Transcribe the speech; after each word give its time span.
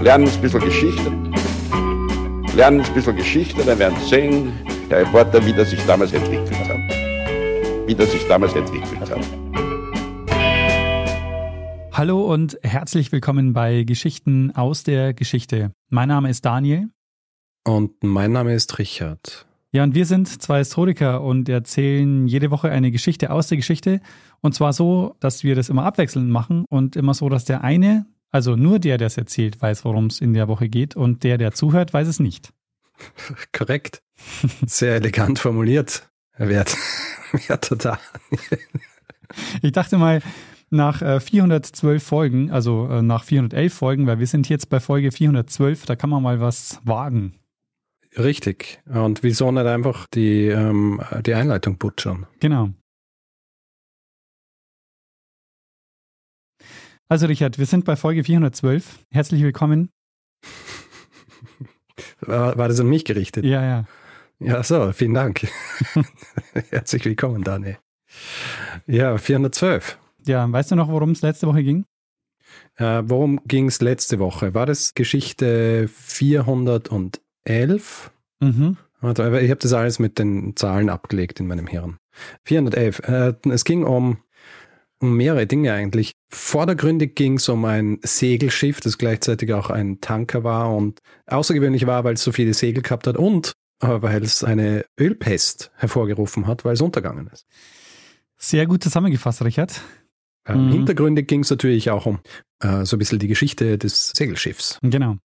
lernen 0.00 0.28
ein 0.28 0.40
bisschen 0.40 0.60
Geschichte. 0.60 1.10
Lernen 2.56 2.80
ein 2.80 2.94
bisschen 2.94 3.16
Geschichte, 3.16 3.62
dann 3.64 3.78
werden 3.78 3.98
Sie 4.00 4.08
sehen, 4.08 4.52
der 4.90 5.00
Reporter, 5.00 5.44
wie 5.44 5.52
das 5.52 5.70
sich 5.70 5.84
damals 5.86 6.12
entwickelt 6.12 6.50
hat. 6.68 6.78
Wie 7.86 7.94
das 7.94 8.10
sich 8.10 8.26
damals 8.26 8.54
entwickelt 8.54 9.10
hat. 9.10 9.20
Hallo 11.92 12.32
und 12.32 12.58
herzlich 12.62 13.12
willkommen 13.12 13.52
bei 13.52 13.82
Geschichten 13.82 14.52
aus 14.52 14.84
der 14.84 15.12
Geschichte. 15.12 15.72
Mein 15.90 16.08
Name 16.08 16.30
ist 16.30 16.46
Daniel. 16.46 16.88
Und 17.64 18.02
mein 18.02 18.32
Name 18.32 18.54
ist 18.54 18.78
Richard. 18.78 19.46
Ja, 19.72 19.84
und 19.84 19.94
wir 19.94 20.06
sind 20.06 20.26
zwei 20.26 20.58
Historiker 20.58 21.20
und 21.20 21.48
erzählen 21.48 22.26
jede 22.26 22.50
Woche 22.50 22.70
eine 22.70 22.90
Geschichte 22.90 23.30
aus 23.30 23.48
der 23.48 23.58
Geschichte. 23.58 24.00
Und 24.40 24.54
zwar 24.54 24.72
so, 24.72 25.14
dass 25.20 25.44
wir 25.44 25.54
das 25.54 25.68
immer 25.68 25.84
abwechselnd 25.84 26.30
machen 26.30 26.64
und 26.70 26.96
immer 26.96 27.12
so, 27.12 27.28
dass 27.28 27.44
der 27.44 27.62
eine, 27.62 28.06
also 28.30 28.56
nur 28.56 28.78
der, 28.78 28.98
der 28.98 29.08
es 29.08 29.16
erzählt, 29.16 29.60
weiß, 29.60 29.84
worum 29.84 30.06
es 30.06 30.20
in 30.20 30.34
der 30.34 30.48
Woche 30.48 30.68
geht 30.68 30.96
und 30.96 31.24
der, 31.24 31.38
der 31.38 31.52
zuhört, 31.52 31.92
weiß 31.92 32.08
es 32.08 32.20
nicht. 32.20 32.52
Korrekt. 33.52 34.02
Sehr 34.66 34.96
elegant 34.96 35.38
formuliert, 35.38 36.08
Wert. 36.36 36.76
Ja, 37.48 37.56
total. 37.56 37.98
Ich 39.62 39.70
dachte 39.70 39.96
mal, 39.96 40.20
nach 40.70 41.02
äh, 41.02 41.20
412 41.20 42.02
Folgen, 42.02 42.50
also 42.50 42.88
äh, 42.88 43.02
nach 43.02 43.24
411 43.24 43.72
Folgen, 43.74 44.06
weil 44.06 44.18
wir 44.18 44.26
sind 44.26 44.48
jetzt 44.48 44.68
bei 44.68 44.80
Folge 44.80 45.12
412, 45.12 45.86
da 45.86 45.96
kann 45.96 46.10
man 46.10 46.22
mal 46.22 46.40
was 46.40 46.80
wagen. 46.84 47.34
Richtig. 48.16 48.80
Und 48.86 49.22
wieso 49.22 49.52
nicht 49.52 49.66
einfach 49.66 50.06
die, 50.08 50.46
ähm, 50.46 51.00
die 51.24 51.34
Einleitung 51.34 51.78
butschern? 51.78 52.26
Genau. 52.40 52.70
Also 57.10 57.26
Richard, 57.26 57.58
wir 57.58 57.66
sind 57.66 57.84
bei 57.84 57.96
Folge 57.96 58.22
412. 58.22 59.00
Herzlich 59.10 59.42
willkommen. 59.42 59.90
War, 62.20 62.56
war 62.56 62.68
das 62.68 62.78
an 62.78 62.86
mich 62.86 63.04
gerichtet? 63.04 63.44
Ja, 63.44 63.64
ja. 63.64 63.84
Ja, 64.38 64.62
so, 64.62 64.92
vielen 64.92 65.14
Dank. 65.14 65.48
Herzlich 66.70 67.04
willkommen, 67.04 67.42
Daniel. 67.42 67.78
Ja, 68.86 69.18
412. 69.18 69.98
Ja, 70.24 70.50
weißt 70.50 70.70
du 70.70 70.76
noch, 70.76 70.88
worum 70.88 71.10
es 71.10 71.22
letzte 71.22 71.48
Woche 71.48 71.64
ging? 71.64 71.84
Äh, 72.76 73.02
worum 73.04 73.40
ging 73.44 73.66
es 73.66 73.80
letzte 73.80 74.20
Woche? 74.20 74.54
War 74.54 74.66
das 74.66 74.94
Geschichte 74.94 75.88
411? 75.88 78.12
Mhm. 78.38 78.76
Warte, 79.00 79.40
ich 79.40 79.50
habe 79.50 79.60
das 79.60 79.72
alles 79.72 79.98
mit 79.98 80.20
den 80.20 80.54
Zahlen 80.54 80.88
abgelegt 80.88 81.40
in 81.40 81.48
meinem 81.48 81.66
Hirn. 81.66 81.98
411. 82.44 83.00
Äh, 83.00 83.34
es 83.50 83.64
ging 83.64 83.82
um, 83.82 84.18
um 85.00 85.16
mehrere 85.16 85.46
Dinge 85.46 85.72
eigentlich. 85.72 86.12
Vordergründig 86.28 87.14
ging 87.14 87.34
es 87.38 87.48
um 87.48 87.64
ein 87.64 87.98
Segelschiff, 88.02 88.80
das 88.80 88.98
gleichzeitig 88.98 89.52
auch 89.52 89.70
ein 89.70 90.00
Tanker 90.00 90.44
war 90.44 90.74
und 90.74 91.00
außergewöhnlich 91.26 91.86
war, 91.86 92.04
weil 92.04 92.14
es 92.14 92.22
so 92.22 92.32
viele 92.32 92.54
Segel 92.54 92.82
gehabt 92.82 93.06
hat 93.06 93.16
und 93.16 93.52
äh, 93.82 93.88
weil 94.02 94.22
es 94.22 94.44
eine 94.44 94.84
Ölpest 94.98 95.70
hervorgerufen 95.76 96.46
hat, 96.46 96.64
weil 96.64 96.74
es 96.74 96.80
untergangen 96.82 97.28
ist. 97.32 97.46
Sehr 98.36 98.66
gut 98.66 98.82
zusammengefasst, 98.82 99.42
Richard. 99.42 99.80
Ähm, 100.46 100.66
Mhm. 100.66 100.72
Hintergründig 100.72 101.28
ging 101.28 101.40
es 101.40 101.50
natürlich 101.50 101.90
auch 101.90 102.06
um 102.06 102.20
äh, 102.60 102.84
so 102.84 102.96
ein 102.96 102.98
bisschen 102.98 103.18
die 103.18 103.28
Geschichte 103.28 103.78
des 103.78 104.10
Segelschiffs. 104.10 104.78
Genau. 104.82 105.16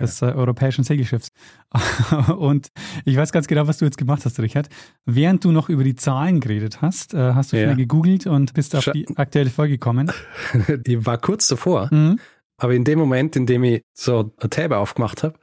Des 0.00 0.22
äh, 0.22 0.26
europäischen 0.26 0.82
Segelschiffs. 0.84 1.28
Und 2.36 2.68
ich 3.04 3.16
weiß 3.16 3.32
ganz 3.32 3.46
genau, 3.46 3.66
was 3.66 3.78
du 3.78 3.84
jetzt 3.84 3.98
gemacht 3.98 4.24
hast, 4.24 4.40
Richard. 4.40 4.68
Während 5.04 5.44
du 5.44 5.52
noch 5.52 5.68
über 5.68 5.84
die 5.84 5.94
Zahlen 5.94 6.40
geredet 6.40 6.80
hast, 6.82 7.14
äh, 7.14 7.34
hast 7.34 7.52
du 7.52 7.56
Ja. 7.56 7.64
schnell 7.64 7.76
gegoogelt 7.76 8.26
und 8.26 8.54
bist 8.54 8.74
auf 8.74 8.84
Scha- 8.86 8.92
die 8.92 9.06
aktuelle 9.16 9.50
Folge 9.50 9.74
gekommen. 9.74 10.10
ich 10.84 11.04
war 11.06 11.18
kurz 11.18 11.46
davor, 11.48 11.88
Mhm. 11.92 12.18
aber 12.56 12.74
in 12.74 12.84
dem 12.84 12.98
Moment, 12.98 13.36
in 13.36 13.46
dem 13.46 13.62
ich 13.64 13.82
so 13.94 14.32
eine 14.40 14.50
Tab 14.50 14.72
aufgemacht 14.72 15.22
habe, 15.22 15.34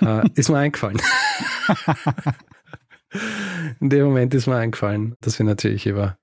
äh, 0.00 0.28
ist 0.34 0.48
mir 0.50 0.58
eingefallen. 0.58 0.98
in 3.80 3.90
dem 3.90 4.04
Moment 4.06 4.34
ist 4.34 4.46
mir 4.46 4.56
eingefallen, 4.56 5.14
dass 5.20 5.38
wir 5.38 5.46
natürlich 5.46 5.86
über, 5.86 6.16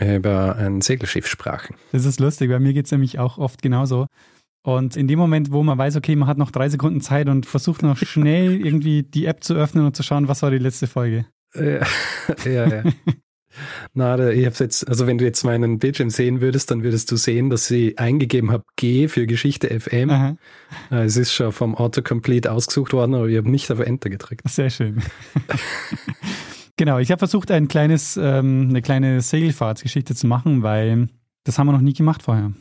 über 0.00 0.56
ein 0.56 0.80
Segelschiff 0.80 1.26
sprachen. 1.26 1.76
Das 1.92 2.04
ist 2.04 2.20
lustig, 2.20 2.50
weil 2.50 2.60
mir 2.60 2.72
geht 2.72 2.86
es 2.86 2.92
nämlich 2.92 3.18
auch 3.18 3.38
oft 3.38 3.62
genauso. 3.62 4.06
Und 4.62 4.96
in 4.96 5.08
dem 5.08 5.18
Moment, 5.18 5.52
wo 5.52 5.62
man 5.62 5.78
weiß, 5.78 5.96
okay, 5.96 6.16
man 6.16 6.28
hat 6.28 6.36
noch 6.38 6.50
drei 6.50 6.68
Sekunden 6.68 7.00
Zeit 7.00 7.28
und 7.28 7.46
versucht 7.46 7.82
noch 7.82 7.96
schnell 7.96 8.60
irgendwie 8.64 9.02
die 9.02 9.26
App 9.26 9.42
zu 9.44 9.54
öffnen 9.54 9.86
und 9.86 9.96
zu 9.96 10.02
schauen, 10.02 10.28
was 10.28 10.42
war 10.42 10.50
die 10.50 10.58
letzte 10.58 10.86
Folge. 10.86 11.26
Ja, 11.54 11.80
ja. 12.44 12.66
ja. 12.68 12.82
Na, 13.92 14.30
ich 14.30 14.46
hab's 14.46 14.58
jetzt, 14.60 14.86
also 14.86 15.06
wenn 15.06 15.18
du 15.18 15.24
jetzt 15.24 15.42
meinen 15.42 15.78
Bildschirm 15.78 16.10
sehen 16.10 16.40
würdest, 16.40 16.70
dann 16.70 16.82
würdest 16.84 17.10
du 17.10 17.16
sehen, 17.16 17.50
dass 17.50 17.68
ich 17.70 17.98
eingegeben 17.98 18.52
habe 18.52 18.64
G 18.76 19.08
für 19.08 19.26
Geschichte 19.26 19.68
FM. 19.80 20.10
Aha, 20.10 20.36
Äh, 20.92 21.04
Es 21.04 21.16
ist 21.16 21.32
schon 21.32 21.50
vom 21.50 21.74
Autocomplete 21.74 22.52
ausgesucht 22.52 22.92
worden, 22.92 23.14
aber 23.14 23.26
ich 23.26 23.36
habe 23.36 23.50
nicht 23.50 23.70
auf 23.72 23.80
Enter 23.80 24.10
gedrückt. 24.10 24.48
sehr 24.48 24.70
schön. 24.70 25.02
genau, 26.76 26.98
ich 26.98 27.10
habe 27.10 27.18
versucht, 27.18 27.50
ein 27.50 27.66
kleines, 27.68 28.16
ähm, 28.16 28.66
eine 28.68 28.82
kleine 28.82 29.20
Segelfahrtsgeschichte 29.20 30.14
zu 30.14 30.26
machen, 30.26 30.62
weil 30.62 31.08
das 31.44 31.58
haben 31.58 31.66
wir 31.66 31.72
noch 31.72 31.80
nie 31.80 31.94
gemacht 31.94 32.22
vorher. 32.22 32.52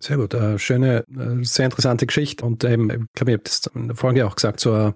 Sehr 0.00 0.16
gut, 0.16 0.34
äh, 0.34 0.58
schöne, 0.58 1.04
äh, 1.08 1.42
sehr 1.44 1.64
interessante 1.66 2.06
Geschichte 2.06 2.44
und 2.44 2.62
ähm, 2.64 2.90
ich 2.90 3.12
glaube, 3.14 3.32
ich 3.32 3.34
habe 3.34 3.42
das 3.44 3.66
in 3.74 3.88
der 3.88 3.96
Folge 3.96 4.26
auch 4.26 4.36
gesagt, 4.36 4.60
so, 4.60 4.72
ein- 4.72 4.94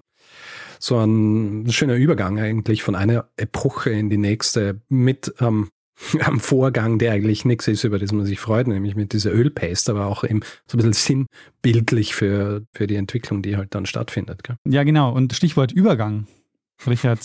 so 0.79 0.97
ein 0.99 1.69
schöner 1.71 1.95
Übergang 1.95 2.39
eigentlich 2.39 2.83
von 2.83 2.95
einer 2.95 3.29
Epoche 3.37 3.89
in 3.91 4.09
die 4.09 4.17
nächste 4.17 4.81
mit 4.89 5.33
ähm, 5.39 5.69
am 6.21 6.39
Vorgang, 6.39 6.97
der 6.99 7.11
eigentlich 7.11 7.45
nichts 7.45 7.67
ist, 7.67 7.83
über 7.83 7.99
das 7.99 8.11
man 8.11 8.25
sich 8.25 8.39
freut, 8.39 8.67
nämlich 8.67 8.95
mit 8.95 9.13
dieser 9.13 9.31
Ölpest, 9.31 9.89
aber 9.89 10.07
auch 10.07 10.23
eben 10.23 10.41
so 10.67 10.77
ein 10.77 10.83
bisschen 10.89 11.27
sinnbildlich 11.61 12.15
für, 12.15 12.63
für 12.73 12.87
die 12.87 12.95
Entwicklung, 12.95 13.41
die 13.43 13.57
halt 13.57 13.75
dann 13.75 13.85
stattfindet. 13.85 14.43
Gell? 14.43 14.55
Ja, 14.67 14.83
genau. 14.83 15.13
Und 15.13 15.33
Stichwort 15.33 15.71
Übergang. 15.71 16.27
Richard, 16.87 17.19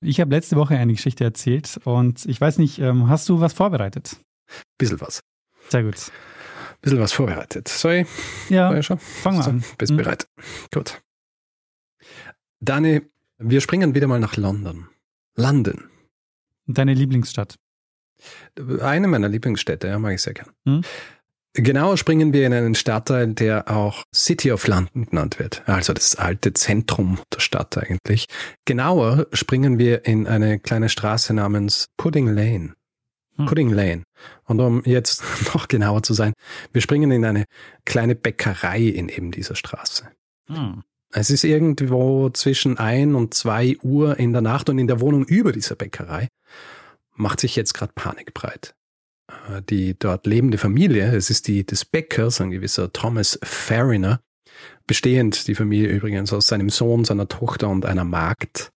ich 0.00 0.20
habe 0.20 0.30
letzte 0.30 0.56
Woche 0.56 0.76
eine 0.76 0.92
Geschichte 0.94 1.24
erzählt 1.24 1.80
und 1.84 2.24
ich 2.26 2.40
weiß 2.40 2.58
nicht, 2.58 2.78
ähm, 2.78 3.08
hast 3.08 3.28
du 3.28 3.40
was 3.40 3.52
vorbereitet? 3.52 4.16
Bisschen 4.78 5.00
was. 5.00 5.20
Sehr 5.68 5.82
gut. 5.82 5.96
Bisschen 6.82 7.00
was 7.00 7.12
vorbereitet. 7.12 7.68
Ich? 7.68 8.06
Ja, 8.50 8.68
Soll 8.70 8.78
ich 8.78 8.86
schon? 8.86 8.98
fangen 8.98 9.38
wir 9.38 9.42
So, 9.42 9.50
an. 9.50 9.64
Bist 9.78 9.90
Hm. 9.90 9.96
bereit? 9.96 10.28
Gut. 10.72 11.00
Dani, 12.60 13.02
wir 13.38 13.60
springen 13.60 13.94
wieder 13.94 14.06
mal 14.06 14.20
nach 14.20 14.36
London. 14.36 14.88
London. 15.36 15.84
Deine 16.66 16.94
Lieblingsstadt. 16.94 17.56
Eine 18.80 19.08
meiner 19.08 19.28
Lieblingsstädte, 19.28 19.88
ja, 19.88 19.98
mag 19.98 20.14
ich 20.14 20.22
sehr 20.22 20.34
gern. 20.34 20.50
Hm. 20.64 20.82
Genauer 21.52 21.96
springen 21.96 22.32
wir 22.34 22.46
in 22.46 22.52
einen 22.52 22.74
Stadtteil, 22.74 23.28
der 23.32 23.70
auch 23.70 24.04
City 24.14 24.52
of 24.52 24.66
London 24.66 25.06
genannt 25.06 25.38
wird. 25.38 25.66
Also 25.66 25.94
das 25.94 26.16
alte 26.16 26.52
Zentrum 26.52 27.18
der 27.32 27.40
Stadt 27.40 27.78
eigentlich. 27.78 28.26
Genauer 28.66 29.26
springen 29.32 29.78
wir 29.78 30.04
in 30.04 30.26
eine 30.26 30.58
kleine 30.58 30.88
Straße 30.90 31.32
namens 31.32 31.86
Pudding 31.96 32.26
Lane. 32.28 32.74
Hm. 33.36 33.46
Pudding 33.46 33.70
Lane. 33.70 34.02
Und 34.44 34.60
um 34.60 34.82
jetzt 34.84 35.22
noch 35.54 35.68
genauer 35.68 36.02
zu 36.02 36.14
sein, 36.14 36.32
wir 36.72 36.80
springen 36.80 37.10
in 37.10 37.24
eine 37.24 37.44
kleine 37.84 38.14
Bäckerei 38.14 38.80
in 38.80 39.08
eben 39.08 39.30
dieser 39.30 39.54
Straße. 39.54 40.08
Hm. 40.48 40.82
Es 41.12 41.30
ist 41.30 41.44
irgendwo 41.44 42.30
zwischen 42.30 42.78
ein 42.78 43.14
und 43.14 43.32
zwei 43.34 43.76
Uhr 43.82 44.18
in 44.18 44.32
der 44.32 44.42
Nacht 44.42 44.68
und 44.68 44.78
in 44.78 44.86
der 44.86 45.00
Wohnung 45.00 45.24
über 45.24 45.52
dieser 45.52 45.76
Bäckerei 45.76 46.28
macht 47.14 47.40
sich 47.40 47.56
jetzt 47.56 47.74
gerade 47.74 47.92
Panik 47.94 48.34
breit. 48.34 48.74
Äh, 49.48 49.62
Die 49.62 49.98
dort 49.98 50.26
lebende 50.26 50.58
Familie, 50.58 51.14
es 51.14 51.30
ist 51.30 51.48
die 51.48 51.64
des 51.64 51.84
Bäckers, 51.84 52.40
ein 52.40 52.50
gewisser 52.50 52.92
Thomas 52.92 53.38
Fariner, 53.42 54.20
bestehend 54.86 55.48
die 55.48 55.54
Familie 55.54 55.88
übrigens 55.88 56.32
aus 56.32 56.46
seinem 56.46 56.70
Sohn, 56.70 57.04
seiner 57.04 57.28
Tochter 57.28 57.68
und 57.68 57.86
einer 57.86 58.04
Magd, 58.04 58.72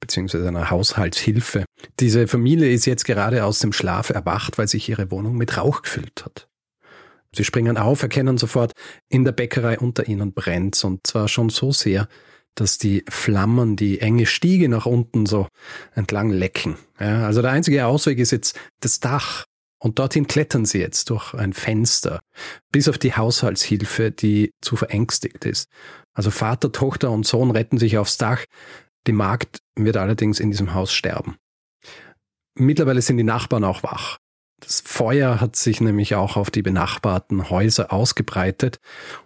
beziehungsweise 0.00 0.48
einer 0.48 0.70
Haushaltshilfe. 0.70 1.64
Diese 2.00 2.26
Familie 2.26 2.70
ist 2.70 2.86
jetzt 2.86 3.04
gerade 3.04 3.44
aus 3.44 3.58
dem 3.58 3.72
Schlaf 3.72 4.10
erwacht, 4.10 4.58
weil 4.58 4.68
sich 4.68 4.88
ihre 4.88 5.10
Wohnung 5.10 5.36
mit 5.36 5.56
Rauch 5.56 5.82
gefüllt 5.82 6.24
hat. 6.24 6.48
Sie 7.34 7.44
springen 7.44 7.76
auf, 7.76 8.02
erkennen 8.02 8.38
sofort, 8.38 8.72
in 9.08 9.24
der 9.24 9.32
Bäckerei 9.32 9.78
unter 9.78 10.08
ihnen 10.08 10.32
brennt's 10.32 10.84
und 10.84 11.06
zwar 11.06 11.28
schon 11.28 11.50
so 11.50 11.70
sehr, 11.70 12.08
dass 12.54 12.78
die 12.78 13.04
Flammen 13.08 13.76
die 13.76 14.00
enge 14.00 14.26
Stiege 14.26 14.68
nach 14.68 14.86
unten 14.86 15.26
so 15.26 15.46
entlang 15.94 16.30
lecken. 16.30 16.76
Ja, 16.98 17.26
also 17.26 17.42
der 17.42 17.50
einzige 17.50 17.86
Ausweg 17.86 18.18
ist 18.18 18.32
jetzt 18.32 18.58
das 18.80 19.00
Dach 19.00 19.44
und 19.78 19.98
dorthin 19.98 20.26
klettern 20.26 20.64
sie 20.64 20.78
jetzt 20.78 21.10
durch 21.10 21.34
ein 21.34 21.52
Fenster, 21.52 22.20
bis 22.72 22.88
auf 22.88 22.96
die 22.96 23.14
Haushaltshilfe, 23.14 24.10
die 24.10 24.52
zu 24.62 24.76
verängstigt 24.76 25.44
ist. 25.44 25.68
Also 26.14 26.30
Vater, 26.30 26.72
Tochter 26.72 27.10
und 27.10 27.26
Sohn 27.26 27.50
retten 27.50 27.78
sich 27.78 27.98
aufs 27.98 28.16
Dach. 28.16 28.44
Die 29.06 29.12
Magd 29.12 29.62
wird 29.76 29.96
allerdings 29.96 30.40
in 30.40 30.50
diesem 30.50 30.74
Haus 30.74 30.92
sterben. 30.92 31.36
Mittlerweile 32.58 33.02
sind 33.02 33.18
die 33.18 33.24
Nachbarn 33.24 33.64
auch 33.64 33.82
wach. 33.82 34.18
Das 34.60 34.80
Feuer 34.80 35.40
hat 35.40 35.54
sich 35.54 35.80
nämlich 35.80 36.14
auch 36.14 36.36
auf 36.36 36.50
die 36.50 36.62
benachbarten 36.62 37.50
Häuser 37.50 37.92
ausgebreitet 37.92 38.80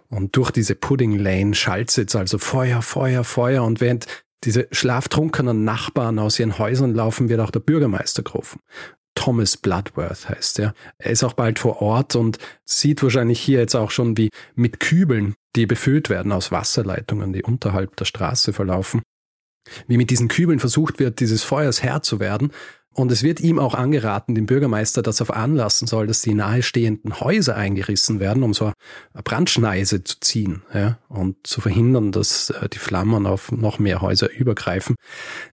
und 0.09 0.35
durch 0.35 0.51
diese 0.51 0.75
Pudding 0.75 1.17
Lane 1.17 1.55
schallt 1.55 1.95
jetzt 1.95 2.15
also 2.15 2.37
Feuer, 2.37 2.81
Feuer, 2.81 3.23
Feuer 3.23 3.63
und 3.63 3.79
während 3.79 4.07
diese 4.43 4.67
schlaftrunkenen 4.71 5.63
Nachbarn 5.63 6.19
aus 6.19 6.37
ihren 6.37 6.57
Häusern 6.57 6.93
laufen, 6.93 7.29
wird 7.29 7.39
auch 7.39 7.51
der 7.51 7.59
Bürgermeister 7.61 8.23
gerufen. 8.23 8.59
Thomas 9.15 9.55
Bloodworth 9.55 10.29
heißt 10.29 10.59
er. 10.59 10.73
Er 10.97 11.11
ist 11.11 11.23
auch 11.23 11.33
bald 11.33 11.59
vor 11.59 11.81
Ort 11.81 12.15
und 12.15 12.37
sieht 12.65 13.03
wahrscheinlich 13.03 13.39
hier 13.39 13.59
jetzt 13.59 13.75
auch 13.75 13.91
schon, 13.91 14.17
wie 14.17 14.29
mit 14.55 14.79
Kübeln, 14.79 15.35
die 15.55 15.65
befüllt 15.65 16.09
werden 16.09 16.31
aus 16.31 16.51
Wasserleitungen, 16.51 17.33
die 17.33 17.43
unterhalb 17.43 17.95
der 17.97 18.05
Straße 18.05 18.51
verlaufen, 18.51 19.01
wie 19.87 19.97
mit 19.97 20.09
diesen 20.09 20.27
Kübeln 20.27 20.59
versucht 20.59 20.99
wird, 20.99 21.19
dieses 21.19 21.43
Feuers 21.43 21.83
Herr 21.83 22.01
zu 22.01 22.19
werden 22.19 22.51
und 22.93 23.09
es 23.11 23.23
wird 23.23 23.39
ihm 23.39 23.57
auch 23.57 23.73
angeraten, 23.73 24.35
dem 24.35 24.47
Bürgermeister 24.47 25.01
das 25.01 25.21
auf 25.21 25.31
anlassen 25.31 25.87
soll, 25.87 26.07
dass 26.07 26.21
die 26.21 26.33
nahestehenden 26.33 27.21
Häuser 27.21 27.55
eingerissen 27.55 28.19
werden, 28.19 28.43
um 28.43 28.53
so 28.53 28.65
eine 28.65 29.23
Brandschneise 29.23 30.03
zu 30.03 30.19
ziehen 30.19 30.63
ja, 30.73 30.99
und 31.07 31.47
zu 31.47 31.61
verhindern, 31.61 32.11
dass 32.11 32.49
äh, 32.49 32.67
die 32.67 32.79
Flammen 32.79 33.25
auf 33.25 33.51
noch 33.53 33.79
mehr 33.79 34.01
Häuser 34.01 34.29
übergreifen. 34.29 34.97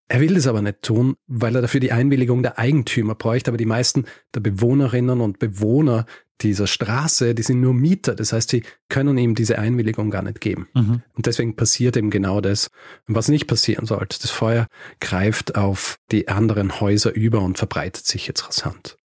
Er 0.08 0.20
will 0.20 0.34
das 0.34 0.48
aber 0.48 0.62
nicht 0.62 0.82
tun, 0.82 1.14
weil 1.28 1.54
er 1.54 1.62
dafür 1.62 1.78
die 1.78 1.92
Einwilligung 1.92 2.42
der 2.42 2.58
Eigentümer 2.58 3.14
bräuchte, 3.14 3.52
aber 3.52 3.58
die 3.58 3.66
meisten 3.66 4.06
der 4.34 4.40
Bewohnerinnen 4.40 5.20
und 5.20 5.38
Bewohner 5.38 6.06
dieser 6.40 6.66
Straße, 6.66 7.34
die 7.34 7.42
sind 7.42 7.60
nur 7.60 7.74
Mieter. 7.74 8.14
Das 8.14 8.32
heißt, 8.32 8.50
sie 8.50 8.62
können 8.88 9.18
ihm 9.18 9.34
diese 9.34 9.58
Einwilligung 9.58 10.10
gar 10.10 10.22
nicht 10.22 10.40
geben. 10.40 10.68
Mhm. 10.74 11.02
Und 11.14 11.26
deswegen 11.26 11.56
passiert 11.56 11.96
eben 11.96 12.10
genau 12.10 12.40
das, 12.40 12.70
was 13.06 13.28
nicht 13.28 13.46
passieren 13.46 13.86
sollte. 13.86 14.18
Das 14.20 14.30
Feuer 14.30 14.66
greift 15.00 15.56
auf 15.56 15.96
die 16.10 16.28
anderen 16.28 16.80
Häuser 16.80 17.14
über 17.14 17.40
und 17.40 17.58
verbreitet 17.58 18.06
sich 18.06 18.26
jetzt 18.26 18.46
rasant. 18.46 18.96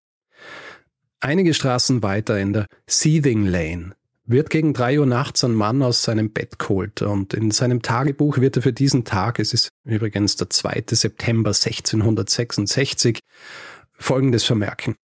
Einige 1.20 1.54
Straßen 1.54 2.04
weiter 2.04 2.40
in 2.40 2.54
der 2.54 2.68
Seething 2.86 3.46
Lane 3.46 3.96
wird 4.26 4.50
gegen 4.50 4.74
drei 4.74 5.00
Uhr 5.00 5.06
nachts 5.06 5.44
ein 5.44 5.54
Mann 5.54 5.82
aus 5.82 6.04
seinem 6.04 6.32
Bett 6.32 6.60
geholt 6.60 7.02
und 7.02 7.34
in 7.34 7.52
seinem 7.52 7.82
Tagebuch 7.82 8.38
wird 8.38 8.56
er 8.56 8.62
für 8.62 8.74
diesen 8.74 9.04
Tag, 9.04 9.40
es 9.40 9.54
ist 9.54 9.70
übrigens 9.84 10.38
der 10.38 10.50
2. 10.50 10.84
September 10.92 11.50
1666, 11.50 13.20
Folgendes 13.92 14.44
vermerken. 14.44 14.96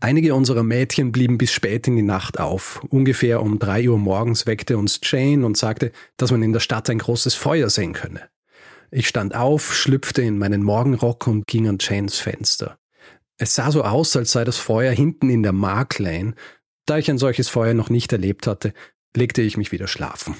Einige 0.00 0.34
unserer 0.34 0.62
Mädchen 0.62 1.12
blieben 1.12 1.38
bis 1.38 1.52
spät 1.52 1.86
in 1.86 1.96
die 1.96 2.02
Nacht 2.02 2.40
auf. 2.40 2.82
Ungefähr 2.90 3.42
um 3.42 3.58
drei 3.58 3.88
Uhr 3.88 3.98
morgens 3.98 4.46
weckte 4.46 4.76
uns 4.76 5.00
Jane 5.02 5.46
und 5.46 5.56
sagte, 5.56 5.92
dass 6.16 6.30
man 6.30 6.42
in 6.42 6.52
der 6.52 6.60
Stadt 6.60 6.90
ein 6.90 6.98
großes 6.98 7.34
Feuer 7.34 7.70
sehen 7.70 7.92
könne. 7.92 8.28
Ich 8.90 9.08
stand 9.08 9.34
auf, 9.34 9.74
schlüpfte 9.74 10.22
in 10.22 10.38
meinen 10.38 10.62
Morgenrock 10.62 11.26
und 11.26 11.46
ging 11.46 11.68
an 11.68 11.78
Janes 11.80 12.18
Fenster. 12.18 12.78
Es 13.38 13.54
sah 13.54 13.70
so 13.70 13.82
aus, 13.82 14.14
als 14.16 14.32
sei 14.32 14.44
das 14.44 14.58
Feuer 14.58 14.92
hinten 14.92 15.30
in 15.30 15.42
der 15.42 15.52
Mark 15.52 15.98
Lane. 15.98 16.34
Da 16.86 16.98
ich 16.98 17.10
ein 17.10 17.18
solches 17.18 17.48
Feuer 17.48 17.74
noch 17.74 17.90
nicht 17.90 18.12
erlebt 18.12 18.46
hatte, 18.46 18.72
legte 19.16 19.42
ich 19.42 19.56
mich 19.56 19.72
wieder 19.72 19.88
schlafen. 19.88 20.36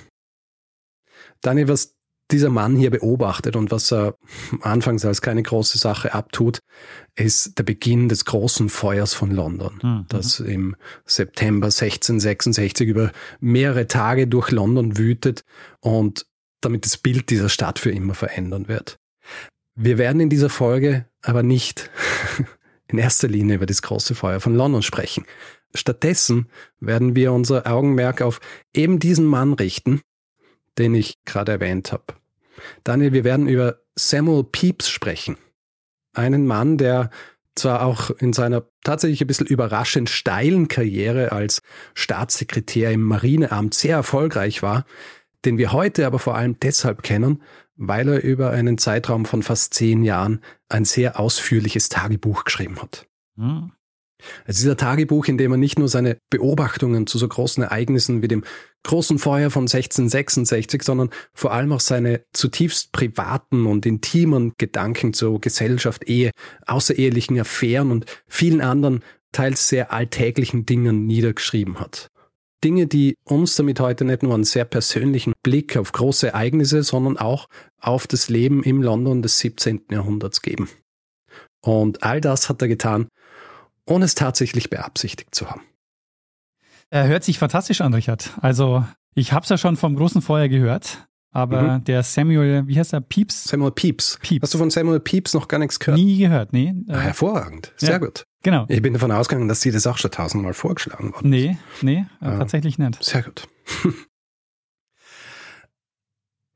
Daniel, 1.40 1.68
was 1.68 1.96
dieser 2.34 2.50
Mann 2.50 2.76
hier 2.76 2.90
beobachtet 2.90 3.54
und 3.54 3.70
was 3.70 3.92
er 3.92 4.16
anfangs 4.60 5.04
als 5.04 5.22
keine 5.22 5.42
große 5.42 5.78
Sache 5.78 6.12
abtut, 6.12 6.58
ist 7.14 7.58
der 7.58 7.62
Beginn 7.62 8.08
des 8.08 8.24
großen 8.24 8.68
Feuers 8.68 9.14
von 9.14 9.30
London, 9.30 9.78
mhm. 9.82 10.06
das 10.08 10.40
im 10.40 10.74
September 11.06 11.66
1666 11.66 12.88
über 12.88 13.12
mehrere 13.38 13.86
Tage 13.86 14.26
durch 14.26 14.50
London 14.50 14.98
wütet 14.98 15.44
und 15.80 16.26
damit 16.60 16.84
das 16.84 16.98
Bild 16.98 17.30
dieser 17.30 17.48
Stadt 17.48 17.78
für 17.78 17.90
immer 17.90 18.14
verändern 18.14 18.66
wird. 18.66 18.98
Wir 19.76 19.96
werden 19.96 20.20
in 20.20 20.28
dieser 20.28 20.50
Folge 20.50 21.06
aber 21.22 21.44
nicht 21.44 21.90
in 22.88 22.98
erster 22.98 23.28
Linie 23.28 23.56
über 23.56 23.66
das 23.66 23.82
große 23.82 24.16
Feuer 24.16 24.40
von 24.40 24.56
London 24.56 24.82
sprechen. 24.82 25.24
Stattdessen 25.72 26.48
werden 26.80 27.14
wir 27.14 27.32
unser 27.32 27.66
Augenmerk 27.66 28.22
auf 28.22 28.40
eben 28.72 28.98
diesen 28.98 29.24
Mann 29.24 29.52
richten, 29.52 30.00
den 30.78 30.94
ich 30.94 31.22
gerade 31.24 31.52
erwähnt 31.52 31.92
habe. 31.92 32.04
Daniel, 32.84 33.12
wir 33.12 33.24
werden 33.24 33.48
über 33.48 33.78
Samuel 33.96 34.44
Pepys 34.44 34.88
sprechen. 34.88 35.36
Einen 36.12 36.46
Mann, 36.46 36.78
der 36.78 37.10
zwar 37.54 37.82
auch 37.82 38.10
in 38.10 38.32
seiner 38.32 38.64
tatsächlich 38.82 39.20
ein 39.20 39.26
bisschen 39.26 39.46
überraschend 39.46 40.10
steilen 40.10 40.68
Karriere 40.68 41.32
als 41.32 41.62
Staatssekretär 41.94 42.90
im 42.90 43.02
Marineamt 43.02 43.74
sehr 43.74 43.96
erfolgreich 43.96 44.62
war, 44.62 44.84
den 45.44 45.58
wir 45.58 45.72
heute 45.72 46.06
aber 46.06 46.18
vor 46.18 46.34
allem 46.34 46.58
deshalb 46.60 47.02
kennen, 47.02 47.42
weil 47.76 48.08
er 48.08 48.22
über 48.22 48.50
einen 48.50 48.78
Zeitraum 48.78 49.24
von 49.24 49.42
fast 49.42 49.74
zehn 49.74 50.02
Jahren 50.02 50.40
ein 50.68 50.84
sehr 50.84 51.18
ausführliches 51.20 51.88
Tagebuch 51.88 52.44
geschrieben 52.44 52.80
hat. 52.80 53.06
Hm. 53.36 53.72
Es 54.46 54.58
ist 54.58 54.68
ein 54.68 54.76
Tagebuch, 54.76 55.26
in 55.26 55.38
dem 55.38 55.52
er 55.52 55.58
nicht 55.58 55.78
nur 55.78 55.88
seine 55.88 56.18
Beobachtungen 56.30 57.06
zu 57.06 57.18
so 57.18 57.28
großen 57.28 57.62
Ereignissen 57.62 58.22
wie 58.22 58.28
dem 58.28 58.44
großen 58.84 59.18
Feuer 59.18 59.50
von 59.50 59.62
1666, 59.62 60.82
sondern 60.82 61.10
vor 61.32 61.52
allem 61.52 61.72
auch 61.72 61.80
seine 61.80 62.22
zutiefst 62.32 62.92
privaten 62.92 63.66
und 63.66 63.86
intimen 63.86 64.52
Gedanken 64.58 65.14
zur 65.14 65.40
Gesellschaft, 65.40 66.04
Ehe, 66.08 66.30
außerehelichen 66.66 67.38
Affären 67.40 67.90
und 67.90 68.06
vielen 68.26 68.60
anderen 68.60 69.02
teils 69.32 69.68
sehr 69.68 69.92
alltäglichen 69.92 70.66
Dingen 70.66 71.06
niedergeschrieben 71.06 71.80
hat. 71.80 72.08
Dinge, 72.62 72.86
die 72.86 73.16
uns 73.24 73.56
damit 73.56 73.78
heute 73.78 74.06
nicht 74.06 74.22
nur 74.22 74.34
einen 74.34 74.44
sehr 74.44 74.64
persönlichen 74.64 75.34
Blick 75.42 75.76
auf 75.76 75.92
große 75.92 76.28
Ereignisse, 76.28 76.82
sondern 76.82 77.18
auch 77.18 77.46
auf 77.78 78.06
das 78.06 78.30
Leben 78.30 78.62
im 78.62 78.82
London 78.82 79.20
des 79.20 79.38
17. 79.40 79.82
Jahrhunderts 79.90 80.40
geben. 80.40 80.70
Und 81.60 82.02
all 82.02 82.20
das 82.20 82.48
hat 82.48 82.62
er 82.62 82.68
getan, 82.68 83.08
ohne 83.86 84.04
es 84.04 84.14
tatsächlich 84.14 84.70
beabsichtigt 84.70 85.34
zu 85.34 85.50
haben. 85.50 85.62
Er 86.90 87.06
hört 87.08 87.24
sich 87.24 87.38
fantastisch 87.38 87.80
an, 87.80 87.94
Richard. 87.94 88.30
Also, 88.40 88.84
ich 89.14 89.32
habe 89.32 89.42
es 89.44 89.48
ja 89.48 89.58
schon 89.58 89.76
vom 89.76 89.96
großen 89.96 90.22
Feuer 90.22 90.48
gehört, 90.48 91.08
aber 91.32 91.78
mhm. 91.78 91.84
der 91.84 92.02
Samuel, 92.02 92.66
wie 92.66 92.78
heißt 92.78 92.92
er, 92.92 93.00
Pieps? 93.00 93.44
Samuel 93.44 93.72
Pieps. 93.72 94.18
Pieps. 94.22 94.44
Hast 94.44 94.54
du 94.54 94.58
von 94.58 94.70
Samuel 94.70 95.00
Pieps 95.00 95.34
noch 95.34 95.48
gar 95.48 95.58
nichts 95.58 95.80
gehört? 95.80 95.98
Nie 95.98 96.18
gehört, 96.18 96.52
nee. 96.52 96.74
Ah, 96.88 96.98
hervorragend, 96.98 97.72
sehr 97.76 97.92
ja, 97.92 97.98
gut. 97.98 98.24
Genau. 98.42 98.66
Ich 98.68 98.82
bin 98.82 98.92
davon 98.92 99.10
ausgegangen, 99.10 99.48
dass 99.48 99.60
sie 99.60 99.72
das 99.72 99.86
auch 99.86 99.98
schon 99.98 100.10
tausendmal 100.10 100.52
vorgeschlagen 100.54 101.12
worden 101.12 101.30
Nee, 101.30 101.56
nee, 101.82 102.04
ah. 102.20 102.38
tatsächlich 102.38 102.78
nicht. 102.78 103.02
Sehr 103.02 103.22
gut. 103.22 103.48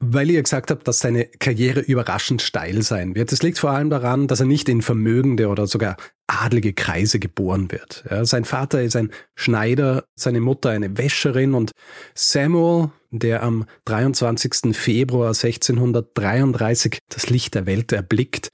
Weil 0.00 0.30
ihr 0.30 0.42
gesagt 0.42 0.70
habt, 0.70 0.86
dass 0.86 1.00
seine 1.00 1.24
Karriere 1.24 1.80
überraschend 1.80 2.40
steil 2.40 2.82
sein 2.82 3.16
wird. 3.16 3.32
Das 3.32 3.42
liegt 3.42 3.58
vor 3.58 3.70
allem 3.70 3.90
daran, 3.90 4.28
dass 4.28 4.38
er 4.38 4.46
nicht 4.46 4.68
in 4.68 4.80
vermögende 4.80 5.48
oder 5.48 5.66
sogar 5.66 5.96
adlige 6.28 6.72
Kreise 6.72 7.18
geboren 7.18 7.72
wird. 7.72 8.04
Ja, 8.08 8.24
sein 8.24 8.44
Vater 8.44 8.82
ist 8.82 8.94
ein 8.94 9.10
Schneider, 9.34 10.04
seine 10.14 10.40
Mutter 10.40 10.70
eine 10.70 10.96
Wäscherin 10.98 11.54
und 11.54 11.72
Samuel, 12.14 12.90
der 13.10 13.42
am 13.42 13.64
23. 13.86 14.76
Februar 14.76 15.28
1633 15.28 16.98
das 17.08 17.30
Licht 17.30 17.54
der 17.54 17.66
Welt 17.66 17.90
erblickt, 17.90 18.50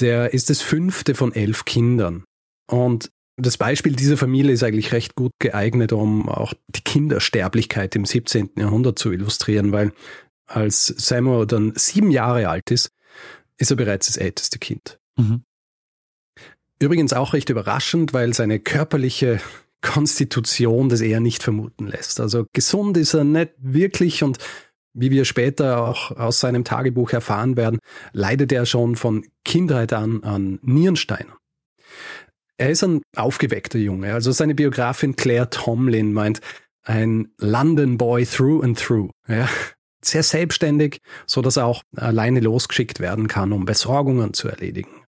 der 0.00 0.32
ist 0.32 0.48
das 0.48 0.62
fünfte 0.62 1.14
von 1.14 1.34
elf 1.34 1.64
Kindern. 1.64 2.24
Und 2.70 3.10
das 3.36 3.56
Beispiel 3.56 3.92
dieser 3.92 4.16
Familie 4.16 4.52
ist 4.52 4.62
eigentlich 4.62 4.92
recht 4.92 5.14
gut 5.14 5.32
geeignet, 5.38 5.92
um 5.92 6.28
auch 6.28 6.54
die 6.68 6.82
Kindersterblichkeit 6.82 7.96
im 7.96 8.04
17. 8.04 8.50
Jahrhundert 8.56 8.98
zu 8.98 9.10
illustrieren, 9.10 9.72
weil 9.72 9.92
als 10.52 10.86
Samuel 10.86 11.46
dann 11.46 11.72
sieben 11.76 12.10
Jahre 12.10 12.48
alt 12.48 12.70
ist, 12.70 12.90
ist 13.56 13.70
er 13.70 13.76
bereits 13.76 14.06
das 14.06 14.16
älteste 14.16 14.58
Kind. 14.58 14.98
Mhm. 15.16 15.44
Übrigens 16.78 17.12
auch 17.12 17.32
recht 17.32 17.48
überraschend, 17.48 18.12
weil 18.12 18.34
seine 18.34 18.58
körperliche 18.58 19.40
Konstitution 19.82 20.88
das 20.88 21.00
eher 21.00 21.20
nicht 21.20 21.42
vermuten 21.42 21.86
lässt. 21.86 22.20
Also 22.20 22.46
gesund 22.52 22.96
ist 22.96 23.14
er 23.14 23.24
nicht 23.24 23.52
wirklich 23.58 24.22
und 24.22 24.38
wie 24.94 25.10
wir 25.10 25.24
später 25.24 25.88
auch 25.88 26.10
aus 26.10 26.40
seinem 26.40 26.64
Tagebuch 26.64 27.12
erfahren 27.12 27.56
werden, 27.56 27.78
leidet 28.12 28.52
er 28.52 28.66
schon 28.66 28.96
von 28.96 29.24
Kindheit 29.44 29.92
an 29.92 30.22
an 30.22 30.58
Nierensteinen. 30.62 31.32
Er 32.58 32.70
ist 32.70 32.84
ein 32.84 33.02
aufgeweckter 33.16 33.78
Junge. 33.78 34.12
Also 34.12 34.32
seine 34.32 34.54
Biografin 34.54 35.16
Claire 35.16 35.50
Tomlin 35.50 36.12
meint, 36.12 36.40
ein 36.84 37.32
London 37.38 37.96
Boy 37.96 38.26
through 38.26 38.62
and 38.62 38.78
through. 38.78 39.10
Ja, 39.28 39.48
sehr 40.04 40.22
selbstständig, 40.22 41.00
so 41.26 41.42
dass 41.42 41.56
er 41.56 41.66
auch 41.66 41.82
alleine 41.96 42.40
losgeschickt 42.40 43.00
werden 43.00 43.28
kann, 43.28 43.52
um 43.52 43.64
Besorgungen 43.64 44.34
zu 44.34 44.48
erledigen. 44.48 45.02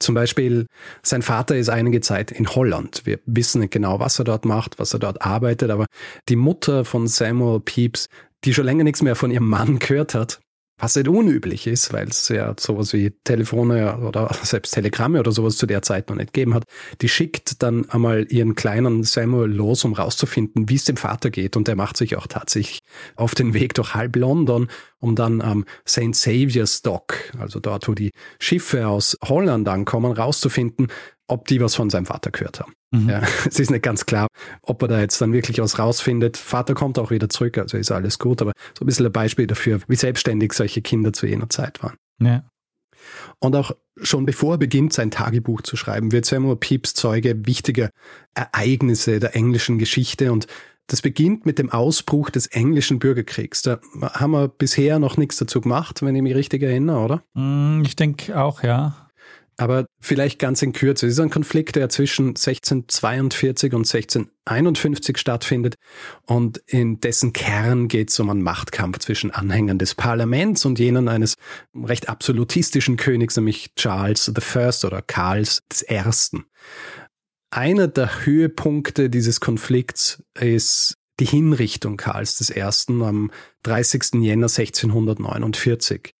Zum 0.00 0.14
Beispiel, 0.14 0.66
sein 1.02 1.22
Vater 1.22 1.56
ist 1.56 1.70
einige 1.70 2.00
Zeit 2.00 2.30
in 2.30 2.48
Holland. 2.48 3.02
Wir 3.04 3.18
wissen 3.26 3.60
nicht 3.60 3.72
genau, 3.72 3.98
was 3.98 4.18
er 4.18 4.24
dort 4.24 4.44
macht, 4.44 4.78
was 4.78 4.92
er 4.92 5.00
dort 5.00 5.22
arbeitet, 5.22 5.70
aber 5.70 5.86
die 6.28 6.36
Mutter 6.36 6.84
von 6.84 7.08
Samuel 7.08 7.60
Pepys, 7.60 8.06
die 8.44 8.54
schon 8.54 8.64
länger 8.64 8.84
nichts 8.84 9.02
mehr 9.02 9.16
von 9.16 9.32
ihrem 9.32 9.48
Mann 9.48 9.78
gehört 9.80 10.14
hat, 10.14 10.40
was 10.78 10.96
nicht 10.96 11.08
unüblich 11.08 11.66
ist, 11.66 11.92
weil 11.92 12.08
es 12.08 12.28
ja 12.28 12.54
sowas 12.58 12.92
wie 12.92 13.10
Telefone 13.24 13.98
oder 13.98 14.30
selbst 14.42 14.72
Telegramme 14.72 15.20
oder 15.20 15.32
sowas 15.32 15.56
zu 15.56 15.66
der 15.66 15.82
Zeit 15.82 16.08
noch 16.08 16.16
nicht 16.16 16.32
gegeben 16.32 16.54
hat, 16.54 16.64
die 17.00 17.08
schickt 17.08 17.62
dann 17.62 17.88
einmal 17.90 18.26
ihren 18.30 18.54
kleinen 18.54 19.02
Samuel 19.02 19.50
los, 19.50 19.84
um 19.84 19.92
rauszufinden, 19.92 20.68
wie 20.68 20.76
es 20.76 20.84
dem 20.84 20.96
Vater 20.96 21.30
geht. 21.30 21.56
Und 21.56 21.68
der 21.68 21.76
macht 21.76 21.96
sich 21.96 22.16
auch 22.16 22.26
tatsächlich 22.26 22.80
auf 23.16 23.34
den 23.34 23.54
Weg 23.54 23.74
durch 23.74 23.94
halb 23.94 24.16
London, 24.16 24.68
um 25.00 25.16
dann 25.16 25.40
am 25.40 25.64
St. 25.86 26.14
Saviour's 26.14 26.82
Dock, 26.82 27.16
also 27.38 27.60
dort, 27.60 27.88
wo 27.88 27.94
die 27.94 28.10
Schiffe 28.38 28.86
aus 28.86 29.16
Holland 29.24 29.68
ankommen, 29.68 30.12
rauszufinden, 30.12 30.88
ob 31.26 31.48
die 31.48 31.60
was 31.60 31.74
von 31.74 31.90
seinem 31.90 32.06
Vater 32.06 32.30
gehört 32.30 32.60
haben. 32.60 32.72
Mhm. 32.90 33.08
Ja, 33.08 33.22
es 33.46 33.58
ist 33.58 33.70
nicht 33.70 33.82
ganz 33.82 34.06
klar, 34.06 34.28
ob 34.62 34.82
er 34.82 34.88
da 34.88 35.00
jetzt 35.00 35.20
dann 35.20 35.32
wirklich 35.32 35.58
was 35.60 35.78
rausfindet. 35.78 36.36
Vater 36.36 36.74
kommt 36.74 36.98
auch 36.98 37.10
wieder 37.10 37.28
zurück, 37.28 37.58
also 37.58 37.76
ist 37.76 37.90
alles 37.90 38.18
gut, 38.18 38.40
aber 38.42 38.52
so 38.78 38.84
ein 38.84 38.86
bisschen 38.86 39.06
ein 39.06 39.12
Beispiel 39.12 39.46
dafür, 39.46 39.80
wie 39.88 39.96
selbstständig 39.96 40.52
solche 40.52 40.82
Kinder 40.82 41.12
zu 41.12 41.26
jener 41.26 41.48
Zeit 41.48 41.82
waren. 41.82 41.96
Ja. 42.20 42.44
Und 43.38 43.54
auch 43.54 43.72
schon 44.02 44.26
bevor 44.26 44.54
er 44.54 44.58
beginnt, 44.58 44.92
sein 44.92 45.10
Tagebuch 45.10 45.62
zu 45.62 45.76
schreiben, 45.76 46.12
wird 46.12 46.24
Samuel 46.24 46.56
Pepys 46.56 46.94
Zeuge 46.94 47.46
wichtiger 47.46 47.90
Ereignisse 48.34 49.20
der 49.20 49.36
englischen 49.36 49.78
Geschichte 49.78 50.32
und 50.32 50.46
das 50.88 51.02
beginnt 51.02 51.44
mit 51.44 51.58
dem 51.58 51.70
Ausbruch 51.70 52.30
des 52.30 52.46
englischen 52.46 52.98
Bürgerkriegs. 52.98 53.60
Da 53.60 53.78
haben 54.00 54.30
wir 54.30 54.48
bisher 54.48 54.98
noch 54.98 55.18
nichts 55.18 55.36
dazu 55.36 55.60
gemacht, 55.60 56.00
wenn 56.00 56.16
ich 56.16 56.22
mich 56.22 56.34
richtig 56.34 56.62
erinnere, 56.62 57.00
oder? 57.00 57.22
Mm, 57.34 57.82
ich 57.84 57.94
denke 57.94 58.40
auch, 58.40 58.62
ja. 58.62 59.07
Aber 59.60 59.86
vielleicht 60.00 60.38
ganz 60.38 60.62
in 60.62 60.72
Kürze. 60.72 61.08
Es 61.08 61.14
ist 61.14 61.20
ein 61.20 61.30
Konflikt, 61.30 61.74
der 61.74 61.88
zwischen 61.88 62.28
1642 62.28 63.74
und 63.74 63.92
1651 63.92 65.18
stattfindet 65.18 65.74
und 66.26 66.58
in 66.66 67.00
dessen 67.00 67.32
Kern 67.32 67.88
geht 67.88 68.10
es 68.10 68.20
um 68.20 68.30
einen 68.30 68.42
Machtkampf 68.42 69.00
zwischen 69.00 69.32
Anhängern 69.32 69.78
des 69.78 69.96
Parlaments 69.96 70.64
und 70.64 70.78
jenen 70.78 71.08
eines 71.08 71.34
recht 71.74 72.08
absolutistischen 72.08 72.96
Königs, 72.96 73.36
nämlich 73.36 73.74
Charles 73.74 74.28
I. 74.28 74.86
oder 74.86 75.02
Karls 75.02 75.60
I. 75.90 76.02
Einer 77.50 77.88
der 77.88 78.24
Höhepunkte 78.24 79.10
dieses 79.10 79.40
Konflikts 79.40 80.22
ist 80.38 80.94
die 81.18 81.26
Hinrichtung 81.26 81.96
Karls 81.96 82.48
I. 82.48 82.62
am 82.62 83.32
30. 83.64 84.22
Jänner 84.22 84.46
1649. 84.46 86.14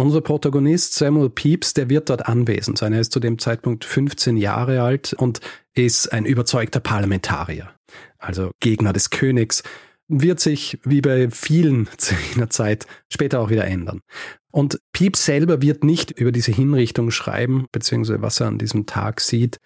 Unser 0.00 0.22
Protagonist 0.22 0.94
Samuel 0.94 1.28
Pepys, 1.28 1.74
der 1.74 1.90
wird 1.90 2.08
dort 2.08 2.26
anwesend 2.26 2.78
sein. 2.78 2.94
Er 2.94 3.00
ist 3.00 3.12
zu 3.12 3.20
dem 3.20 3.38
Zeitpunkt 3.38 3.84
15 3.84 4.38
Jahre 4.38 4.80
alt 4.80 5.12
und 5.12 5.40
ist 5.74 6.10
ein 6.10 6.24
überzeugter 6.24 6.80
Parlamentarier, 6.80 7.70
also 8.16 8.50
Gegner 8.60 8.94
des 8.94 9.10
Königs, 9.10 9.62
wird 10.08 10.40
sich 10.40 10.78
wie 10.84 11.02
bei 11.02 11.28
vielen 11.28 11.86
zu 11.98 12.14
jener 12.32 12.48
Zeit 12.48 12.86
später 13.12 13.40
auch 13.40 13.50
wieder 13.50 13.66
ändern. 13.66 14.00
Und 14.50 14.80
Pepys 14.94 15.26
selber 15.26 15.60
wird 15.60 15.84
nicht 15.84 16.12
über 16.12 16.32
diese 16.32 16.50
Hinrichtung 16.50 17.10
schreiben, 17.10 17.66
beziehungsweise 17.70 18.22
was 18.22 18.40
er 18.40 18.46
an 18.46 18.56
diesem 18.56 18.86
Tag 18.86 19.20
sieht. 19.20 19.58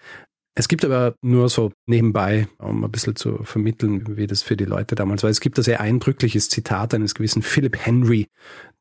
Es 0.56 0.66
gibt 0.66 0.84
aber 0.84 1.14
nur 1.22 1.48
so 1.48 1.70
nebenbei, 1.86 2.48
um 2.58 2.84
ein 2.84 2.90
bisschen 2.90 3.14
zu 3.14 3.44
vermitteln, 3.44 4.16
wie 4.16 4.26
das 4.26 4.42
für 4.42 4.56
die 4.56 4.64
Leute 4.64 4.96
damals 4.96 5.22
war. 5.22 5.30
Es 5.30 5.40
gibt 5.40 5.58
ein 5.58 5.64
sehr 5.64 5.80
eindrückliches 5.80 6.48
Zitat 6.48 6.92
eines 6.92 7.14
gewissen 7.14 7.42
Philip 7.42 7.76
Henry, 7.76 8.26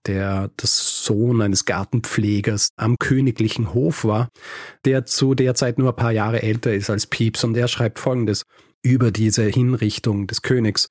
der 0.06 0.52
das 0.58 1.04
Sohn 1.04 1.42
eines 1.42 1.66
Gartenpflegers 1.66 2.70
am 2.76 2.98
königlichen 2.98 3.74
Hof 3.74 4.06
war, 4.06 4.30
der 4.86 5.06
zu 5.06 5.36
der 5.36 5.56
Zeit 5.56 5.78
nur 5.78 5.90
ein 5.90 5.96
paar 5.96 6.12
Jahre 6.12 6.42
älter 6.42 6.74
ist 6.74 6.90
als 6.90 7.08
Pepys 7.08 7.44
und 7.44 7.56
er 7.56 7.68
schreibt 7.68 8.00
folgendes 8.00 8.44
über 8.82 9.12
diese 9.12 9.44
Hinrichtung 9.44 10.28
des 10.28 10.42
Königs. 10.42 10.90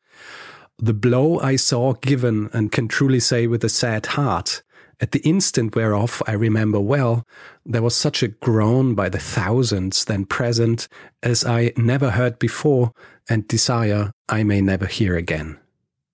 The 0.78 0.92
blow 0.92 1.40
I 1.42 1.56
saw 1.58 1.94
given 2.00 2.50
and 2.52 2.72
can 2.72 2.88
truly 2.88 3.20
say 3.20 3.48
with 3.48 3.64
a 3.64 3.68
sad 3.68 4.16
heart, 4.16 4.64
at 5.00 5.12
the 5.12 5.20
instant 5.20 5.76
whereof 5.76 6.22
I 6.26 6.32
remember 6.32 6.80
well, 6.80 7.24
there 7.64 7.82
was 7.82 7.94
such 7.94 8.22
a 8.22 8.28
groan 8.28 8.94
by 8.94 9.10
the 9.10 9.18
thousands 9.18 10.04
then 10.06 10.26
present 10.26 10.88
as 11.22 11.44
I 11.44 11.72
never 11.76 12.10
heard 12.10 12.38
before 12.38 12.92
and 13.28 13.46
desire 13.46 14.12
I 14.28 14.44
may 14.44 14.60
never 14.60 14.86
hear 14.86 15.16
again. 15.16 15.58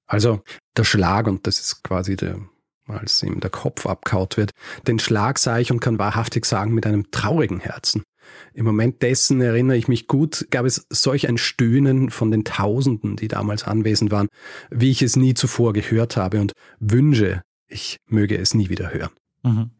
Also 0.06 0.42
der 0.76 0.84
Schlag, 0.84 1.26
und 1.26 1.46
das 1.46 1.60
ist 1.60 1.82
quasi 1.82 2.16
der 2.16 2.40
als 2.88 3.22
ihm 3.22 3.40
der 3.40 3.50
Kopf 3.50 3.86
abkaut 3.86 4.36
wird. 4.36 4.50
Den 4.86 4.98
Schlag 4.98 5.38
sah 5.38 5.58
ich 5.58 5.70
und 5.70 5.80
kann 5.80 5.98
wahrhaftig 5.98 6.44
sagen 6.44 6.72
mit 6.72 6.86
einem 6.86 7.10
traurigen 7.10 7.60
Herzen. 7.60 8.02
Im 8.52 8.64
Moment 8.64 9.02
dessen 9.02 9.40
erinnere 9.40 9.76
ich 9.76 9.88
mich 9.88 10.06
gut, 10.06 10.48
gab 10.50 10.66
es 10.66 10.86
solch 10.90 11.28
ein 11.28 11.38
Stöhnen 11.38 12.10
von 12.10 12.30
den 12.30 12.44
Tausenden, 12.44 13.16
die 13.16 13.28
damals 13.28 13.64
anwesend 13.64 14.10
waren, 14.10 14.28
wie 14.70 14.90
ich 14.90 15.02
es 15.02 15.16
nie 15.16 15.34
zuvor 15.34 15.72
gehört 15.72 16.16
habe 16.16 16.40
und 16.40 16.52
wünsche, 16.78 17.42
ich 17.66 17.98
möge 18.06 18.36
es 18.38 18.54
nie 18.54 18.68
wieder 18.68 18.92
hören. 18.92 19.10
Mhm. 19.42 19.70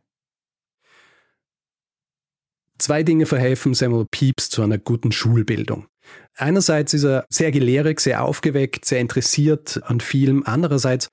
Zwei 2.79 3.03
Dinge 3.03 3.27
verhelfen 3.27 3.75
Samuel 3.75 4.07
Pepys 4.09 4.51
zu 4.51 4.63
einer 4.63 4.79
guten 4.79 5.11
Schulbildung. 5.11 5.89
Einerseits 6.37 6.95
ist 6.95 7.05
er 7.05 7.27
sehr 7.29 7.51
gelehrig, 7.51 7.99
sehr 7.99 8.23
aufgeweckt, 8.23 8.85
sehr 8.85 9.01
interessiert 9.01 9.81
an 9.85 10.01
vielem. 10.01 10.45
Andererseits 10.47 11.09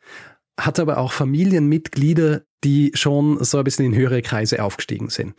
hat 0.59 0.79
aber 0.79 0.97
auch 0.97 1.11
Familienmitglieder, 1.11 2.43
die 2.63 2.91
schon 2.93 3.43
so 3.43 3.57
ein 3.59 3.63
bisschen 3.63 3.85
in 3.85 3.95
höhere 3.95 4.21
Kreise 4.21 4.63
aufgestiegen 4.63 5.09
sind. 5.09 5.33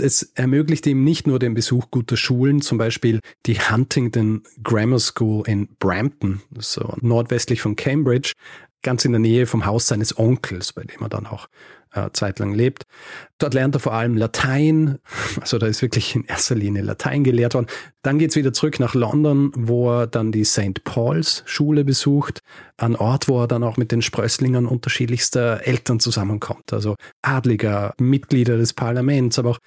Es 0.00 0.22
ermöglicht 0.34 0.86
ihm 0.86 1.02
nicht 1.02 1.26
nur 1.26 1.38
den 1.38 1.54
Besuch 1.54 1.90
guter 1.90 2.16
Schulen, 2.16 2.60
zum 2.60 2.78
Beispiel 2.78 3.20
die 3.46 3.58
Huntington 3.58 4.42
Grammar 4.62 5.00
School 5.00 5.42
in 5.48 5.68
Brampton, 5.78 6.40
so 6.56 6.94
nordwestlich 7.00 7.60
von 7.60 7.74
Cambridge, 7.74 8.32
ganz 8.82 9.04
in 9.04 9.12
der 9.12 9.18
Nähe 9.18 9.46
vom 9.46 9.66
Haus 9.66 9.88
seines 9.88 10.16
Onkels, 10.16 10.72
bei 10.72 10.84
dem 10.84 11.00
er 11.00 11.08
dann 11.08 11.26
auch 11.26 11.48
äh, 11.92 12.10
zeitlang 12.12 12.54
lebt. 12.54 12.84
Dort 13.38 13.54
lernt 13.54 13.76
er 13.76 13.80
vor 13.80 13.92
allem 13.92 14.16
Latein, 14.16 14.98
also 15.40 15.58
da 15.58 15.66
ist 15.66 15.82
wirklich 15.82 16.14
in 16.14 16.24
erster 16.24 16.54
Linie 16.54 16.82
Latein 16.82 17.24
gelehrt 17.24 17.54
worden. 17.54 17.68
Dann 18.02 18.18
geht's 18.18 18.36
wieder 18.36 18.52
zurück 18.52 18.80
nach 18.80 18.94
London, 18.94 19.52
wo 19.54 19.90
er 19.90 20.06
dann 20.06 20.32
die 20.32 20.44
St. 20.44 20.82
Paul's 20.84 21.42
Schule 21.46 21.84
besucht, 21.84 22.40
ein 22.76 22.96
Ort, 22.96 23.28
wo 23.28 23.42
er 23.42 23.48
dann 23.48 23.62
auch 23.62 23.76
mit 23.76 23.92
den 23.92 24.02
Sprösslingern 24.02 24.66
unterschiedlichster 24.66 25.66
Eltern 25.66 26.00
zusammenkommt, 26.00 26.72
also 26.72 26.96
Adliger, 27.22 27.94
Mitglieder 28.00 28.56
des 28.56 28.72
Parlaments, 28.72 29.38
aber 29.38 29.50
auch 29.50 29.58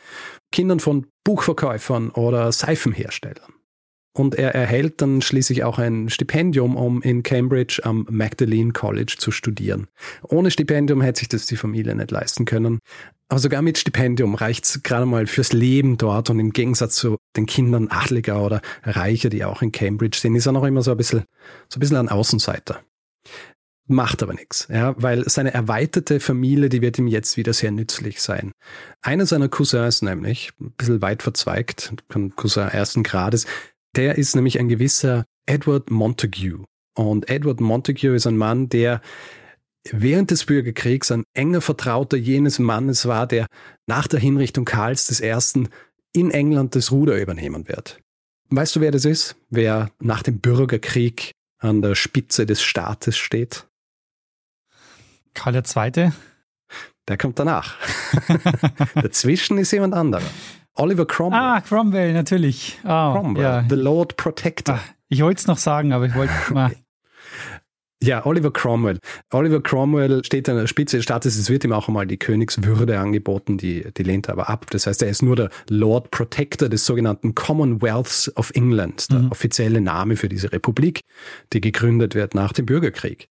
Kindern 0.51 0.79
von 0.79 1.07
Buchverkäufern 1.23 2.09
oder 2.09 2.51
Seifenherstellern. 2.51 3.53
Und 4.13 4.35
er 4.35 4.53
erhält 4.53 5.01
dann 5.01 5.21
schließlich 5.21 5.63
auch 5.63 5.77
ein 5.77 6.09
Stipendium, 6.09 6.75
um 6.75 7.01
in 7.01 7.23
Cambridge 7.23 7.81
am 7.83 8.05
Magdalene 8.09 8.73
College 8.73 9.15
zu 9.17 9.31
studieren. 9.31 9.87
Ohne 10.23 10.51
Stipendium 10.51 11.01
hätte 11.01 11.19
sich 11.19 11.29
das 11.29 11.45
die 11.45 11.55
Familie 11.55 11.95
nicht 11.95 12.11
leisten 12.11 12.43
können. 12.45 12.79
Aber 13.29 13.39
sogar 13.39 13.61
mit 13.61 13.77
Stipendium 13.77 14.35
reicht's 14.35 14.83
gerade 14.83 15.05
mal 15.05 15.27
fürs 15.27 15.53
Leben 15.53 15.97
dort. 15.97 16.29
Und 16.29 16.39
im 16.39 16.51
Gegensatz 16.51 16.95
zu 16.95 17.15
den 17.37 17.45
Kindern 17.45 17.87
Adliger 17.87 18.43
oder 18.43 18.61
Reicher, 18.83 19.29
die 19.29 19.45
auch 19.45 19.61
in 19.61 19.71
Cambridge 19.71 20.17
sind, 20.19 20.35
ist 20.35 20.45
er 20.45 20.51
noch 20.51 20.65
immer 20.65 20.81
so 20.81 20.91
ein 20.91 20.97
bisschen, 20.97 21.23
so 21.69 21.77
ein 21.77 21.79
bisschen 21.79 21.97
ein 21.97 22.09
Außenseiter. 22.09 22.81
Macht 23.87 24.23
aber 24.23 24.33
nichts, 24.33 24.67
ja, 24.69 24.95
weil 24.97 25.27
seine 25.27 25.53
erweiterte 25.53 26.19
Familie, 26.19 26.69
die 26.69 26.81
wird 26.81 26.97
ihm 26.97 27.07
jetzt 27.07 27.35
wieder 27.35 27.51
sehr 27.51 27.71
nützlich 27.71 28.21
sein. 28.21 28.53
Einer 29.01 29.25
seiner 29.25 29.49
Cousins 29.49 30.01
nämlich, 30.01 30.51
ein 30.61 30.71
bisschen 30.71 31.01
weit 31.01 31.23
verzweigt, 31.23 31.93
Cousin 32.35 32.69
ersten 32.69 33.03
Grades, 33.03 33.47
der 33.95 34.17
ist 34.17 34.35
nämlich 34.35 34.59
ein 34.59 34.69
gewisser 34.69 35.25
Edward 35.45 35.91
Montague. 35.91 36.65
Und 36.95 37.29
Edward 37.29 37.61
Montague 37.61 38.15
ist 38.15 38.27
ein 38.27 38.37
Mann, 38.37 38.69
der 38.69 39.01
während 39.89 40.31
des 40.31 40.45
Bürgerkriegs 40.45 41.11
ein 41.11 41.23
enger 41.33 41.61
Vertrauter 41.61 42.17
jenes 42.17 42.59
Mannes 42.59 43.05
war, 43.07 43.27
der 43.27 43.47
nach 43.87 44.07
der 44.07 44.19
Hinrichtung 44.19 44.65
Karls 44.65 45.21
I. 45.21 45.67
in 46.13 46.31
England 46.31 46.75
das 46.75 46.91
Ruder 46.91 47.19
übernehmen 47.19 47.67
wird. 47.67 47.99
Weißt 48.49 48.75
du, 48.75 48.81
wer 48.81 48.91
das 48.91 49.05
ist? 49.05 49.37
Wer 49.49 49.91
nach 49.99 50.23
dem 50.23 50.39
Bürgerkrieg 50.39 51.31
an 51.59 51.81
der 51.81 51.95
Spitze 51.95 52.45
des 52.45 52.61
Staates 52.61 53.17
steht? 53.17 53.67
Karl 55.33 55.55
II. 55.55 56.11
Der 57.11 57.17
kommt 57.17 57.37
danach. 57.39 57.75
Dazwischen 58.95 59.57
ist 59.57 59.71
jemand 59.71 59.93
anderer. 59.93 60.23
Oliver 60.75 61.05
Cromwell. 61.05 61.41
Ah, 61.41 61.59
Cromwell, 61.59 62.13
natürlich. 62.13 62.79
Oh, 62.85 62.87
Cromwell, 62.87 63.43
ja. 63.43 63.65
the 63.67 63.75
Lord 63.75 64.15
Protector. 64.15 64.79
Ach, 64.81 64.93
ich 65.09 65.21
wollte 65.21 65.41
es 65.41 65.47
noch 65.47 65.57
sagen, 65.57 65.91
aber 65.91 66.05
ich 66.05 66.15
wollte 66.15 66.31
mal. 66.53 66.71
Ja, 68.01 68.25
Oliver 68.25 68.53
Cromwell. 68.53 68.99
Oliver 69.29 69.61
Cromwell 69.61 70.23
steht 70.23 70.47
an 70.47 70.55
der 70.55 70.67
Spitze 70.67 70.95
des 70.95 71.03
Staates. 71.03 71.35
Es 71.35 71.49
wird 71.49 71.65
ihm 71.65 71.73
auch 71.73 71.89
einmal 71.89 72.07
die 72.07 72.15
Königswürde 72.15 72.97
angeboten, 72.97 73.57
die, 73.57 73.85
die 73.91 74.03
lehnt 74.03 74.29
er 74.29 74.35
aber 74.35 74.47
ab. 74.49 74.67
Das 74.69 74.87
heißt, 74.87 75.03
er 75.03 75.09
ist 75.09 75.21
nur 75.21 75.35
der 75.35 75.49
Lord 75.67 76.11
Protector 76.11 76.69
des 76.69 76.85
sogenannten 76.85 77.35
Commonwealths 77.35 78.33
of 78.37 78.51
England, 78.55 79.11
der 79.11 79.19
mhm. 79.19 79.31
offizielle 79.31 79.81
Name 79.81 80.15
für 80.15 80.29
diese 80.29 80.53
Republik, 80.53 81.01
die 81.51 81.59
gegründet 81.59 82.15
wird 82.15 82.35
nach 82.35 82.53
dem 82.53 82.65
Bürgerkrieg. 82.65 83.27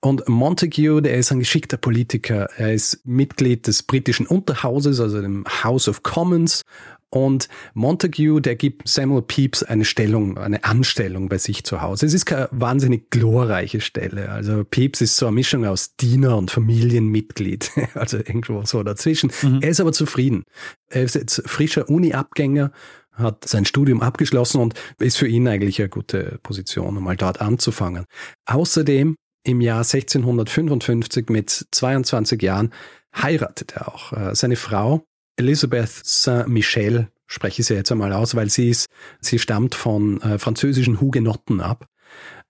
Und 0.00 0.26
Montague, 0.28 1.02
der 1.02 1.16
ist 1.16 1.30
ein 1.30 1.40
geschickter 1.40 1.76
Politiker. 1.76 2.48
Er 2.56 2.72
ist 2.72 3.00
Mitglied 3.04 3.66
des 3.66 3.82
britischen 3.82 4.26
Unterhauses, 4.26 4.98
also 4.98 5.20
dem 5.20 5.44
House 5.62 5.88
of 5.88 6.02
Commons. 6.02 6.62
Und 7.10 7.48
Montague, 7.74 8.40
der 8.40 8.54
gibt 8.54 8.88
Samuel 8.88 9.22
Pepys 9.22 9.64
eine 9.64 9.84
Stellung, 9.84 10.38
eine 10.38 10.62
Anstellung 10.62 11.28
bei 11.28 11.38
sich 11.38 11.64
zu 11.64 11.82
Hause. 11.82 12.06
Es 12.06 12.14
ist 12.14 12.24
keine 12.24 12.48
wahnsinnig 12.52 13.10
glorreiche 13.10 13.80
Stelle. 13.80 14.30
Also 14.30 14.64
Pepys 14.64 15.00
ist 15.00 15.16
so 15.16 15.26
eine 15.26 15.34
Mischung 15.34 15.66
aus 15.66 15.96
Diener 15.96 16.36
und 16.36 16.50
Familienmitglied. 16.50 17.70
Also 17.94 18.18
irgendwo 18.18 18.64
so 18.64 18.82
dazwischen. 18.82 19.32
Mhm. 19.42 19.58
Er 19.62 19.70
ist 19.70 19.80
aber 19.80 19.92
zufrieden. 19.92 20.44
Er 20.88 21.02
ist 21.02 21.16
jetzt 21.16 21.42
frischer 21.46 21.88
Uni-Abgänger 21.88 22.72
hat 23.14 23.46
sein 23.46 23.64
Studium 23.64 24.00
abgeschlossen 24.00 24.60
und 24.60 24.74
ist 24.98 25.18
für 25.18 25.28
ihn 25.28 25.46
eigentlich 25.48 25.78
eine 25.80 25.88
gute 25.88 26.38
Position, 26.42 26.96
um 26.96 27.04
mal 27.04 27.16
dort 27.16 27.40
anzufangen. 27.40 28.06
Außerdem 28.46 29.16
im 29.42 29.60
Jahr 29.60 29.78
1655 29.78 31.28
mit 31.28 31.66
22 31.70 32.42
Jahren 32.42 32.72
heiratet 33.14 33.72
er 33.76 33.88
auch. 33.88 34.12
Äh, 34.12 34.34
seine 34.34 34.56
Frau 34.56 35.04
Elisabeth 35.40 35.90
Saint-Michel, 36.04 37.08
spreche 37.26 37.62
ich 37.62 37.68
sie 37.68 37.74
jetzt 37.74 37.90
einmal 37.90 38.12
aus, 38.12 38.34
weil 38.34 38.50
sie 38.50 38.68
ist, 38.68 38.88
sie 39.20 39.38
stammt 39.38 39.74
von 39.74 40.20
äh, 40.20 40.38
französischen 40.38 41.00
Hugenotten 41.00 41.60
ab. 41.60 41.86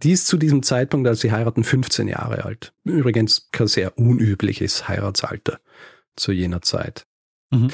Die 0.02 0.12
ist 0.12 0.26
zu 0.26 0.38
diesem 0.38 0.62
Zeitpunkt, 0.62 1.06
als 1.06 1.20
sie 1.20 1.30
heiraten, 1.30 1.62
15 1.62 2.09
Jahre 2.09 2.44
alt. 2.44 2.73
Übrigens 2.85 3.49
kein 3.52 3.66
sehr 3.66 3.97
unübliches 3.99 4.88
Heiratsalter 4.88 5.61
zu 6.16 6.32
jener 6.32 6.62
Zeit. 6.62 7.06
Mhm. 7.50 7.68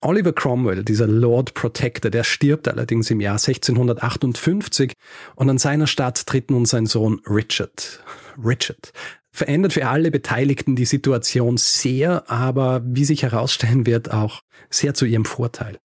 Oliver 0.00 0.32
Cromwell, 0.32 0.84
dieser 0.84 1.06
Lord 1.06 1.54
Protector, 1.54 2.10
der 2.10 2.24
stirbt 2.24 2.66
allerdings 2.68 3.10
im 3.10 3.20
Jahr 3.20 3.34
1658 3.34 4.94
und 5.36 5.50
an 5.50 5.58
seiner 5.58 5.86
Stadt 5.86 6.26
tritt 6.26 6.50
nun 6.50 6.64
sein 6.64 6.86
Sohn 6.86 7.20
Richard. 7.26 8.02
Richard 8.42 8.92
verändert 9.32 9.72
für 9.72 9.88
alle 9.88 10.10
Beteiligten 10.10 10.76
die 10.76 10.84
Situation 10.84 11.56
sehr, 11.56 12.30
aber 12.30 12.82
wie 12.84 13.04
sich 13.04 13.22
herausstellen 13.22 13.86
wird, 13.86 14.12
auch 14.12 14.42
sehr 14.70 14.94
zu 14.94 15.06
ihrem 15.06 15.24
Vorteil. 15.24 15.78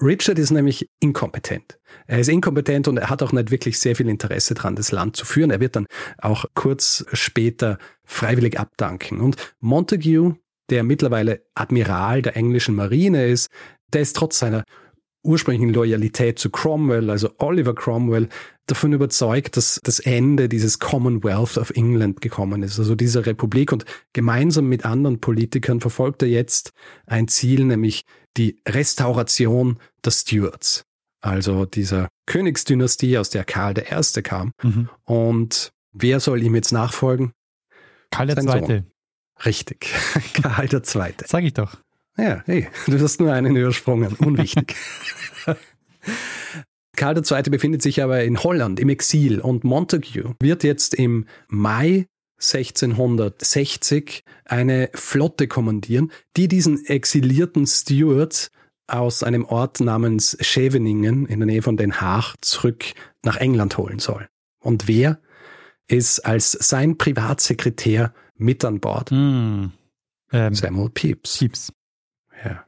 Richard 0.00 0.38
ist 0.38 0.50
nämlich 0.50 0.90
inkompetent. 1.00 1.78
Er 2.06 2.18
ist 2.18 2.28
inkompetent 2.28 2.86
und 2.86 2.98
er 2.98 3.08
hat 3.08 3.22
auch 3.22 3.32
nicht 3.32 3.50
wirklich 3.50 3.78
sehr 3.78 3.96
viel 3.96 4.10
Interesse 4.10 4.52
daran, 4.52 4.76
das 4.76 4.92
Land 4.92 5.16
zu 5.16 5.24
führen. 5.24 5.50
Er 5.50 5.60
wird 5.60 5.74
dann 5.74 5.86
auch 6.18 6.44
kurz 6.54 7.06
später 7.14 7.78
freiwillig 8.04 8.60
abdanken. 8.60 9.20
Und 9.20 9.36
Montague, 9.58 10.36
der 10.68 10.82
mittlerweile 10.82 11.46
Admiral 11.54 12.20
der 12.20 12.36
englischen 12.36 12.74
Marine 12.74 13.26
ist, 13.26 13.48
der 13.94 14.02
ist 14.02 14.16
trotz 14.16 14.38
seiner 14.38 14.64
ursprünglichen 15.26 15.74
Loyalität 15.74 16.38
zu 16.38 16.50
Cromwell, 16.50 17.10
also 17.10 17.30
Oliver 17.38 17.74
Cromwell, 17.74 18.28
davon 18.66 18.92
überzeugt, 18.92 19.56
dass 19.56 19.80
das 19.82 20.00
Ende 20.00 20.48
dieses 20.48 20.78
Commonwealth 20.78 21.56
of 21.58 21.70
England 21.70 22.20
gekommen 22.20 22.62
ist, 22.62 22.78
also 22.78 22.94
dieser 22.94 23.26
Republik. 23.26 23.72
Und 23.72 23.84
gemeinsam 24.12 24.68
mit 24.68 24.84
anderen 24.84 25.20
Politikern 25.20 25.80
verfolgt 25.80 26.22
er 26.22 26.28
jetzt 26.28 26.72
ein 27.06 27.28
Ziel, 27.28 27.64
nämlich 27.64 28.04
die 28.36 28.60
Restauration 28.68 29.78
der 30.04 30.10
Stuarts, 30.10 30.84
also 31.20 31.64
dieser 31.64 32.08
Königsdynastie, 32.26 33.18
aus 33.18 33.30
der 33.30 33.44
Karl 33.44 33.74
I. 33.78 34.22
kam. 34.22 34.52
Mhm. 34.62 34.88
Und 35.04 35.72
wer 35.92 36.20
soll 36.20 36.42
ihm 36.42 36.54
jetzt 36.54 36.72
nachfolgen? 36.72 37.32
Karl 38.10 38.30
II. 38.30 38.82
Richtig, 39.44 39.92
Karl 40.42 40.68
II. 40.72 41.14
Sag 41.26 41.44
ich 41.44 41.54
doch. 41.54 41.76
Ja, 42.18 42.42
hey, 42.46 42.68
du 42.86 42.98
hast 42.98 43.20
nur 43.20 43.32
einen 43.32 43.56
übersprungen. 43.56 44.14
Unwichtig. 44.14 44.74
Karl 46.96 47.16
II. 47.18 47.42
befindet 47.50 47.82
sich 47.82 48.02
aber 48.02 48.24
in 48.24 48.42
Holland 48.42 48.80
im 48.80 48.88
Exil 48.88 49.40
und 49.40 49.64
Montague 49.64 50.34
wird 50.40 50.64
jetzt 50.64 50.94
im 50.94 51.26
Mai 51.48 52.06
1660 52.38 54.22
eine 54.44 54.90
Flotte 54.94 55.46
kommandieren, 55.46 56.10
die 56.36 56.48
diesen 56.48 56.84
exilierten 56.86 57.66
Stuart 57.66 58.50
aus 58.86 59.22
einem 59.22 59.44
Ort 59.44 59.80
namens 59.80 60.36
Scheveningen 60.40 61.26
in 61.26 61.40
der 61.40 61.46
Nähe 61.46 61.62
von 61.62 61.76
Den 61.76 62.00
Haag 62.00 62.34
zurück 62.40 62.84
nach 63.22 63.36
England 63.36 63.76
holen 63.78 63.98
soll. 63.98 64.28
Und 64.60 64.88
wer 64.88 65.20
ist 65.88 66.20
als 66.20 66.52
sein 66.52 66.96
Privatsekretär 66.98 68.14
mit 68.36 68.64
an 68.64 68.80
Bord? 68.80 69.10
Mm, 69.10 69.66
ähm, 70.32 70.54
Samuel 70.54 70.90
Pepys. 70.90 71.38
Pepys. 71.38 71.72
Ja. 72.44 72.64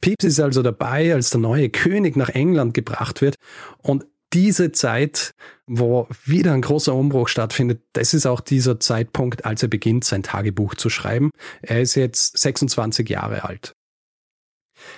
Pepys 0.00 0.24
ist 0.24 0.40
also 0.40 0.62
dabei, 0.62 1.14
als 1.14 1.30
der 1.30 1.40
neue 1.40 1.70
König 1.70 2.16
nach 2.16 2.28
England 2.28 2.74
gebracht 2.74 3.22
wird 3.22 3.36
und 3.78 4.06
diese 4.32 4.72
Zeit, 4.72 5.34
wo 5.66 6.08
wieder 6.24 6.52
ein 6.52 6.60
großer 6.60 6.94
Umbruch 6.94 7.28
stattfindet, 7.28 7.80
das 7.92 8.12
ist 8.12 8.26
auch 8.26 8.40
dieser 8.40 8.80
Zeitpunkt, 8.80 9.44
als 9.44 9.62
er 9.62 9.68
beginnt, 9.68 10.04
sein 10.04 10.22
Tagebuch 10.22 10.74
zu 10.74 10.90
schreiben. 10.90 11.30
Er 11.62 11.80
ist 11.80 11.94
jetzt 11.94 12.38
26 12.38 13.08
Jahre 13.08 13.44
alt. 13.44 13.72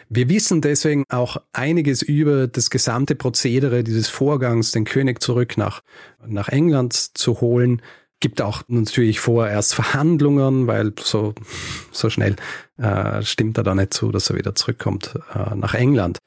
Wir 0.08 0.28
wissen 0.28 0.60
deswegen 0.60 1.04
auch 1.08 1.36
einiges 1.52 2.02
über 2.02 2.48
das 2.48 2.70
gesamte 2.70 3.14
Prozedere 3.14 3.84
dieses 3.84 4.08
Vorgangs, 4.08 4.72
den 4.72 4.84
König 4.84 5.22
zurück 5.22 5.56
nach, 5.56 5.82
nach 6.26 6.48
England 6.48 6.94
zu 6.94 7.40
holen. 7.40 7.82
Gibt 8.20 8.42
auch 8.42 8.62
natürlich 8.68 9.20
vorerst 9.20 9.74
Verhandlungen, 9.74 10.66
weil 10.66 10.92
so, 11.00 11.34
so 11.92 12.10
schnell 12.10 12.36
äh, 12.76 13.22
stimmt 13.22 13.58
er 13.58 13.64
da 13.64 13.74
nicht 13.74 13.94
zu, 13.94 14.10
dass 14.10 14.30
er 14.30 14.36
wieder 14.36 14.54
zurückkommt 14.54 15.14
äh, 15.34 15.54
nach 15.54 15.74
England. 15.74 16.18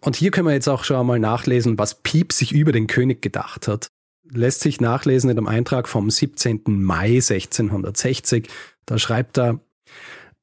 Und 0.00 0.16
hier 0.16 0.30
können 0.30 0.48
wir 0.48 0.54
jetzt 0.54 0.68
auch 0.68 0.84
schon 0.84 0.96
einmal 0.96 1.18
nachlesen, 1.18 1.78
was 1.78 2.02
Piep 2.02 2.32
sich 2.32 2.52
über 2.52 2.72
den 2.72 2.86
König 2.86 3.22
gedacht 3.22 3.68
hat. 3.68 3.88
Lässt 4.30 4.60
sich 4.60 4.80
nachlesen 4.80 5.30
in 5.30 5.38
einem 5.38 5.46
Eintrag 5.46 5.88
vom 5.88 6.10
17. 6.10 6.62
Mai 6.66 7.16
1660. 7.16 8.48
Da 8.86 8.98
schreibt 8.98 9.38
er, 9.38 9.60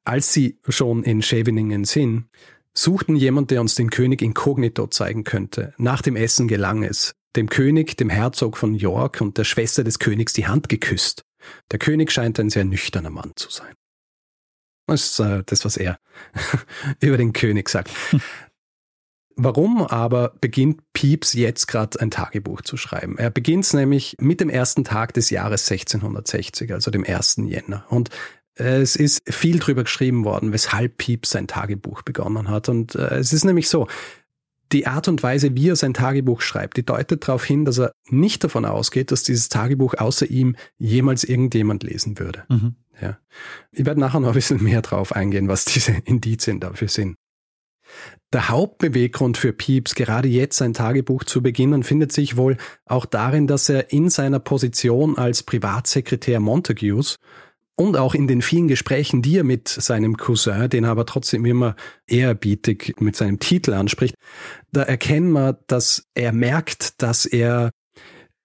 als 0.04 0.32
sie 0.32 0.58
schon 0.68 1.02
in 1.02 1.22
Scheveningen 1.22 1.84
sind, 1.84 2.26
suchten 2.72 3.16
jemand, 3.16 3.50
der 3.50 3.60
uns 3.60 3.74
den 3.74 3.90
König 3.90 4.22
inkognito 4.22 4.86
zeigen 4.86 5.24
könnte. 5.24 5.74
Nach 5.76 6.02
dem 6.02 6.16
Essen 6.16 6.48
gelang 6.48 6.82
es. 6.82 7.14
Dem 7.36 7.48
König, 7.48 7.96
dem 7.96 8.10
Herzog 8.10 8.56
von 8.56 8.74
York 8.74 9.20
und 9.20 9.38
der 9.38 9.44
Schwester 9.44 9.84
des 9.84 9.98
Königs 9.98 10.32
die 10.32 10.46
Hand 10.46 10.68
geküsst. 10.68 11.24
Der 11.70 11.78
König 11.78 12.10
scheint 12.10 12.38
ein 12.40 12.50
sehr 12.50 12.64
nüchterner 12.64 13.10
Mann 13.10 13.32
zu 13.36 13.50
sein. 13.50 13.74
Das 14.86 15.12
ist 15.12 15.20
äh, 15.20 15.42
das, 15.46 15.64
was 15.64 15.76
er 15.76 15.98
über 17.00 17.16
den 17.16 17.32
König 17.32 17.68
sagt. 17.68 17.90
Warum 19.36 19.82
aber 19.82 20.34
beginnt 20.40 20.82
Pieps 20.92 21.32
jetzt 21.32 21.66
gerade 21.66 21.98
ein 22.00 22.10
Tagebuch 22.10 22.60
zu 22.60 22.76
schreiben? 22.76 23.16
Er 23.16 23.30
beginnt 23.30 23.64
es 23.64 23.72
nämlich 23.72 24.16
mit 24.20 24.40
dem 24.40 24.50
ersten 24.50 24.84
Tag 24.84 25.14
des 25.14 25.30
Jahres 25.30 25.70
1660, 25.70 26.72
also 26.74 26.90
dem 26.90 27.04
1. 27.04 27.36
Jänner. 27.46 27.86
Und 27.88 28.10
es 28.54 28.96
ist 28.96 29.22
viel 29.24 29.58
drüber 29.58 29.84
geschrieben 29.84 30.24
worden, 30.24 30.52
weshalb 30.52 30.98
Pieps 30.98 31.30
sein 31.30 31.46
Tagebuch 31.46 32.02
begonnen 32.02 32.48
hat. 32.48 32.68
Und 32.68 32.94
äh, 32.96 33.16
es 33.16 33.32
ist 33.32 33.44
nämlich 33.44 33.68
so, 33.68 33.86
die 34.72 34.86
Art 34.86 35.08
und 35.08 35.22
Weise, 35.22 35.54
wie 35.54 35.68
er 35.68 35.76
sein 35.76 35.94
Tagebuch 35.94 36.40
schreibt, 36.40 36.76
die 36.76 36.84
deutet 36.84 37.26
darauf 37.26 37.44
hin, 37.44 37.64
dass 37.64 37.78
er 37.78 37.92
nicht 38.08 38.44
davon 38.44 38.64
ausgeht, 38.64 39.10
dass 39.10 39.22
dieses 39.22 39.48
Tagebuch 39.48 39.94
außer 39.94 40.26
ihm 40.26 40.56
jemals 40.78 41.24
irgendjemand 41.24 41.82
lesen 41.82 42.18
würde. 42.18 42.44
Mhm. 42.48 42.76
Ja. 43.00 43.18
Ich 43.72 43.86
werde 43.86 44.00
nachher 44.00 44.20
noch 44.20 44.28
ein 44.28 44.34
bisschen 44.34 44.62
mehr 44.62 44.82
drauf 44.82 45.12
eingehen, 45.12 45.48
was 45.48 45.64
diese 45.64 45.92
Indizien 46.04 46.60
dafür 46.60 46.88
sind. 46.88 47.16
Der 48.32 48.48
Hauptbeweggrund 48.48 49.36
für 49.36 49.52
Pieps, 49.52 49.96
gerade 49.96 50.28
jetzt 50.28 50.58
sein 50.58 50.74
Tagebuch 50.74 51.24
zu 51.24 51.42
beginnen, 51.42 51.82
findet 51.82 52.12
sich 52.12 52.36
wohl 52.36 52.56
auch 52.84 53.04
darin, 53.04 53.48
dass 53.48 53.68
er 53.68 53.92
in 53.92 54.08
seiner 54.08 54.38
Position 54.38 55.18
als 55.18 55.42
Privatsekretär 55.42 56.38
Montagues 56.38 57.16
und 57.80 57.96
auch 57.96 58.14
in 58.14 58.28
den 58.28 58.42
vielen 58.42 58.68
Gesprächen, 58.68 59.22
die 59.22 59.38
er 59.38 59.44
mit 59.44 59.66
seinem 59.66 60.18
Cousin, 60.18 60.68
den 60.68 60.84
er 60.84 60.90
aber 60.90 61.06
trotzdem 61.06 61.46
immer 61.46 61.76
ehrerbietig 62.06 62.96
mit 63.00 63.16
seinem 63.16 63.38
Titel 63.38 63.72
anspricht, 63.72 64.16
da 64.70 64.82
erkennen 64.82 65.32
wir, 65.32 65.58
dass 65.66 66.04
er 66.14 66.32
merkt, 66.32 67.00
dass 67.00 67.24
er 67.24 67.70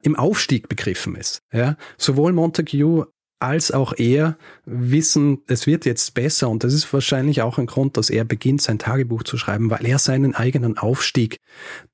im 0.02 0.15
Aufstieg 0.15 0.69
begriffen 0.69 1.15
ist. 1.15 1.39
Ja? 1.52 1.76
Sowohl 1.98 2.32
Montague 2.32 3.08
als 3.39 3.71
auch 3.71 3.91
er 3.98 4.38
wissen, 4.63 5.39
es 5.48 5.67
wird 5.67 5.84
jetzt 5.84 6.13
besser 6.13 6.48
und 6.48 6.63
das 6.63 6.74
ist 6.74 6.93
wahrscheinlich 6.93 7.41
auch 7.41 7.58
ein 7.58 7.65
Grund, 7.65 7.98
dass 7.98 8.10
er 8.10 8.24
beginnt, 8.24 8.62
sein 8.62 8.80
Tagebuch 8.80 9.24
zu 9.24 9.38
schreiben, 9.38 9.69
weil 9.69 9.86
er 9.86 10.00
seinen 10.00 10.34
eigenen 10.34 10.78
Aufstieg 10.78 11.41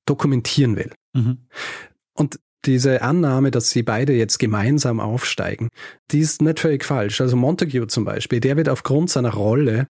dokumentieren 0.06 0.76
will. 0.76 0.92
Mhm. 1.14 1.48
Und 2.14 2.40
diese 2.66 3.02
Annahme, 3.02 3.52
dass 3.52 3.70
sie 3.70 3.84
beide 3.84 4.14
jetzt 4.14 4.38
gemeinsam 4.38 5.00
aufsteigen, 5.00 5.70
die 6.12 6.20
ist 6.20 6.42
nicht 6.42 6.60
völlig 6.60 6.86
falsch. 6.86 7.22
Also 7.22 7.36
Montague 7.36 7.88
zum 7.88 8.06
Beispiel, 8.06 8.40
der 8.40 8.58
wird 8.58 8.70
aufgrund 8.70 9.10
seiner 9.10 9.34
Rolle, 9.34 9.88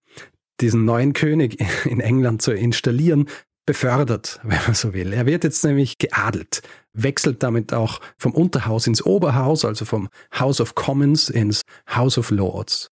diesen 0.61 0.85
neuen 0.85 1.13
König 1.13 1.59
in 1.85 1.99
England 1.99 2.41
zu 2.41 2.51
installieren, 2.51 3.27
befördert, 3.65 4.39
wenn 4.43 4.59
man 4.65 4.73
so 4.73 4.93
will. 4.93 5.13
Er 5.13 5.25
wird 5.25 5.43
jetzt 5.43 5.63
nämlich 5.63 5.97
geadelt, 5.97 6.61
wechselt 6.93 7.43
damit 7.43 7.73
auch 7.73 7.99
vom 8.17 8.33
Unterhaus 8.33 8.87
ins 8.87 9.05
Oberhaus, 9.05 9.65
also 9.65 9.85
vom 9.85 10.09
House 10.37 10.61
of 10.61 10.75
Commons 10.75 11.29
ins 11.29 11.61
House 11.89 12.17
of 12.17 12.31
Lords. 12.31 12.89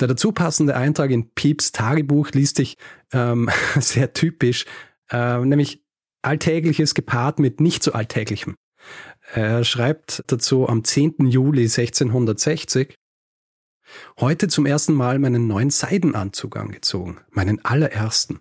Der 0.00 0.08
dazu 0.08 0.32
passende 0.32 0.76
Eintrag 0.76 1.10
in 1.10 1.30
Pieps 1.34 1.72
Tagebuch 1.72 2.30
liest 2.32 2.56
sich 2.56 2.76
ähm, 3.12 3.50
sehr 3.78 4.12
typisch, 4.12 4.64
äh, 5.10 5.38
nämlich 5.38 5.82
Alltägliches 6.22 6.94
gepaart 6.94 7.38
mit 7.38 7.60
nicht 7.60 7.82
so 7.82 7.92
Alltäglichem. 7.92 8.54
Er 9.32 9.62
schreibt 9.62 10.24
dazu 10.26 10.68
am 10.68 10.82
10. 10.82 11.26
Juli 11.26 11.62
1660, 11.62 12.94
Heute 14.18 14.48
zum 14.48 14.66
ersten 14.66 14.92
Mal 14.94 15.18
meinen 15.18 15.46
neuen 15.46 15.70
Seidenanzug 15.70 16.56
angezogen, 16.56 17.18
meinen 17.30 17.64
allerersten. 17.64 18.40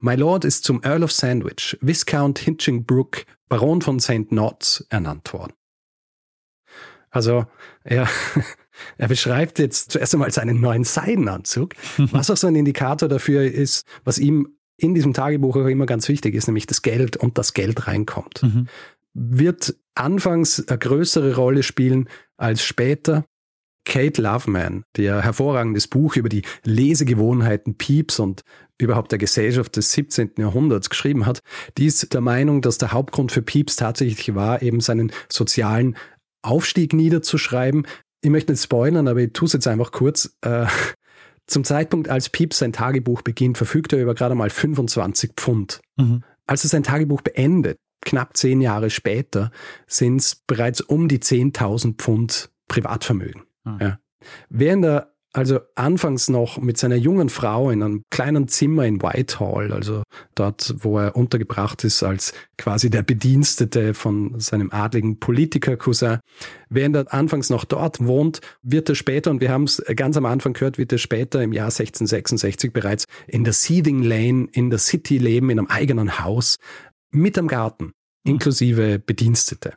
My 0.00 0.14
Lord 0.14 0.44
ist 0.44 0.64
zum 0.64 0.82
Earl 0.82 1.04
of 1.04 1.12
Sandwich, 1.12 1.78
Viscount 1.80 2.38
Hitchingbrook, 2.38 3.24
Baron 3.48 3.80
von 3.80 4.00
St. 4.00 4.30
Notts 4.30 4.86
ernannt 4.90 5.32
worden. 5.32 5.54
Also 7.10 7.46
er, 7.84 8.08
er 8.98 9.08
beschreibt 9.08 9.60
jetzt 9.60 9.92
zuerst 9.92 10.14
einmal 10.14 10.32
seinen 10.32 10.60
neuen 10.60 10.84
Seidenanzug, 10.84 11.74
was 11.96 12.30
auch 12.30 12.36
so 12.36 12.48
ein 12.48 12.56
Indikator 12.56 13.08
dafür 13.08 13.44
ist, 13.44 13.86
was 14.04 14.18
ihm 14.18 14.56
in 14.76 14.94
diesem 14.94 15.12
Tagebuch 15.12 15.56
auch 15.56 15.66
immer 15.66 15.86
ganz 15.86 16.08
wichtig 16.08 16.34
ist, 16.34 16.48
nämlich 16.48 16.66
das 16.66 16.82
Geld 16.82 17.16
und 17.16 17.38
das 17.38 17.54
Geld 17.54 17.86
reinkommt. 17.86 18.42
Mhm. 18.42 18.68
Wird 19.14 19.76
anfangs 19.94 20.66
eine 20.66 20.78
größere 20.78 21.36
Rolle 21.36 21.62
spielen 21.62 22.08
als 22.36 22.62
später, 22.62 23.24
Kate 23.86 24.22
Loveman, 24.22 24.84
der 24.96 25.22
hervorragendes 25.22 25.88
Buch 25.88 26.16
über 26.16 26.28
die 26.28 26.42
Lesegewohnheiten 26.64 27.76
Pieps 27.76 28.18
und 28.18 28.42
überhaupt 28.80 29.12
der 29.12 29.18
Gesellschaft 29.18 29.76
des 29.76 29.92
17. 29.92 30.32
Jahrhunderts 30.38 30.90
geschrieben 30.90 31.26
hat, 31.26 31.40
die 31.76 31.86
ist 31.86 32.14
der 32.14 32.20
Meinung, 32.20 32.62
dass 32.62 32.78
der 32.78 32.92
Hauptgrund 32.92 33.30
für 33.30 33.42
Pieps 33.42 33.76
tatsächlich 33.76 34.34
war, 34.34 34.62
eben 34.62 34.80
seinen 34.80 35.12
sozialen 35.28 35.96
Aufstieg 36.42 36.92
niederzuschreiben. 36.92 37.86
Ich 38.22 38.30
möchte 38.30 38.52
nicht 38.52 38.62
spoilern, 38.62 39.06
aber 39.06 39.20
ich 39.20 39.32
tue 39.32 39.46
es 39.46 39.52
jetzt 39.52 39.66
einfach 39.66 39.92
kurz. 39.92 40.36
Äh, 40.40 40.66
Zum 41.46 41.62
Zeitpunkt, 41.64 42.08
als 42.08 42.30
Pieps 42.30 42.58
sein 42.58 42.72
Tagebuch 42.72 43.22
beginnt, 43.22 43.58
verfügt 43.58 43.92
er 43.92 44.00
über 44.00 44.14
gerade 44.14 44.34
mal 44.34 44.48
25 44.48 45.32
Pfund. 45.36 45.80
Mhm. 45.96 46.24
Als 46.46 46.64
er 46.64 46.70
sein 46.70 46.82
Tagebuch 46.82 47.20
beendet, 47.20 47.76
knapp 48.04 48.36
zehn 48.36 48.60
Jahre 48.60 48.90
später, 48.90 49.50
sind 49.86 50.20
es 50.20 50.34
bereits 50.34 50.80
um 50.80 51.08
die 51.08 51.18
10.000 51.18 51.96
Pfund 51.96 52.50
Privatvermögen. 52.68 53.42
Mhm. 53.64 53.78
Ja. 53.80 53.98
Während 54.48 54.84
er 54.84 55.14
also 55.34 55.58
anfangs 55.74 56.28
noch 56.28 56.58
mit 56.58 56.78
seiner 56.78 56.94
jungen 56.94 57.28
Frau 57.28 57.70
in 57.70 57.82
einem 57.82 58.04
kleinen 58.10 58.46
Zimmer 58.46 58.86
in 58.86 59.02
Whitehall, 59.02 59.72
also 59.72 60.04
dort, 60.36 60.74
wo 60.78 60.98
er 61.00 61.16
untergebracht 61.16 61.82
ist 61.82 62.04
als 62.04 62.32
quasi 62.56 62.88
der 62.88 63.02
Bedienstete 63.02 63.94
von 63.94 64.38
seinem 64.38 64.70
adligen 64.70 65.18
Politiker-Cousin. 65.18 66.20
Während 66.70 66.96
er 66.96 67.12
anfangs 67.12 67.50
noch 67.50 67.64
dort 67.64 68.04
wohnt, 68.06 68.40
wird 68.62 68.88
er 68.88 68.94
später, 68.94 69.32
und 69.32 69.40
wir 69.40 69.50
haben 69.50 69.64
es 69.64 69.82
ganz 69.96 70.16
am 70.16 70.24
Anfang 70.24 70.52
gehört, 70.52 70.78
wird 70.78 70.92
er 70.92 70.98
später 70.98 71.42
im 71.42 71.52
Jahr 71.52 71.66
1666 71.66 72.72
bereits 72.72 73.04
in 73.26 73.42
der 73.42 73.54
Seething 73.54 74.04
Lane 74.04 74.46
in 74.52 74.70
der 74.70 74.78
City 74.78 75.18
leben, 75.18 75.50
in 75.50 75.58
einem 75.58 75.68
eigenen 75.68 76.20
Haus, 76.20 76.58
mit 77.14 77.38
am 77.38 77.48
Garten, 77.48 77.92
inklusive 78.24 78.98
Bedienstete. 78.98 79.74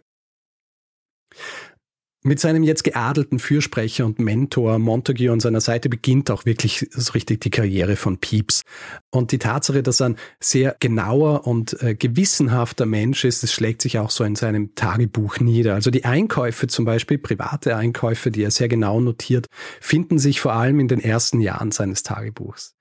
Mit 2.24 2.42
seinem 2.42 2.64
jetzt 2.64 2.84
geadelten 2.84 3.40
Fürsprecher 3.40 4.06
und 4.06 4.20
Mentor 4.20 4.80
Montague 4.80 5.32
an 5.32 5.40
seiner 5.40 5.62
Seite 5.62 5.88
beginnt 5.88 6.30
auch 6.30 6.46
wirklich 6.46 6.86
so 6.92 7.14
richtig 7.14 7.40
die 7.40 7.52
Karriere 7.52 7.96
von 7.96 8.18
Pepys. 8.18 8.64
Und 9.12 9.32
die 9.32 9.38
Tatsache, 9.38 9.82
dass 9.82 10.02
er 10.02 10.10
ein 10.10 10.16
sehr 10.42 10.76
genauer 10.80 11.48
und 11.48 11.82
äh, 11.82 11.96
gewissenhafter 11.96 12.86
Mensch 12.86 13.24
ist, 13.24 13.44
das 13.44 13.54
schlägt 13.54 13.82
sich 13.82 14.00
auch 14.00 14.10
so 14.10 14.26
in 14.26 14.36
seinem 14.36 14.76
Tagebuch 14.76 15.40
nieder. 15.40 15.76
Also 15.76 15.90
die 15.90 16.04
Einkäufe 16.04 16.68
zum 16.68 16.84
Beispiel, 16.84 17.18
private 17.18 17.78
Einkäufe, 17.78 18.30
die 18.30 18.44
er 18.44 18.52
sehr 18.52 18.68
genau 18.68 19.00
notiert, 19.00 19.46
finden 19.80 20.20
sich 20.20 20.42
vor 20.42 20.52
allem 20.52 20.82
in 20.82 20.90
den 20.90 21.00
ersten 21.00 21.40
Jahren 21.40 21.72
seines 21.72 22.04
Tagebuchs. 22.04 22.77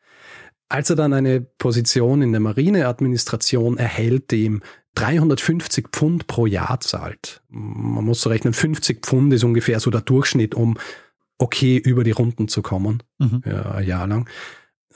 Als 0.68 0.90
er 0.90 0.96
dann 0.96 1.12
eine 1.12 1.40
Position 1.40 2.22
in 2.22 2.32
der 2.32 2.40
Marineadministration 2.40 3.78
erhält, 3.78 4.30
die 4.32 4.44
ihm 4.44 4.62
350 4.96 5.88
Pfund 5.92 6.26
pro 6.26 6.46
Jahr 6.46 6.80
zahlt. 6.80 7.42
Man 7.48 8.04
muss 8.04 8.22
so 8.22 8.30
rechnen, 8.30 8.52
50 8.52 9.04
Pfund 9.04 9.32
ist 9.32 9.44
ungefähr 9.44 9.78
so 9.78 9.90
der 9.90 10.00
Durchschnitt, 10.00 10.54
um 10.54 10.76
okay 11.38 11.76
über 11.76 12.02
die 12.02 12.12
Runden 12.12 12.48
zu 12.48 12.62
kommen, 12.62 13.02
mhm. 13.18 13.42
ja, 13.44 13.72
ein 13.72 13.86
Jahr 13.86 14.06
lang. 14.06 14.28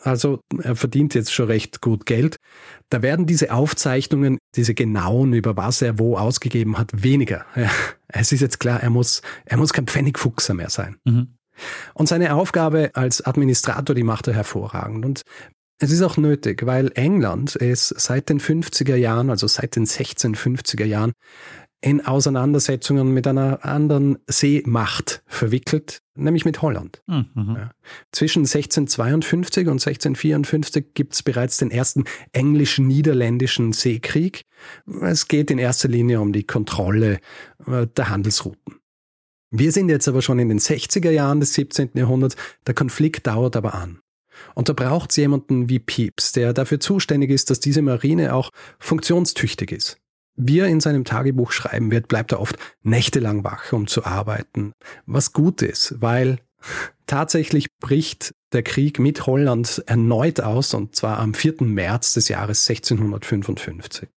Also 0.03 0.41
er 0.63 0.77
verdient 0.77 1.15
jetzt 1.15 1.33
schon 1.33 1.47
recht 1.47 1.83
gut 1.83 2.07
Geld. 2.07 2.37
Da 2.89 3.03
werden 3.03 3.27
diese 3.27 3.53
Aufzeichnungen, 3.53 4.39
diese 4.57 4.73
genauen, 4.73 5.35
über 5.35 5.59
was 5.59 5.83
er 5.83 5.99
wo 5.99 6.17
ausgegeben 6.17 6.79
hat, 6.79 7.03
weniger. 7.03 7.45
Ja, 7.55 7.71
es 8.09 8.33
ist 8.33 8.41
jetzt 8.41 8.61
klar, 8.61 8.83
er 8.83 8.89
muss, 8.89 9.21
er 9.45 9.59
muss 9.59 9.75
kein 9.75 9.87
Pfennigfuchser 9.87 10.55
mehr 10.55 10.71
sein. 10.71 10.97
Mhm. 11.05 11.35
Und 11.93 12.09
seine 12.09 12.35
Aufgabe 12.35 12.91
als 12.95 13.21
Administrator, 13.21 13.95
die 13.95 14.03
macht 14.03 14.27
er 14.27 14.35
hervorragend. 14.35 15.05
Und 15.05 15.23
es 15.81 15.91
ist 15.91 16.03
auch 16.03 16.19
nötig, 16.19 16.67
weil 16.67 16.93
England 16.95 17.57
ist 17.57 17.89
seit 17.99 18.29
den 18.29 18.39
50er 18.39 18.97
Jahren, 18.97 19.31
also 19.31 19.47
seit 19.47 19.77
den 19.77 19.87
1650er 19.87 20.85
Jahren, 20.85 21.13
in 21.83 22.05
Auseinandersetzungen 22.05 23.15
mit 23.15 23.27
einer 23.27 23.65
anderen 23.65 24.19
Seemacht 24.27 25.23
verwickelt, 25.27 26.03
nämlich 26.15 26.45
mit 26.45 26.61
Holland. 26.61 27.03
Mhm. 27.07 27.57
Ja. 27.57 27.71
Zwischen 28.13 28.41
1652 28.41 29.67
und 29.67 29.81
1654 29.81 30.93
gibt 30.93 31.15
es 31.15 31.23
bereits 31.23 31.57
den 31.57 31.71
ersten 31.71 32.05
englisch-niederländischen 32.33 33.73
Seekrieg. 33.73 34.43
Es 35.01 35.29
geht 35.29 35.51
in 35.51 35.57
erster 35.57 35.89
Linie 35.89 36.21
um 36.21 36.35
die 36.35 36.45
Kontrolle 36.45 37.19
äh, 37.67 37.87
der 37.87 38.11
Handelsrouten. 38.11 38.75
Wir 39.51 39.73
sind 39.73 39.89
jetzt 39.89 40.07
aber 40.07 40.21
schon 40.21 40.39
in 40.39 40.51
den 40.51 40.61
60er 40.61 41.11
Jahren 41.11 41.41
des 41.41 41.55
17. 41.55 41.93
Jahrhunderts, 41.95 42.37
der 42.67 42.75
Konflikt 42.75 43.27
dauert 43.27 43.57
aber 43.57 43.75
an. 43.75 44.01
Und 44.55 44.69
da 44.69 44.73
braucht 44.73 45.11
es 45.11 45.17
jemanden 45.17 45.69
wie 45.69 45.79
Pieps, 45.79 46.33
der 46.33 46.53
dafür 46.53 46.81
zuständig 46.81 47.31
ist, 47.31 47.51
dass 47.51 47.61
diese 47.61 47.83
Marine 47.83 48.35
auch 48.35 48.51
funktionstüchtig 48.79 49.73
ist. 49.73 49.99
Wie 50.37 50.61
er 50.61 50.67
in 50.67 50.81
seinem 50.81 51.05
Tagebuch 51.05 51.53
schreiben 51.53 51.91
wird, 51.91 52.09
bleibt 52.09 52.33
er 52.33 52.41
oft 52.41 52.57
nächtelang 52.83 53.45
wach, 53.45 53.73
um 53.73 53.87
zu 53.87 54.05
arbeiten. 54.05 54.73
Was 55.07 55.33
gut 55.33 55.63
ist, 55.63 56.01
weil 56.01 56.39
tatsächlich 57.07 57.77
bricht 57.79 58.35
der 58.53 58.63
Krieg 58.63 58.99
mit 58.99 59.27
Holland 59.27 59.83
erneut 59.87 60.41
aus, 60.41 60.75
und 60.75 60.97
zwar 60.97 61.19
am 61.19 61.35
4. 61.35 61.57
März 61.61 62.15
des 62.15 62.29
Jahres 62.29 62.69
1655. 62.69 64.09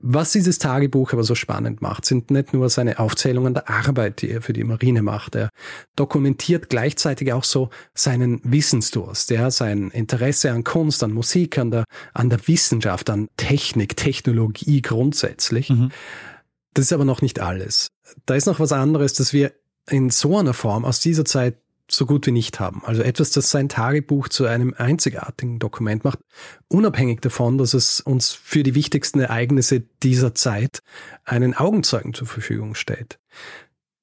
Was 0.00 0.30
dieses 0.30 0.60
Tagebuch 0.60 1.12
aber 1.12 1.24
so 1.24 1.34
spannend 1.34 1.82
macht, 1.82 2.04
sind 2.04 2.30
nicht 2.30 2.52
nur 2.52 2.70
seine 2.70 3.00
Aufzählungen 3.00 3.54
der 3.54 3.68
Arbeit, 3.68 4.22
die 4.22 4.30
er 4.30 4.42
für 4.42 4.52
die 4.52 4.62
Marine 4.62 5.02
macht. 5.02 5.34
Er 5.34 5.50
dokumentiert 5.96 6.70
gleichzeitig 6.70 7.32
auch 7.32 7.42
so 7.42 7.70
seinen 7.94 8.40
Wissensdurst, 8.44 9.30
ja, 9.30 9.50
sein 9.50 9.90
Interesse 9.90 10.52
an 10.52 10.62
Kunst, 10.62 11.02
an 11.02 11.12
Musik, 11.12 11.58
an 11.58 11.72
der, 11.72 11.84
an 12.14 12.30
der 12.30 12.46
Wissenschaft, 12.46 13.10
an 13.10 13.28
Technik, 13.36 13.96
Technologie 13.96 14.82
grundsätzlich. 14.82 15.70
Mhm. 15.70 15.90
Das 16.74 16.84
ist 16.84 16.92
aber 16.92 17.04
noch 17.04 17.20
nicht 17.20 17.40
alles. 17.40 17.88
Da 18.24 18.36
ist 18.36 18.46
noch 18.46 18.60
was 18.60 18.70
anderes, 18.70 19.14
das 19.14 19.32
wir 19.32 19.52
in 19.90 20.10
so 20.10 20.38
einer 20.38 20.54
Form 20.54 20.84
aus 20.84 21.00
dieser 21.00 21.24
Zeit 21.24 21.56
so 21.90 22.06
gut 22.06 22.26
wie 22.26 22.32
nicht 22.32 22.60
haben. 22.60 22.82
Also 22.84 23.02
etwas, 23.02 23.30
das 23.30 23.50
sein 23.50 23.68
Tagebuch 23.68 24.28
zu 24.28 24.46
einem 24.46 24.74
einzigartigen 24.76 25.58
Dokument 25.58 26.04
macht, 26.04 26.18
unabhängig 26.68 27.20
davon, 27.20 27.58
dass 27.58 27.74
es 27.74 28.00
uns 28.00 28.32
für 28.32 28.62
die 28.62 28.74
wichtigsten 28.74 29.20
Ereignisse 29.20 29.80
dieser 30.02 30.34
Zeit 30.34 30.80
einen 31.24 31.54
Augenzeugen 31.54 32.14
zur 32.14 32.26
Verfügung 32.26 32.74
stellt. 32.74 33.18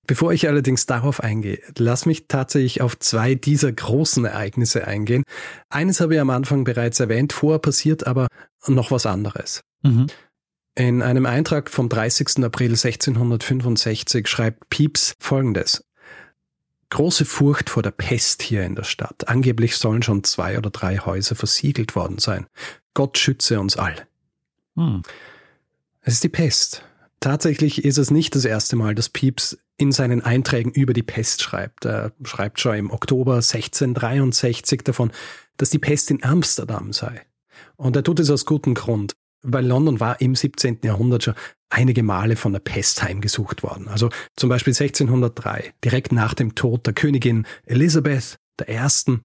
Bevor 0.07 0.33
ich 0.33 0.47
allerdings 0.47 0.85
darauf 0.85 1.19
eingehe, 1.19 1.59
lass 1.77 2.05
mich 2.05 2.27
tatsächlich 2.27 2.81
auf 2.81 2.99
zwei 2.99 3.33
dieser 3.33 3.71
großen 3.71 4.23
Ereignisse 4.25 4.85
eingehen. 4.85 5.23
Eines 5.69 5.99
habe 5.99 6.15
ich 6.15 6.21
am 6.21 6.29
Anfang 6.29 6.63
bereits 6.63 6.99
erwähnt, 6.99 7.33
vorher 7.33 7.59
passiert 7.59 8.05
aber 8.05 8.27
noch 8.67 8.91
was 8.91 9.05
anderes. 9.07 9.61
Mhm. 9.81 10.07
In 10.77 11.01
einem 11.01 11.25
Eintrag 11.25 11.69
vom 11.69 11.89
30. 11.89 12.43
April 12.43 12.71
1665 12.71 14.27
schreibt 14.27 14.69
Pepys 14.69 15.13
Folgendes 15.19 15.83
große 16.89 17.25
Furcht 17.25 17.69
vor 17.69 17.83
der 17.83 17.91
Pest 17.91 18.41
hier 18.41 18.63
in 18.63 18.75
der 18.75 18.83
Stadt. 18.83 19.27
Angeblich 19.27 19.77
sollen 19.77 20.03
schon 20.03 20.23
zwei 20.23 20.57
oder 20.57 20.69
drei 20.69 20.97
Häuser 20.97 21.35
versiegelt 21.35 21.95
worden 21.95 22.19
sein. 22.19 22.47
Gott 22.93 23.17
schütze 23.17 23.59
uns 23.59 23.77
all. 23.77 24.07
Hm. 24.75 25.03
Es 26.01 26.15
ist 26.15 26.23
die 26.23 26.29
Pest. 26.29 26.83
Tatsächlich 27.19 27.83
ist 27.83 27.97
es 27.97 28.11
nicht 28.11 28.35
das 28.35 28.45
erste 28.45 28.75
Mal, 28.75 28.93
dass 28.93 29.09
Pieps 29.09 29.57
in 29.77 29.91
seinen 29.91 30.21
Einträgen 30.21 30.71
über 30.71 30.93
die 30.93 31.03
Pest 31.03 31.41
schreibt. 31.41 31.85
Er 31.85 32.11
schreibt 32.23 32.59
schon 32.59 32.75
im 32.75 32.91
Oktober 32.91 33.35
1663 33.35 34.83
davon, 34.83 35.11
dass 35.57 35.69
die 35.69 35.79
Pest 35.79 36.11
in 36.11 36.23
Amsterdam 36.23 36.93
sei. 36.93 37.21
Und 37.75 37.95
er 37.95 38.03
tut 38.03 38.19
es 38.19 38.29
aus 38.29 38.45
gutem 38.45 38.73
Grund 38.73 39.15
weil 39.45 39.65
London 39.65 39.99
war 39.99 40.21
im 40.21 40.35
17. 40.35 40.79
Jahrhundert 40.83 41.23
schon 41.23 41.35
einige 41.69 42.03
Male 42.03 42.35
von 42.35 42.53
der 42.53 42.59
Pest 42.59 43.03
heimgesucht 43.03 43.63
worden. 43.63 43.87
Also 43.87 44.09
zum 44.35 44.49
Beispiel 44.49 44.71
1603, 44.71 45.73
direkt 45.83 46.11
nach 46.11 46.33
dem 46.33 46.55
Tod 46.55 46.85
der 46.85 46.93
Königin 46.93 47.45
Elisabeth 47.65 48.37
I., 48.67 49.19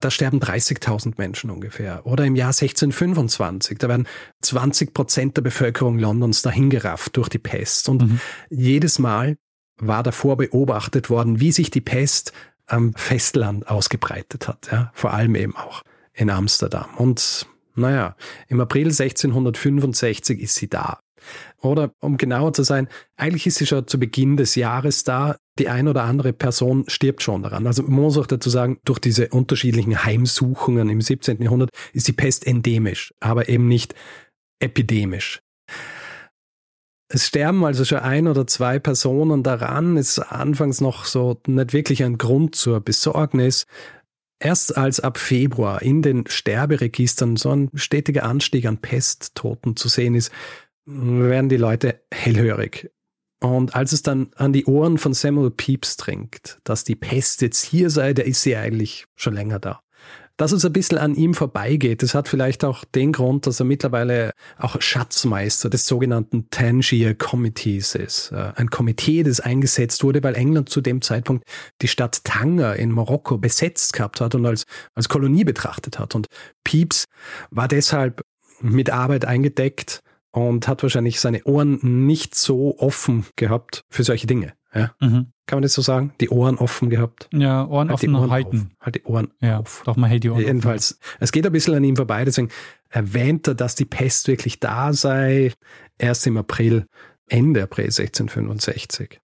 da 0.00 0.10
sterben 0.10 0.40
30.000 0.40 1.14
Menschen 1.16 1.50
ungefähr. 1.50 2.04
Oder 2.04 2.26
im 2.26 2.36
Jahr 2.36 2.48
1625, 2.48 3.78
da 3.78 3.88
werden 3.88 4.06
20 4.42 4.92
Prozent 4.92 5.36
der 5.38 5.42
Bevölkerung 5.42 5.98
Londons 5.98 6.42
dahingerafft 6.42 7.16
durch 7.16 7.30
die 7.30 7.38
Pest. 7.38 7.88
Und 7.88 8.02
mhm. 8.02 8.20
jedes 8.50 8.98
Mal 8.98 9.36
war 9.78 10.02
davor 10.02 10.36
beobachtet 10.36 11.08
worden, 11.08 11.40
wie 11.40 11.52
sich 11.52 11.70
die 11.70 11.80
Pest 11.80 12.32
am 12.66 12.92
Festland 12.94 13.68
ausgebreitet 13.68 14.48
hat. 14.48 14.68
Ja, 14.70 14.90
vor 14.92 15.14
allem 15.14 15.34
eben 15.34 15.56
auch 15.56 15.82
in 16.12 16.30
Amsterdam. 16.30 16.88
Und 16.96 17.46
naja, 17.76 18.16
im 18.48 18.60
April 18.60 18.86
1665 18.86 20.40
ist 20.40 20.54
sie 20.54 20.68
da. 20.68 21.00
Oder 21.60 21.92
um 22.00 22.16
genauer 22.16 22.52
zu 22.52 22.62
sein, 22.62 22.88
eigentlich 23.16 23.46
ist 23.46 23.56
sie 23.56 23.66
schon 23.66 23.86
zu 23.86 23.98
Beginn 23.98 24.36
des 24.36 24.54
Jahres 24.54 25.04
da. 25.04 25.36
Die 25.58 25.68
ein 25.68 25.88
oder 25.88 26.04
andere 26.04 26.32
Person 26.32 26.84
stirbt 26.88 27.22
schon 27.22 27.42
daran. 27.42 27.66
Also 27.66 27.82
man 27.82 27.92
muss 27.92 28.18
auch 28.18 28.26
dazu 28.26 28.50
sagen, 28.50 28.78
durch 28.84 28.98
diese 28.98 29.28
unterschiedlichen 29.28 30.04
Heimsuchungen 30.04 30.88
im 30.90 31.00
17. 31.00 31.40
Jahrhundert 31.42 31.70
ist 31.92 32.08
die 32.08 32.12
Pest 32.12 32.46
endemisch, 32.46 33.14
aber 33.20 33.48
eben 33.48 33.66
nicht 33.66 33.94
epidemisch. 34.60 35.40
Es 37.08 37.28
sterben 37.28 37.64
also 37.64 37.84
schon 37.84 37.98
ein 37.98 38.26
oder 38.26 38.46
zwei 38.48 38.80
Personen 38.80 39.44
daran, 39.44 39.96
ist 39.96 40.18
anfangs 40.18 40.80
noch 40.80 41.04
so 41.04 41.40
nicht 41.46 41.72
wirklich 41.72 42.02
ein 42.02 42.18
Grund 42.18 42.56
zur 42.56 42.80
Besorgnis. 42.80 43.66
Erst 44.38 44.76
als 44.76 45.00
ab 45.00 45.18
Februar 45.18 45.80
in 45.82 46.02
den 46.02 46.26
Sterberegistern 46.26 47.36
so 47.36 47.50
ein 47.50 47.70
stetiger 47.74 48.24
Anstieg 48.24 48.66
an 48.66 48.78
Pesttoten 48.78 49.76
zu 49.76 49.88
sehen 49.88 50.14
ist, 50.14 50.30
werden 50.84 51.48
die 51.48 51.56
Leute 51.56 52.02
hellhörig. 52.12 52.90
Und 53.40 53.74
als 53.74 53.92
es 53.92 54.02
dann 54.02 54.30
an 54.36 54.52
die 54.52 54.66
Ohren 54.66 54.98
von 54.98 55.14
Samuel 55.14 55.50
Pepys 55.50 55.96
dringt, 55.96 56.58
dass 56.64 56.84
die 56.84 56.96
Pest 56.96 57.42
jetzt 57.42 57.64
hier 57.64 57.90
sei, 57.90 58.14
da 58.14 58.22
ist 58.22 58.42
sie 58.42 58.56
eigentlich 58.56 59.06
schon 59.14 59.34
länger 59.34 59.58
da. 59.58 59.82
Dass 60.36 60.52
es 60.52 60.64
ein 60.64 60.72
bisschen 60.72 60.98
an 60.98 61.14
ihm 61.14 61.34
vorbeigeht, 61.34 62.02
das 62.02 62.14
hat 62.14 62.28
vielleicht 62.28 62.64
auch 62.64 62.84
den 62.84 63.12
Grund, 63.12 63.46
dass 63.46 63.60
er 63.60 63.66
mittlerweile 63.66 64.32
auch 64.58 64.80
Schatzmeister 64.80 65.70
des 65.70 65.86
sogenannten 65.86 66.48
Tangier 66.50 67.14
Committees 67.14 67.94
ist. 67.94 68.32
Äh, 68.32 68.52
ein 68.56 68.68
Komitee, 68.68 69.22
das 69.22 69.40
eingesetzt 69.40 70.04
wurde, 70.04 70.22
weil 70.22 70.34
England 70.34 70.68
zu 70.68 70.80
dem 70.80 71.00
Zeitpunkt 71.00 71.44
die 71.82 71.88
Stadt 71.88 72.24
Tanger 72.24 72.76
in 72.76 72.90
Marokko 72.90 73.38
besetzt 73.38 73.92
gehabt 73.94 74.20
hat 74.20 74.34
und 74.34 74.44
als, 74.44 74.64
als 74.94 75.08
Kolonie 75.08 75.44
betrachtet 75.44 75.98
hat. 75.98 76.14
Und 76.14 76.26
Pepys 76.64 77.04
war 77.50 77.68
deshalb 77.68 78.22
mit 78.60 78.90
Arbeit 78.90 79.24
eingedeckt 79.24 80.00
und 80.32 80.68
hat 80.68 80.82
wahrscheinlich 80.82 81.20
seine 81.20 81.44
Ohren 81.44 81.78
nicht 82.06 82.34
so 82.34 82.78
offen 82.78 83.26
gehabt 83.36 83.82
für 83.88 84.04
solche 84.04 84.26
Dinge. 84.26 84.52
Ja? 84.74 84.94
Mhm. 85.00 85.32
Kann 85.46 85.58
man 85.58 85.62
das 85.62 85.74
so 85.74 85.82
sagen? 85.82 86.12
Die 86.20 86.28
Ohren 86.28 86.58
offen 86.58 86.90
gehabt? 86.90 87.28
Ja, 87.32 87.66
Ohren 87.66 87.88
halt 87.88 87.94
offen 87.94 88.14
Ohren 88.14 88.30
halten. 88.30 88.70
Auf. 88.78 88.84
Halt 88.84 88.94
die 88.96 89.02
Ohren 89.04 89.28
ja, 89.40 89.58
auf. 89.60 89.82
Doch, 89.84 89.96
man 89.96 90.10
hält 90.10 90.24
die 90.24 90.30
Ohren 90.30 90.40
Jedenfalls, 90.40 90.98
offen. 91.00 91.16
es 91.20 91.32
geht 91.32 91.46
ein 91.46 91.52
bisschen 91.52 91.74
an 91.74 91.84
ihm 91.84 91.96
vorbei, 91.96 92.24
deswegen 92.24 92.48
erwähnt 92.88 93.46
er, 93.46 93.54
dass 93.54 93.76
die 93.76 93.84
Pest 93.84 94.26
wirklich 94.26 94.58
da 94.58 94.92
sei, 94.92 95.52
erst 95.98 96.26
im 96.26 96.36
April, 96.36 96.86
Ende 97.28 97.62
April 97.62 97.86
1665. 97.86 99.20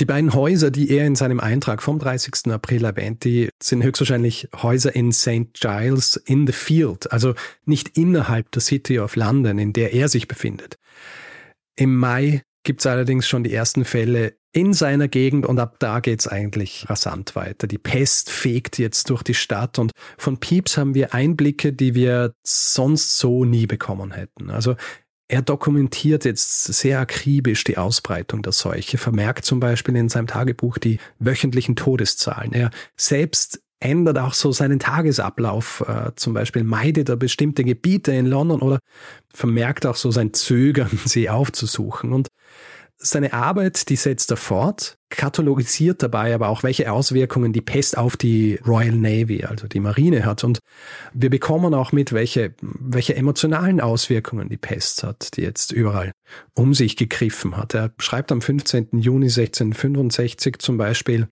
Die 0.00 0.06
beiden 0.06 0.32
Häuser, 0.32 0.70
die 0.70 0.90
er 0.90 1.06
in 1.06 1.14
seinem 1.14 1.38
Eintrag 1.38 1.82
vom 1.82 1.98
30. 1.98 2.50
April 2.50 2.84
erwähnt, 2.84 3.24
die 3.24 3.50
sind 3.62 3.82
höchstwahrscheinlich 3.82 4.48
Häuser 4.62 4.94
in 4.96 5.12
St. 5.12 5.52
Giles 5.60 6.16
in 6.16 6.46
the 6.46 6.52
Field, 6.54 7.12
also 7.12 7.34
nicht 7.66 7.98
innerhalb 7.98 8.50
der 8.52 8.62
City 8.62 8.98
of 8.98 9.16
London, 9.16 9.58
in 9.58 9.74
der 9.74 9.92
er 9.92 10.08
sich 10.08 10.26
befindet. 10.26 10.78
Im 11.76 11.96
Mai 11.98 12.42
gibt 12.64 12.80
es 12.80 12.86
allerdings 12.86 13.26
schon 13.26 13.44
die 13.44 13.52
ersten 13.52 13.84
Fälle 13.84 14.34
in 14.52 14.74
seiner 14.74 15.08
Gegend 15.08 15.46
und 15.46 15.58
ab 15.58 15.76
da 15.78 16.00
geht's 16.00 16.28
eigentlich 16.28 16.88
rasant 16.88 17.34
weiter. 17.34 17.66
Die 17.66 17.78
Pest 17.78 18.30
fegt 18.30 18.78
jetzt 18.78 19.08
durch 19.08 19.22
die 19.22 19.34
Stadt 19.34 19.78
und 19.78 19.92
von 20.18 20.38
Pieps 20.38 20.76
haben 20.76 20.94
wir 20.94 21.14
Einblicke, 21.14 21.72
die 21.72 21.94
wir 21.94 22.34
sonst 22.42 23.18
so 23.18 23.44
nie 23.44 23.66
bekommen 23.66 24.12
hätten. 24.12 24.50
Also 24.50 24.76
er 25.28 25.40
dokumentiert 25.40 26.26
jetzt 26.26 26.64
sehr 26.64 27.00
akribisch 27.00 27.64
die 27.64 27.78
Ausbreitung 27.78 28.42
der 28.42 28.52
Seuche, 28.52 28.98
vermerkt 28.98 29.46
zum 29.46 29.60
Beispiel 29.60 29.96
in 29.96 30.10
seinem 30.10 30.26
Tagebuch 30.26 30.76
die 30.76 30.98
wöchentlichen 31.18 31.74
Todeszahlen. 31.74 32.52
Er 32.52 32.70
selbst 32.96 33.62
ändert 33.80 34.18
auch 34.18 34.34
so 34.34 34.52
seinen 34.52 34.78
Tagesablauf, 34.78 35.84
äh, 35.88 36.12
zum 36.16 36.34
Beispiel 36.34 36.64
meidet 36.64 37.08
er 37.08 37.16
bestimmte 37.16 37.64
Gebiete 37.64 38.12
in 38.12 38.26
London 38.26 38.60
oder 38.60 38.78
vermerkt 39.32 39.86
auch 39.86 39.96
so 39.96 40.10
sein 40.10 40.34
Zögern, 40.34 40.90
sie 41.04 41.30
aufzusuchen. 41.30 42.12
Und 42.12 42.28
seine 43.02 43.32
Arbeit, 43.32 43.88
die 43.88 43.96
setzt 43.96 44.30
er 44.30 44.36
fort, 44.36 44.96
katalogisiert 45.10 46.02
dabei 46.02 46.34
aber 46.34 46.48
auch, 46.48 46.62
welche 46.62 46.90
Auswirkungen 46.90 47.52
die 47.52 47.60
Pest 47.60 47.98
auf 47.98 48.16
die 48.16 48.58
Royal 48.66 48.94
Navy, 48.94 49.44
also 49.44 49.66
die 49.66 49.80
Marine 49.80 50.24
hat. 50.24 50.44
Und 50.44 50.60
wir 51.12 51.28
bekommen 51.28 51.74
auch 51.74 51.92
mit, 51.92 52.12
welche, 52.12 52.54
welche 52.60 53.16
emotionalen 53.16 53.80
Auswirkungen 53.80 54.48
die 54.48 54.56
Pest 54.56 55.02
hat, 55.02 55.36
die 55.36 55.42
jetzt 55.42 55.72
überall 55.72 56.12
um 56.54 56.74
sich 56.74 56.96
gegriffen 56.96 57.56
hat. 57.56 57.74
Er 57.74 57.92
schreibt 57.98 58.30
am 58.32 58.40
15. 58.40 58.88
Juni 58.92 59.26
1665 59.26 60.58
zum 60.58 60.78
Beispiel, 60.78 61.28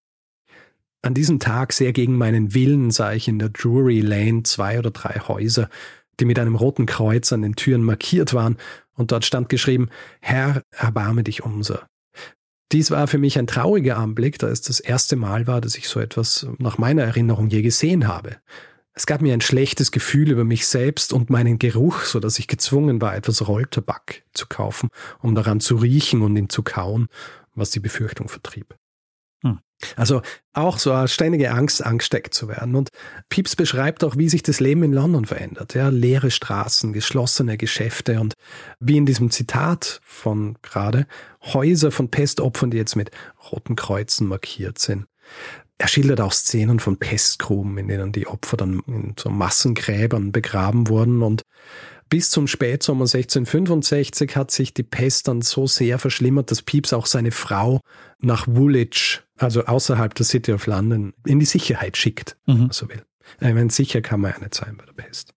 an 1.03 1.15
diesem 1.15 1.39
Tag 1.39 1.73
sehr 1.73 1.93
gegen 1.93 2.19
meinen 2.19 2.53
Willen 2.53 2.91
sah 2.91 3.13
ich 3.13 3.27
in 3.27 3.39
der 3.39 3.49
Drury 3.49 4.01
Lane 4.01 4.43
zwei 4.43 4.79
oder 4.79 4.91
drei 4.91 5.21
Häuser, 5.21 5.71
die 6.19 6.27
mit 6.27 6.39
einem 6.39 6.57
roten 6.57 6.85
Kreuz 6.85 7.33
an 7.33 7.41
den 7.41 7.57
Türen 7.57 7.83
markiert 7.83 8.35
waren 8.35 8.59
und 9.01 9.13
dort 9.13 9.25
stand 9.25 9.49
geschrieben, 9.49 9.89
Herr, 10.21 10.63
erbarme 10.71 11.25
dich 11.25 11.43
unser. 11.43 11.89
Dies 12.71 12.91
war 12.91 13.09
für 13.09 13.17
mich 13.17 13.39
ein 13.39 13.47
trauriger 13.47 13.97
Anblick, 13.97 14.39
da 14.39 14.49
es 14.49 14.61
das 14.61 14.79
erste 14.79 15.17
Mal 15.17 15.47
war, 15.47 15.63
dass 15.63 15.75
ich 15.75 15.89
so 15.89 15.99
etwas 15.99 16.47
nach 16.59 16.77
meiner 16.77 17.03
Erinnerung 17.03 17.49
je 17.49 17.63
gesehen 17.63 18.07
habe. 18.07 18.37
Es 18.93 19.07
gab 19.07 19.23
mir 19.23 19.33
ein 19.33 19.41
schlechtes 19.41 19.91
Gefühl 19.91 20.31
über 20.31 20.45
mich 20.45 20.67
selbst 20.67 21.15
und 21.15 21.31
meinen 21.31 21.59
Geruch, 21.59 22.03
so 22.03 22.21
dass 22.21 22.39
ich 22.39 22.47
gezwungen 22.47 23.01
war, 23.01 23.17
etwas 23.17 23.49
Rolltabak 23.49 24.23
zu 24.35 24.47
kaufen, 24.47 24.91
um 25.21 25.35
daran 25.35 25.61
zu 25.61 25.77
riechen 25.77 26.21
und 26.21 26.37
ihn 26.37 26.51
zu 26.51 26.63
kauen, 26.63 27.09
was 27.55 27.71
die 27.71 27.81
Befürchtung 27.81 28.29
vertrieb. 28.29 28.77
Also 29.97 30.23
auch 30.53 30.79
so 30.79 30.93
eine 30.93 31.09
ständige 31.09 31.53
Angst, 31.53 31.85
angesteckt 31.85 32.35
zu 32.35 32.49
werden. 32.49 32.75
Und 32.75 32.91
Pieps 33.29 33.57
beschreibt 33.57 34.05
auch, 34.05 34.17
wie 34.17 34.29
sich 34.29 34.43
das 34.43 34.61
Leben 34.61 34.83
in 34.83 34.93
London 34.93 35.25
verändert. 35.25 35.75
Ja, 35.75 35.89
leere 35.89 36.31
Straßen, 36.31 36.93
geschlossene 36.93 37.57
Geschäfte 37.57 38.21
und 38.21 38.35
wie 38.79 38.97
in 38.97 39.07
diesem 39.07 39.31
Zitat 39.31 40.01
von 40.05 40.57
gerade 40.63 41.07
Häuser 41.43 41.91
von 41.91 42.11
Pestopfern, 42.11 42.71
die 42.71 42.77
jetzt 42.77 42.97
mit 42.97 43.11
roten 43.51 43.77
Kreuzen 43.77 44.27
markiert 44.27 44.79
sind. 44.79 45.07
Er 45.79 45.89
schildert 45.89 46.21
auch 46.21 46.33
Szenen 46.33 46.79
von 46.79 46.99
Pestgruben, 46.99 47.79
in 47.79 47.89
denen 47.89 48.13
die 48.13 48.27
Opfer 48.27 48.59
dann 48.59 48.83
in 48.87 49.15
so 49.19 49.31
Massengräbern 49.31 50.31
begraben 50.31 50.89
wurden 50.89 51.23
und 51.23 51.43
bis 52.11 52.29
zum 52.31 52.47
Spätsommer 52.47 53.05
1665 53.05 54.37
hat 54.37 54.51
sich 54.51 54.75
die 54.75 54.83
Pest 54.83 55.29
dann 55.29 55.41
so 55.41 55.67
sehr 55.67 55.99
verschlimmert, 55.99 56.51
dass 56.51 56.61
Pepys 56.61 56.93
auch 56.93 57.07
seine 57.07 57.31
Frau 57.31 57.81
nach 58.19 58.47
Woolwich, 58.49 59.23
also 59.39 59.65
außerhalb 59.65 60.15
der 60.15 60.27
City 60.27 60.53
of 60.53 60.67
London, 60.67 61.15
in 61.25 61.39
die 61.39 61.47
Sicherheit 61.47 61.97
schickt, 61.97 62.37
mhm. 62.47 62.53
wenn 62.53 62.61
man 62.63 62.71
so 62.73 62.89
will. 62.89 63.03
Ich 63.41 63.55
meine, 63.55 63.71
sicher 63.71 64.03
kann 64.03 64.21
man 64.21 64.33
ja 64.33 64.39
nicht 64.41 64.55
sein 64.55 64.77
bei 64.77 64.85
der 64.85 64.93
Pest. 64.93 65.33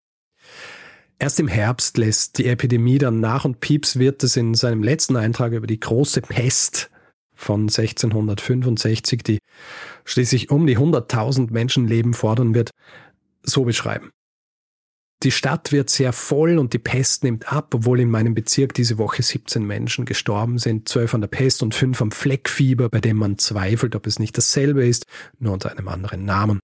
Erst 1.19 1.39
im 1.39 1.47
Herbst 1.47 1.97
lässt 1.97 2.39
die 2.39 2.47
Epidemie 2.47 2.97
dann 2.97 3.19
nach 3.19 3.45
und 3.45 3.59
Pepys 3.59 3.99
wird 3.99 4.23
es 4.23 4.35
in 4.35 4.55
seinem 4.55 4.83
letzten 4.83 5.15
Eintrag 5.15 5.53
über 5.53 5.67
die 5.67 5.79
große 5.79 6.21
Pest 6.21 6.89
von 7.35 7.61
1665, 7.61 9.23
die 9.23 9.37
schließlich 10.05 10.49
um 10.49 10.65
die 10.65 10.77
100.000 10.77 11.51
Menschenleben 11.51 12.13
fordern 12.13 12.55
wird, 12.55 12.71
so 13.43 13.63
beschreiben. 13.63 14.11
Die 15.23 15.31
Stadt 15.31 15.71
wird 15.71 15.89
sehr 15.89 16.11
voll 16.11 16.57
und 16.59 16.73
die 16.73 16.79
Pest 16.79 17.23
nimmt 17.23 17.51
ab, 17.51 17.73
obwohl 17.73 18.01
in 18.01 18.11
meinem 18.11 18.33
Bezirk 18.33 18.73
diese 18.73 18.97
Woche 18.97 19.23
17 19.23 19.65
Menschen 19.65 20.03
gestorben 20.03 20.57
sind, 20.57 20.89
12 20.89 21.13
an 21.13 21.21
der 21.21 21.29
Pest 21.29 21.63
und 21.63 21.73
5 21.73 22.01
am 22.01 22.11
Fleckfieber, 22.11 22.89
bei 22.89 22.99
dem 22.99 23.15
man 23.15 23.37
zweifelt, 23.37 23.95
ob 23.95 24.05
es 24.05 24.19
nicht 24.19 24.37
dasselbe 24.37 24.85
ist, 24.85 25.05
nur 25.39 25.53
unter 25.53 25.71
einem 25.71 25.87
anderen 25.87 26.25
Namen. 26.25 26.59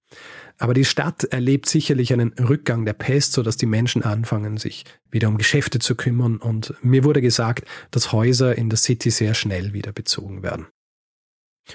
Aber 0.58 0.74
die 0.74 0.84
Stadt 0.84 1.24
erlebt 1.24 1.70
sicherlich 1.70 2.12
einen 2.12 2.34
Rückgang 2.34 2.84
der 2.84 2.92
Pest, 2.92 3.32
sodass 3.32 3.56
die 3.56 3.64
Menschen 3.64 4.02
anfangen, 4.02 4.58
sich 4.58 4.84
wieder 5.10 5.28
um 5.28 5.38
Geschäfte 5.38 5.78
zu 5.78 5.94
kümmern 5.94 6.36
und 6.36 6.74
mir 6.82 7.02
wurde 7.02 7.22
gesagt, 7.22 7.64
dass 7.90 8.12
Häuser 8.12 8.58
in 8.58 8.68
der 8.68 8.76
City 8.78 9.10
sehr 9.10 9.32
schnell 9.32 9.72
wieder 9.72 9.92
bezogen 9.92 10.42
werden. 10.42 10.66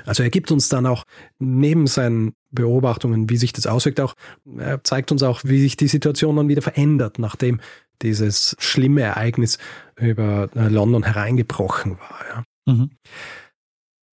Also 0.05 0.23
er 0.23 0.29
gibt 0.29 0.51
uns 0.51 0.69
dann 0.69 0.85
auch 0.85 1.03
neben 1.39 1.87
seinen 1.87 2.33
Beobachtungen, 2.51 3.29
wie 3.29 3.37
sich 3.37 3.53
das 3.53 3.67
auswirkt, 3.67 3.99
auch, 3.99 4.15
er 4.57 4.83
zeigt 4.83 5.11
uns 5.11 5.23
auch, 5.23 5.41
wie 5.43 5.61
sich 5.61 5.77
die 5.77 5.87
Situation 5.87 6.35
dann 6.35 6.47
wieder 6.47 6.61
verändert, 6.61 7.19
nachdem 7.19 7.59
dieses 8.01 8.55
schlimme 8.59 9.01
Ereignis 9.01 9.57
über 9.95 10.49
äh, 10.55 10.67
London 10.67 11.03
hereingebrochen 11.03 11.97
war. 11.97 12.19
Ja. 12.29 12.73
Mhm. 12.73 12.89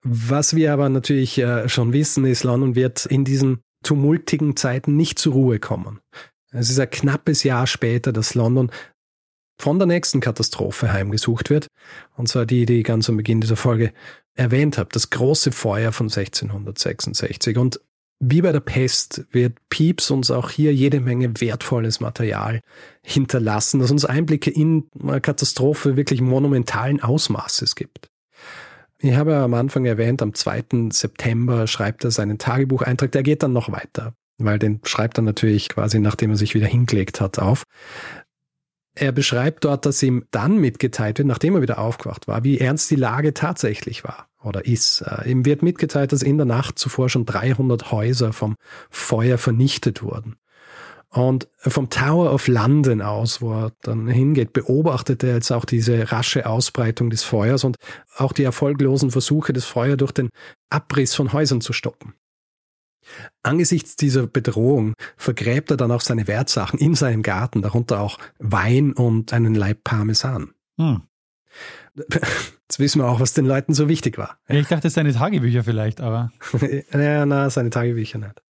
Was 0.04 0.56
wir 0.56 0.72
aber 0.72 0.88
natürlich 0.88 1.38
äh, 1.38 1.68
schon 1.68 1.92
wissen, 1.92 2.24
ist, 2.24 2.44
London 2.44 2.74
wird 2.74 3.06
in 3.06 3.24
diesen 3.24 3.60
tumultigen 3.84 4.56
Zeiten 4.56 4.96
nicht 4.96 5.18
zur 5.18 5.32
Ruhe 5.34 5.58
kommen. 5.58 6.00
Es 6.50 6.70
ist 6.70 6.78
ein 6.78 6.90
knappes 6.90 7.44
Jahr 7.44 7.66
später, 7.66 8.12
dass 8.12 8.34
London 8.34 8.70
von 9.62 9.78
der 9.78 9.86
nächsten 9.86 10.18
Katastrophe 10.18 10.92
heimgesucht 10.92 11.48
wird. 11.48 11.68
Und 12.16 12.28
zwar 12.28 12.46
die, 12.46 12.66
die 12.66 12.82
ganz 12.82 13.08
am 13.08 13.16
Beginn 13.16 13.40
dieser 13.40 13.56
Folge 13.56 13.92
erwähnt 14.34 14.76
habe, 14.76 14.88
das 14.92 15.10
große 15.10 15.52
Feuer 15.52 15.92
von 15.92 16.06
1666. 16.06 17.56
Und 17.56 17.80
wie 18.18 18.42
bei 18.42 18.50
der 18.50 18.60
Pest 18.60 19.24
wird 19.30 19.58
Pieps 19.68 20.10
uns 20.10 20.32
auch 20.32 20.50
hier 20.50 20.74
jede 20.74 21.00
Menge 21.00 21.40
wertvolles 21.40 22.00
Material 22.00 22.60
hinterlassen, 23.04 23.78
das 23.78 23.92
uns 23.92 24.04
Einblicke 24.04 24.50
in 24.50 24.88
eine 25.00 25.20
Katastrophe 25.20 25.96
wirklich 25.96 26.20
monumentalen 26.20 27.00
Ausmaßes 27.00 27.76
gibt. 27.76 28.10
Ich 28.98 29.14
habe 29.14 29.36
am 29.36 29.54
Anfang 29.54 29.84
erwähnt, 29.84 30.22
am 30.22 30.34
2. 30.34 30.90
September 30.90 31.68
schreibt 31.68 32.02
er 32.04 32.10
seinen 32.10 32.38
Tagebucheintrag, 32.38 33.12
der 33.12 33.22
geht 33.22 33.44
dann 33.44 33.52
noch 33.52 33.70
weiter, 33.70 34.14
weil 34.38 34.58
den 34.58 34.80
schreibt 34.84 35.18
er 35.18 35.22
natürlich 35.22 35.68
quasi, 35.68 36.00
nachdem 36.00 36.30
er 36.30 36.36
sich 36.36 36.54
wieder 36.54 36.66
hingelegt 36.66 37.20
hat, 37.20 37.38
auf. 37.38 37.64
Er 38.94 39.12
beschreibt 39.12 39.64
dort, 39.64 39.86
dass 39.86 40.02
ihm 40.02 40.26
dann 40.30 40.58
mitgeteilt 40.58 41.18
wird, 41.18 41.28
nachdem 41.28 41.54
er 41.54 41.62
wieder 41.62 41.78
aufgewacht 41.78 42.28
war, 42.28 42.44
wie 42.44 42.58
ernst 42.58 42.90
die 42.90 42.96
Lage 42.96 43.32
tatsächlich 43.32 44.04
war 44.04 44.28
oder 44.42 44.66
ist. 44.66 45.02
Äh, 45.02 45.30
ihm 45.30 45.44
wird 45.44 45.62
mitgeteilt, 45.62 46.12
dass 46.12 46.22
in 46.22 46.36
der 46.36 46.46
Nacht 46.46 46.78
zuvor 46.78 47.08
schon 47.08 47.24
300 47.24 47.90
Häuser 47.90 48.32
vom 48.32 48.56
Feuer 48.90 49.38
vernichtet 49.38 50.02
wurden. 50.02 50.36
Und 51.08 51.48
vom 51.58 51.90
Tower 51.90 52.32
of 52.32 52.48
London 52.48 53.02
aus, 53.02 53.42
wo 53.42 53.52
er 53.52 53.72
dann 53.82 54.08
hingeht, 54.08 54.54
beobachtet 54.54 55.22
er 55.22 55.34
jetzt 55.34 55.50
auch 55.50 55.66
diese 55.66 56.10
rasche 56.10 56.46
Ausbreitung 56.46 57.10
des 57.10 57.22
Feuers 57.22 57.64
und 57.64 57.76
auch 58.16 58.32
die 58.32 58.44
erfolglosen 58.44 59.10
Versuche, 59.10 59.52
das 59.52 59.66
Feuer 59.66 59.98
durch 59.98 60.12
den 60.12 60.30
Abriss 60.70 61.14
von 61.14 61.34
Häusern 61.34 61.60
zu 61.60 61.74
stoppen. 61.74 62.14
Angesichts 63.42 63.96
dieser 63.96 64.26
Bedrohung 64.26 64.94
vergräbt 65.16 65.70
er 65.70 65.76
dann 65.76 65.90
auch 65.90 66.00
seine 66.00 66.26
Wertsachen 66.28 66.78
in 66.78 66.94
seinem 66.94 67.22
Garten, 67.22 67.62
darunter 67.62 68.00
auch 68.00 68.18
Wein 68.38 68.92
und 68.92 69.32
einen 69.32 69.54
Leib 69.54 69.84
Parmesan. 69.84 70.52
Hm. 70.78 71.02
Jetzt 71.94 72.78
wissen 72.78 73.00
wir 73.00 73.08
auch, 73.08 73.20
was 73.20 73.34
den 73.34 73.44
Leuten 73.44 73.74
so 73.74 73.88
wichtig 73.88 74.16
war. 74.16 74.38
Ja, 74.48 74.56
ich 74.56 74.68
dachte, 74.68 74.88
seine 74.88 75.12
Tagebücher 75.12 75.62
vielleicht, 75.62 76.00
aber. 76.00 76.32
ja, 76.92 77.26
na, 77.26 77.50
seine 77.50 77.70
Tagebücher 77.70 78.18
nicht. 78.18 78.42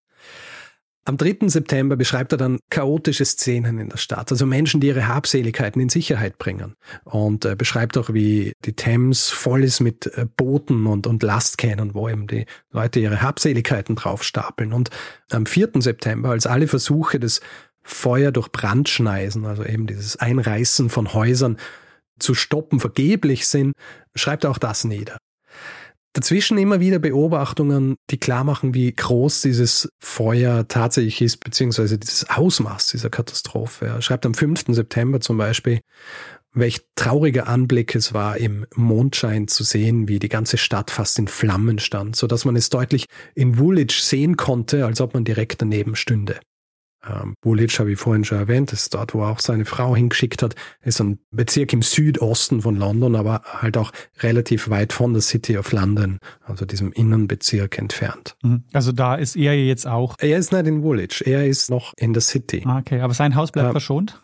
Am 1.03 1.17
3. 1.17 1.47
September 1.47 1.95
beschreibt 1.95 2.31
er 2.31 2.37
dann 2.37 2.59
chaotische 2.69 3.25
Szenen 3.25 3.79
in 3.79 3.89
der 3.89 3.97
Stadt, 3.97 4.31
also 4.31 4.45
Menschen, 4.45 4.81
die 4.81 4.87
ihre 4.87 5.07
Habseligkeiten 5.07 5.81
in 5.81 5.89
Sicherheit 5.89 6.37
bringen. 6.37 6.75
Und 7.05 7.43
äh, 7.43 7.55
beschreibt 7.55 7.97
auch, 7.97 8.13
wie 8.13 8.53
die 8.65 8.73
Thames 8.73 9.29
voll 9.29 9.63
ist 9.63 9.79
mit 9.79 10.05
äh, 10.05 10.27
Booten 10.37 10.85
und, 10.85 11.07
und 11.07 11.23
Lastkähnen, 11.23 11.95
wo 11.95 12.07
eben 12.07 12.27
die 12.27 12.45
Leute 12.69 12.99
ihre 12.99 13.23
Habseligkeiten 13.23 13.95
drauf 13.95 14.23
stapeln. 14.23 14.73
Und 14.73 14.91
am 15.31 15.47
4. 15.47 15.71
September, 15.79 16.29
als 16.29 16.45
alle 16.45 16.67
Versuche 16.67 17.19
des 17.19 17.41
Feuer 17.81 18.31
durch 18.31 18.51
Brandschneisen, 18.51 19.45
also 19.45 19.65
eben 19.65 19.87
dieses 19.87 20.17
Einreißen 20.17 20.91
von 20.91 21.15
Häusern 21.15 21.57
zu 22.19 22.35
stoppen, 22.35 22.79
vergeblich 22.79 23.47
sind, 23.47 23.73
schreibt 24.13 24.43
er 24.43 24.51
auch 24.51 24.59
das 24.59 24.83
nieder. 24.83 25.17
Dazwischen 26.13 26.57
immer 26.57 26.81
wieder 26.81 26.99
Beobachtungen, 26.99 27.95
die 28.09 28.17
klar 28.17 28.43
machen, 28.43 28.73
wie 28.73 28.91
groß 28.91 29.41
dieses 29.41 29.89
Feuer 29.99 30.67
tatsächlich 30.67 31.21
ist, 31.21 31.37
beziehungsweise 31.37 31.97
dieses 31.97 32.29
Ausmaß 32.29 32.87
dieser 32.87 33.09
Katastrophe. 33.09 33.85
Er 33.85 34.01
schreibt 34.01 34.25
am 34.25 34.33
5. 34.33 34.65
September 34.69 35.21
zum 35.21 35.37
Beispiel, 35.37 35.79
welch 36.53 36.81
trauriger 36.95 37.47
Anblick 37.47 37.95
es 37.95 38.13
war, 38.13 38.35
im 38.35 38.65
Mondschein 38.75 39.47
zu 39.47 39.63
sehen, 39.63 40.09
wie 40.09 40.19
die 40.19 40.27
ganze 40.27 40.57
Stadt 40.57 40.91
fast 40.91 41.17
in 41.17 41.29
Flammen 41.29 41.79
stand, 41.79 42.17
so 42.17 42.27
dass 42.27 42.43
man 42.43 42.57
es 42.57 42.69
deutlich 42.69 43.05
in 43.35 43.57
Woolwich 43.57 44.03
sehen 44.03 44.35
konnte, 44.35 44.85
als 44.85 44.99
ob 44.99 45.13
man 45.13 45.23
direkt 45.23 45.61
daneben 45.61 45.95
stünde. 45.95 46.39
Ähm, 47.07 47.35
Woolwich 47.41 47.79
habe 47.79 47.91
ich 47.91 47.99
vorhin 47.99 48.23
schon 48.23 48.37
erwähnt, 48.37 48.71
ist 48.73 48.93
dort, 48.93 49.13
wo 49.13 49.23
er 49.23 49.29
auch 49.29 49.39
seine 49.39 49.65
Frau 49.65 49.95
hingeschickt 49.95 50.43
hat, 50.43 50.55
ist 50.81 50.99
ein 51.01 51.19
Bezirk 51.31 51.73
im 51.73 51.81
Südosten 51.81 52.61
von 52.61 52.75
London, 52.75 53.15
aber 53.15 53.41
halt 53.45 53.77
auch 53.77 53.91
relativ 54.19 54.69
weit 54.69 54.93
von 54.93 55.13
der 55.13 55.21
City 55.21 55.57
of 55.57 55.71
London, 55.71 56.19
also 56.43 56.65
diesem 56.65 56.91
Innenbezirk 56.91 57.79
entfernt. 57.79 58.35
Mhm. 58.43 58.63
Also 58.73 58.91
da 58.91 59.15
ist 59.15 59.35
er 59.35 59.55
jetzt 59.55 59.87
auch. 59.87 60.15
Er 60.19 60.37
ist 60.37 60.51
nicht 60.51 60.67
in 60.67 60.83
Woolwich, 60.83 61.25
er 61.25 61.47
ist 61.47 61.71
noch 61.71 61.93
in 61.97 62.13
der 62.13 62.21
City. 62.21 62.63
Ah, 62.65 62.79
okay, 62.79 63.01
aber 63.01 63.13
sein 63.13 63.35
Haus 63.35 63.51
bleibt 63.51 63.67
ähm, 63.67 63.71
verschont? 63.71 64.21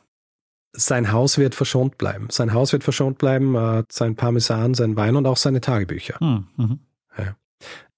Sein 0.74 1.12
Haus 1.12 1.40
wird 1.40 1.56
verschont 1.56 1.98
bleiben. 1.98 2.28
Sein 2.30 2.54
Haus 2.54 2.72
wird 2.74 2.84
verschont 2.84 3.18
bleiben, 3.18 3.56
äh, 3.56 3.84
sein 3.90 4.16
Parmesan, 4.16 4.76
sein 4.76 4.96
Wein 4.96 5.16
und 5.16 5.26
auch 5.26 5.38
seine 5.38 5.62
Tagebücher. 5.62 6.18
Mhm. 6.20 6.48
mhm. 6.58 6.80
Ja. 7.18 7.36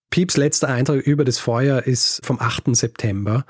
Pieps 0.09 0.37
letzter 0.37 0.69
Eintrag 0.69 1.01
über 1.01 1.25
das 1.25 1.37
Feuer 1.37 1.83
ist 1.83 2.25
vom 2.25 2.39
8. 2.39 2.75
September 2.75 3.45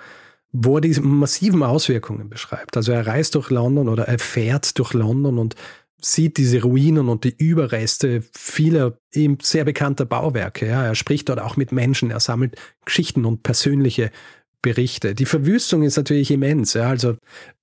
wo 0.52 0.78
er 0.78 0.82
diese 0.82 1.02
massiven 1.02 1.64
Auswirkungen 1.64 2.30
beschreibt. 2.30 2.76
Also 2.78 2.92
er 2.92 3.06
reist 3.06 3.36
durch 3.36 3.50
London 3.50 3.90
oder 3.90 4.08
er 4.08 4.20
fährt 4.20 4.78
durch 4.80 4.94
London 4.94 5.38
und 5.38 5.56
sieht 6.02 6.38
diese 6.38 6.62
Ruinen 6.62 7.10
und 7.10 7.24
die 7.24 7.36
Überreste 7.38 8.24
vieler 8.34 8.98
ihm 9.14 9.38
sehr 9.42 9.66
bekannter 9.66 10.06
Bauwerke. 10.06 10.68
Ja, 10.68 10.86
er 10.86 10.96
spricht 10.96 11.30
dort 11.30 11.40
auch 11.40 11.58
mit 11.58 11.72
Menschen, 11.72 12.10
er 12.10 12.22
sammelt 12.22 12.56
Geschichten 12.86 13.26
und 13.26 13.44
persönliche 13.44 14.12
Berichte. 14.62 15.14
Die 15.14 15.26
Verwüstung 15.26 15.84
ist 15.84 15.98
natürlich 15.98 16.32
immens. 16.32 16.74
Ja, 16.74 16.90
also 16.90 17.18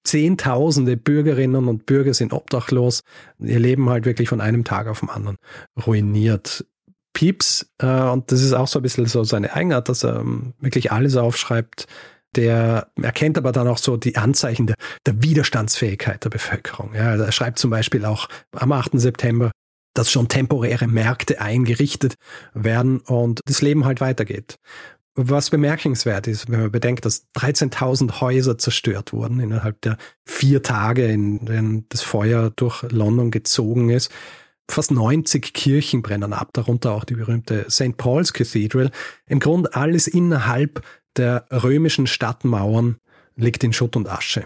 Zehntausende 0.06 0.96
Bürgerinnen 0.96 1.66
und 1.66 1.84
Bürger 1.84 2.14
sind 2.14 2.32
obdachlos. 2.32 3.02
Ihr 3.40 3.58
Leben 3.58 3.90
halt 3.90 4.06
wirklich 4.06 4.28
von 4.28 4.40
einem 4.40 4.62
Tag 4.62 4.86
auf 4.86 5.00
den 5.00 5.10
anderen 5.10 5.36
ruiniert. 5.84 6.64
Pieps, 7.12 7.72
äh, 7.78 8.02
und 8.02 8.30
das 8.30 8.42
ist 8.42 8.52
auch 8.52 8.68
so 8.68 8.78
ein 8.78 8.82
bisschen 8.82 9.06
so 9.06 9.24
seine 9.24 9.52
Eigenart, 9.54 9.88
dass 9.88 10.04
er 10.04 10.20
ähm, 10.20 10.52
wirklich 10.60 10.92
alles 10.92 11.16
aufschreibt, 11.16 11.86
der 12.36 12.88
erkennt 13.00 13.38
aber 13.38 13.52
dann 13.52 13.68
auch 13.68 13.78
so 13.78 13.96
die 13.96 14.16
Anzeichen 14.16 14.66
der, 14.66 14.76
der 15.06 15.22
Widerstandsfähigkeit 15.22 16.24
der 16.24 16.30
Bevölkerung. 16.30 16.94
Ja, 16.94 17.16
er 17.16 17.32
schreibt 17.32 17.58
zum 17.58 17.70
Beispiel 17.70 18.04
auch 18.04 18.28
am 18.52 18.72
8. 18.72 18.92
September, 18.94 19.50
dass 19.94 20.10
schon 20.10 20.28
temporäre 20.28 20.86
Märkte 20.86 21.40
eingerichtet 21.40 22.14
werden 22.54 23.00
und 23.00 23.40
das 23.46 23.62
Leben 23.62 23.84
halt 23.84 24.00
weitergeht. 24.00 24.56
Was 25.18 25.48
bemerkenswert 25.48 26.26
ist, 26.26 26.50
wenn 26.50 26.60
man 26.60 26.70
bedenkt, 26.70 27.06
dass 27.06 27.26
13.000 27.38 28.20
Häuser 28.20 28.58
zerstört 28.58 29.14
wurden 29.14 29.40
innerhalb 29.40 29.80
der 29.80 29.96
vier 30.26 30.62
Tage, 30.62 31.06
in 31.06 31.46
denen 31.46 31.86
das 31.88 32.02
Feuer 32.02 32.50
durch 32.54 32.82
London 32.90 33.30
gezogen 33.30 33.88
ist. 33.88 34.12
Fast 34.70 34.90
90 34.90 35.54
Kirchen 35.54 36.02
brennen 36.02 36.34
ab, 36.34 36.50
darunter 36.52 36.92
auch 36.92 37.04
die 37.04 37.14
berühmte 37.14 37.64
St. 37.70 37.96
Paul's 37.96 38.34
Cathedral. 38.34 38.90
Im 39.26 39.40
Grunde 39.40 39.72
alles 39.74 40.06
innerhalb 40.06 40.84
der 41.18 41.46
römischen 41.50 42.06
Stadtmauern 42.06 42.98
liegt 43.36 43.64
in 43.64 43.72
Schutt 43.72 43.96
und 43.96 44.08
Asche. 44.08 44.44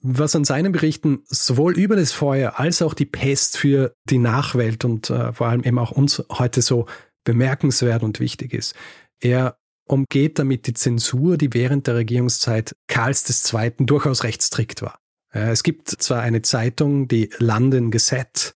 Was 0.00 0.36
an 0.36 0.44
seinen 0.44 0.72
Berichten 0.72 1.22
sowohl 1.24 1.78
über 1.78 1.96
das 1.96 2.12
Feuer 2.12 2.58
als 2.60 2.82
auch 2.82 2.92
die 2.92 3.06
Pest 3.06 3.56
für 3.56 3.94
die 4.04 4.18
Nachwelt 4.18 4.84
und 4.84 5.08
äh, 5.08 5.32
vor 5.32 5.46
allem 5.46 5.64
eben 5.64 5.78
auch 5.78 5.92
uns 5.92 6.22
heute 6.30 6.60
so 6.60 6.86
bemerkenswert 7.24 8.02
und 8.02 8.20
wichtig 8.20 8.52
ist. 8.52 8.74
Er 9.20 9.56
umgeht 9.88 10.38
damit 10.38 10.66
die 10.66 10.74
Zensur, 10.74 11.38
die 11.38 11.54
während 11.54 11.86
der 11.86 11.96
Regierungszeit 11.96 12.74
Karls 12.86 13.52
II. 13.52 13.72
durchaus 13.78 14.24
recht 14.24 14.42
strikt 14.42 14.82
war. 14.82 14.98
Es 15.30 15.62
gibt 15.62 15.88
zwar 15.88 16.20
eine 16.20 16.42
Zeitung, 16.42 17.08
die 17.08 17.30
London 17.38 17.90
Gazette, 17.90 18.52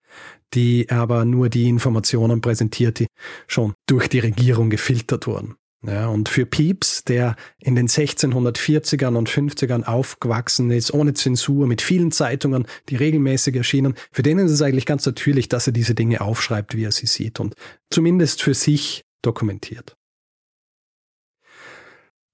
die 0.54 0.88
aber 0.90 1.24
nur 1.24 1.48
die 1.48 1.68
Informationen 1.68 2.40
präsentiert, 2.40 3.00
die 3.00 3.06
schon 3.46 3.74
durch 3.86 4.08
die 4.08 4.20
Regierung 4.20 4.70
gefiltert 4.70 5.26
wurden. 5.26 5.56
Ja, 5.86 6.08
und 6.08 6.28
für 6.28 6.44
Pieps, 6.44 7.04
der 7.04 7.36
in 7.60 7.76
den 7.76 7.86
1640ern 7.86 9.16
und 9.16 9.30
50ern 9.30 9.84
aufgewachsen 9.84 10.72
ist, 10.72 10.92
ohne 10.92 11.14
Zensur, 11.14 11.68
mit 11.68 11.82
vielen 11.82 12.10
Zeitungen, 12.10 12.66
die 12.88 12.96
regelmäßig 12.96 13.54
erschienen, 13.54 13.94
für 14.10 14.22
den 14.22 14.38
ist 14.38 14.50
es 14.50 14.60
eigentlich 14.60 14.86
ganz 14.86 15.06
natürlich, 15.06 15.48
dass 15.48 15.68
er 15.68 15.72
diese 15.72 15.94
Dinge 15.94 16.20
aufschreibt, 16.20 16.76
wie 16.76 16.84
er 16.84 16.90
sie 16.90 17.06
sieht 17.06 17.38
und 17.38 17.54
zumindest 17.90 18.42
für 18.42 18.54
sich 18.54 19.04
dokumentiert. 19.22 19.96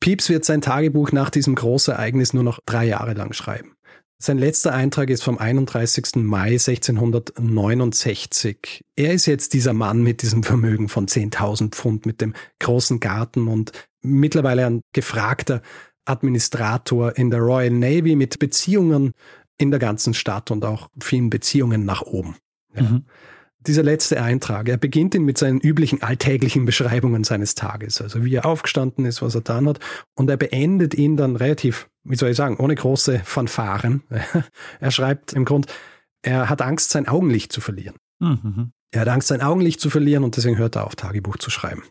Pieps 0.01 0.31
wird 0.31 0.47
sein 0.47 0.63
Tagebuch 0.63 1.13
nach 1.13 1.29
diesem 1.29 1.55
Großereignis 1.55 2.33
nur 2.33 2.45
noch 2.45 2.61
drei 2.65 2.87
Jahre 2.87 3.13
lang 3.13 3.35
schreiben. 3.35 3.74
Sein 4.25 4.39
letzter 4.39 4.73
Eintrag 4.73 5.11
ist 5.11 5.23
vom 5.23 5.37
31. 5.37 6.15
Mai 6.15 6.53
1669. 6.53 8.83
Er 8.97 9.13
ist 9.13 9.27
jetzt 9.27 9.53
dieser 9.53 9.75
Mann 9.75 10.03
mit 10.03 10.23
diesem 10.23 10.43
Vermögen 10.43 10.89
von 10.89 11.07
10.000 11.07 11.73
Pfund, 11.73 12.07
mit 12.07 12.23
dem 12.23 12.33
großen 12.59 13.01
Garten 13.01 13.49
und 13.49 13.73
mittlerweile 14.01 14.65
ein 14.65 14.81
gefragter 14.95 15.61
Administrator 16.07 17.19
in 17.19 17.29
der 17.29 17.41
Royal 17.41 17.69
Navy 17.69 18.17
mit 18.17 18.39
Beziehungen 18.39 19.13
in 19.59 19.71
der 19.71 19.79
ganzen 19.79 20.15
Stadt 20.15 20.51
und 20.51 20.65
auch 20.65 20.89
vielen 21.03 21.29
Beziehungen 21.29 21.85
nach 21.85 22.01
oben. 22.01 22.37
Ja. 22.75 22.85
Mhm 22.85 23.05
dieser 23.67 23.83
letzte 23.83 24.23
Eintrag, 24.23 24.69
er 24.69 24.77
beginnt 24.77 25.15
ihn 25.15 25.25
mit 25.25 25.39
seinen 25.39 25.61
üblichen 25.61 26.03
alltäglichen 26.03 26.65
Beschreibungen 26.65 27.25
seines 27.25 27.55
Tages, 27.55 28.01
also 28.01 28.25
wie 28.25 28.35
er 28.35 28.47
aufgestanden 28.47 29.05
ist, 29.05 29.23
was 29.23 29.35
er 29.35 29.41
dann 29.41 29.69
hat, 29.69 29.81
und 30.15 30.29
er 30.31 30.37
beendet 30.37 30.95
ihn 30.95 31.17
dann 31.17 31.37
relativ, 31.37 31.89
wie 32.05 32.17
soll 32.17 32.31
ich 32.31 32.37
sagen, 32.37 32.57
ohne 32.57 32.75
große 32.75 33.21
Fanfaren. 33.25 34.03
er 34.81 34.91
schreibt 34.91 35.33
im 35.33 35.45
Grund, 35.45 35.67
er 36.23 36.49
hat 36.49 36.63
Angst, 36.63 36.91
sein 36.91 37.09
Augenlicht 37.09 37.53
zu 37.53 37.61
verlieren. 37.61 37.97
Mhm. 38.21 38.73
Er 38.91 39.03
hat 39.03 39.09
Angst, 39.09 39.29
sein 39.29 39.43
Augenlicht 39.43 39.81
zu 39.81 39.91
verlieren 39.91 40.25
und 40.25 40.37
deswegen 40.37 40.57
hört 40.57 40.77
er 40.77 40.87
auf, 40.87 40.95
Tagebuch 40.95 41.37
zu 41.37 41.51
schreiben. 41.51 41.83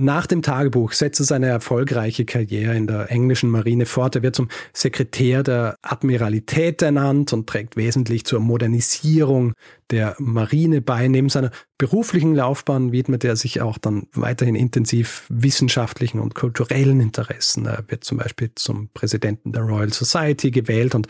Nach 0.00 0.28
dem 0.28 0.42
Tagebuch 0.42 0.92
setzt 0.92 1.18
er 1.18 1.26
seine 1.26 1.46
erfolgreiche 1.48 2.24
Karriere 2.24 2.76
in 2.76 2.86
der 2.86 3.10
englischen 3.10 3.50
Marine 3.50 3.84
fort. 3.84 4.14
Er 4.14 4.22
wird 4.22 4.36
zum 4.36 4.46
Sekretär 4.72 5.42
der 5.42 5.74
Admiralität 5.82 6.82
ernannt 6.82 7.32
und 7.32 7.48
trägt 7.48 7.76
wesentlich 7.76 8.24
zur 8.24 8.38
Modernisierung 8.38 9.54
der 9.90 10.14
Marine 10.20 10.82
bei. 10.82 11.08
Neben 11.08 11.28
seiner 11.28 11.50
beruflichen 11.78 12.36
Laufbahn 12.36 12.92
widmet 12.92 13.24
er 13.24 13.34
sich 13.34 13.60
auch 13.60 13.76
dann 13.76 14.06
weiterhin 14.12 14.54
intensiv 14.54 15.26
wissenschaftlichen 15.30 16.20
und 16.20 16.36
kulturellen 16.36 17.00
Interessen. 17.00 17.66
Er 17.66 17.82
wird 17.88 18.04
zum 18.04 18.18
Beispiel 18.18 18.52
zum 18.54 18.90
Präsidenten 18.94 19.50
der 19.50 19.62
Royal 19.62 19.92
Society 19.92 20.52
gewählt 20.52 20.94
und 20.94 21.08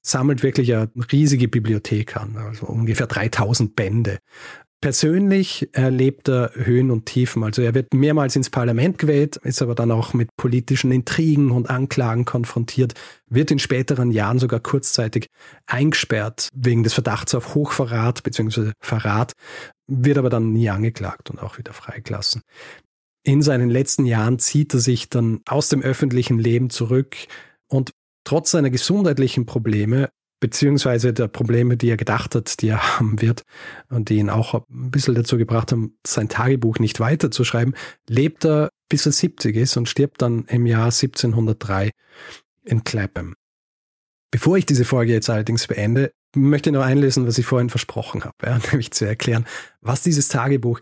sammelt 0.00 0.42
wirklich 0.42 0.74
eine 0.74 0.88
riesige 1.12 1.46
Bibliothek 1.46 2.16
an, 2.16 2.38
also 2.38 2.64
ungefähr 2.64 3.06
3000 3.06 3.76
Bände. 3.76 4.18
Persönlich 4.82 5.68
erlebt 5.72 6.26
er 6.30 6.52
Höhen 6.54 6.90
und 6.90 7.04
Tiefen. 7.04 7.44
Also 7.44 7.60
er 7.60 7.74
wird 7.74 7.92
mehrmals 7.92 8.34
ins 8.34 8.48
Parlament 8.48 8.96
gewählt, 8.96 9.36
ist 9.36 9.60
aber 9.60 9.74
dann 9.74 9.90
auch 9.90 10.14
mit 10.14 10.30
politischen 10.38 10.90
Intrigen 10.90 11.50
und 11.50 11.68
Anklagen 11.68 12.24
konfrontiert, 12.24 12.94
wird 13.26 13.50
in 13.50 13.58
späteren 13.58 14.10
Jahren 14.10 14.38
sogar 14.38 14.58
kurzzeitig 14.60 15.26
eingesperrt 15.66 16.48
wegen 16.54 16.82
des 16.82 16.94
Verdachts 16.94 17.34
auf 17.34 17.54
Hochverrat 17.54 18.22
bzw. 18.22 18.72
Verrat, 18.80 19.34
wird 19.86 20.16
aber 20.16 20.30
dann 20.30 20.54
nie 20.54 20.70
angeklagt 20.70 21.28
und 21.28 21.40
auch 21.40 21.58
wieder 21.58 21.74
freigelassen. 21.74 22.40
In 23.22 23.42
seinen 23.42 23.68
letzten 23.68 24.06
Jahren 24.06 24.38
zieht 24.38 24.72
er 24.72 24.80
sich 24.80 25.10
dann 25.10 25.42
aus 25.46 25.68
dem 25.68 25.82
öffentlichen 25.82 26.38
Leben 26.38 26.70
zurück 26.70 27.16
und 27.68 27.90
trotz 28.24 28.50
seiner 28.50 28.70
gesundheitlichen 28.70 29.44
Probleme 29.44 30.08
beziehungsweise 30.40 31.12
der 31.12 31.28
Probleme, 31.28 31.76
die 31.76 31.90
er 31.90 31.96
gedacht 31.96 32.34
hat, 32.34 32.60
die 32.60 32.68
er 32.68 32.82
haben 32.98 33.20
wird 33.20 33.42
und 33.88 34.08
die 34.08 34.16
ihn 34.16 34.30
auch 34.30 34.54
ein 34.54 34.90
bisschen 34.90 35.14
dazu 35.14 35.36
gebracht 35.36 35.72
haben, 35.72 35.96
sein 36.06 36.28
Tagebuch 36.28 36.78
nicht 36.78 36.98
weiterzuschreiben, 36.98 37.74
lebt 38.08 38.44
er 38.44 38.70
bis 38.88 39.06
er 39.06 39.12
70 39.12 39.56
ist 39.56 39.76
und 39.76 39.88
stirbt 39.88 40.20
dann 40.20 40.44
im 40.46 40.66
Jahr 40.66 40.86
1703 40.86 41.90
in 42.64 42.84
Clapham. 42.84 43.34
Bevor 44.30 44.56
ich 44.58 44.66
diese 44.66 44.84
Folge 44.84 45.12
jetzt 45.12 45.30
allerdings 45.30 45.66
beende, 45.66 46.12
möchte 46.36 46.70
ich 46.70 46.74
noch 46.74 46.84
einlösen, 46.84 47.26
was 47.26 47.38
ich 47.38 47.46
vorhin 47.46 47.70
versprochen 47.70 48.24
habe, 48.24 48.36
ja, 48.44 48.58
nämlich 48.70 48.90
zu 48.90 49.06
erklären, 49.06 49.46
was 49.80 50.02
dieses 50.02 50.28
Tagebuch 50.28 50.80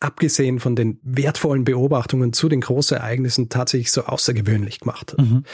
abgesehen 0.00 0.60
von 0.60 0.76
den 0.76 0.98
wertvollen 1.02 1.64
Beobachtungen 1.64 2.32
zu 2.32 2.48
den 2.48 2.62
Großereignissen, 2.62 3.50
tatsächlich 3.50 3.92
so 3.92 4.04
außergewöhnlich 4.04 4.80
gemacht 4.80 5.12
hat. 5.12 5.20
Mhm. 5.20 5.44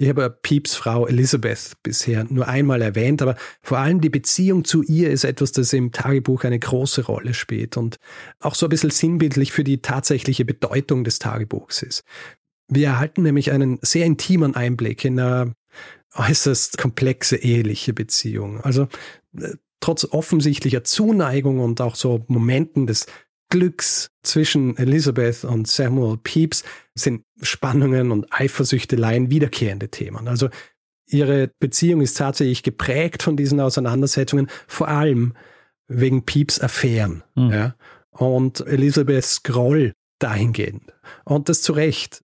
Ich 0.00 0.08
habe 0.08 0.30
Pieps 0.30 0.76
Frau 0.76 1.08
Elizabeth 1.08 1.72
bisher 1.82 2.24
nur 2.30 2.46
einmal 2.46 2.82
erwähnt, 2.82 3.20
aber 3.20 3.34
vor 3.62 3.78
allem 3.78 4.00
die 4.00 4.10
Beziehung 4.10 4.64
zu 4.64 4.84
ihr 4.84 5.10
ist 5.10 5.24
etwas, 5.24 5.50
das 5.50 5.72
im 5.72 5.90
Tagebuch 5.90 6.44
eine 6.44 6.58
große 6.58 7.04
Rolle 7.06 7.34
spielt 7.34 7.76
und 7.76 7.96
auch 8.38 8.54
so 8.54 8.66
ein 8.66 8.68
bisschen 8.70 8.90
sinnbildlich 8.90 9.50
für 9.50 9.64
die 9.64 9.82
tatsächliche 9.82 10.44
Bedeutung 10.44 11.02
des 11.02 11.18
Tagebuchs 11.18 11.82
ist. 11.82 12.04
Wir 12.68 12.86
erhalten 12.86 13.22
nämlich 13.24 13.50
einen 13.50 13.80
sehr 13.82 14.06
intimen 14.06 14.54
Einblick 14.54 15.04
in 15.04 15.18
eine 15.18 15.54
äußerst 16.14 16.78
komplexe 16.78 17.36
eheliche 17.36 17.92
Beziehung. 17.92 18.60
Also 18.60 18.86
äh, 19.36 19.54
trotz 19.80 20.04
offensichtlicher 20.04 20.84
Zuneigung 20.84 21.58
und 21.58 21.80
auch 21.80 21.96
so 21.96 22.24
Momenten 22.28 22.86
des 22.86 23.06
Glücks 23.50 24.10
zwischen 24.22 24.76
Elizabeth 24.76 25.44
und 25.44 25.66
Samuel 25.66 26.18
Pepys 26.18 26.64
sind 26.94 27.24
Spannungen 27.40 28.10
und 28.10 28.26
Eifersüchteleien 28.30 29.30
wiederkehrende 29.30 29.88
Themen. 29.88 30.28
Also 30.28 30.48
ihre 31.06 31.50
Beziehung 31.58 32.00
ist 32.02 32.16
tatsächlich 32.16 32.62
geprägt 32.62 33.22
von 33.22 33.36
diesen 33.36 33.60
Auseinandersetzungen, 33.60 34.48
vor 34.66 34.88
allem 34.88 35.34
wegen 35.86 36.24
Pepys 36.24 36.60
Affären. 36.60 37.22
Mhm. 37.34 37.50
Ja, 37.50 37.74
und 38.10 38.60
Elizabeths 38.66 39.42
Groll 39.42 39.92
dahingehend. 40.18 40.92
Und 41.24 41.48
das 41.48 41.62
zu 41.62 41.72
Recht. 41.72 42.22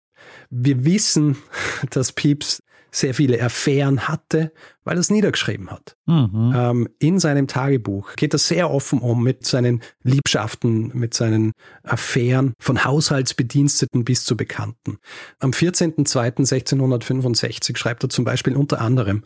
Wir 0.48 0.84
wissen, 0.84 1.36
dass 1.90 2.12
Pepys 2.12 2.62
sehr 2.90 3.14
viele 3.14 3.40
Affären 3.42 4.08
hatte, 4.08 4.52
weil 4.84 4.96
er 4.96 5.00
es 5.00 5.10
niedergeschrieben 5.10 5.70
hat. 5.70 5.96
Mhm. 6.06 6.52
Ähm, 6.54 6.88
in 6.98 7.18
seinem 7.18 7.46
Tagebuch 7.46 8.16
geht 8.16 8.34
er 8.34 8.38
sehr 8.38 8.70
offen 8.70 9.00
um 9.00 9.22
mit 9.22 9.46
seinen 9.46 9.82
Liebschaften, 10.02 10.90
mit 10.94 11.12
seinen 11.14 11.52
Affären 11.82 12.54
von 12.60 12.84
Haushaltsbediensteten 12.84 14.04
bis 14.04 14.24
zu 14.24 14.36
Bekannten. 14.36 14.98
Am 15.38 15.50
14.02.1665 15.50 17.76
schreibt 17.76 18.04
er 18.04 18.08
zum 18.08 18.24
Beispiel 18.24 18.56
unter 18.56 18.80
anderem 18.80 19.24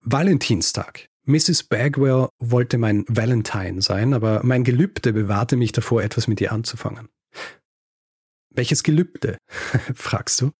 Valentinstag. 0.00 1.08
Mrs. 1.26 1.62
Bagwell 1.64 2.28
wollte 2.38 2.76
mein 2.76 3.06
Valentine 3.08 3.80
sein, 3.80 4.12
aber 4.12 4.42
mein 4.44 4.62
Gelübde 4.62 5.14
bewahrte 5.14 5.56
mich 5.56 5.72
davor, 5.72 6.02
etwas 6.02 6.28
mit 6.28 6.38
ihr 6.40 6.52
anzufangen. 6.52 7.08
Welches 8.50 8.82
Gelübde? 8.82 9.38
fragst 9.94 10.42
du. 10.42 10.50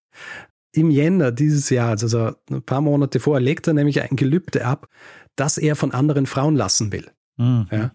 Im 0.75 0.91
Jänner 0.91 1.33
dieses 1.33 1.71
Jahres, 1.71 2.03
also 2.03 2.33
ein 2.51 2.63
paar 2.63 2.81
Monate 2.81 3.21
vorher, 3.21 3.41
legt 3.41 3.67
er 3.67 3.75
nämlich 3.75 4.03
ein 4.03 4.17
Gelübde 4.17 4.65
ab, 4.65 4.89
das 5.37 5.57
er 5.59 5.77
von 5.77 5.93
anderen 5.93 6.27
Frauen 6.27 6.57
lassen 6.57 6.93
will. 6.93 7.11
Mhm. 7.37 7.67
Ja. 7.71 7.93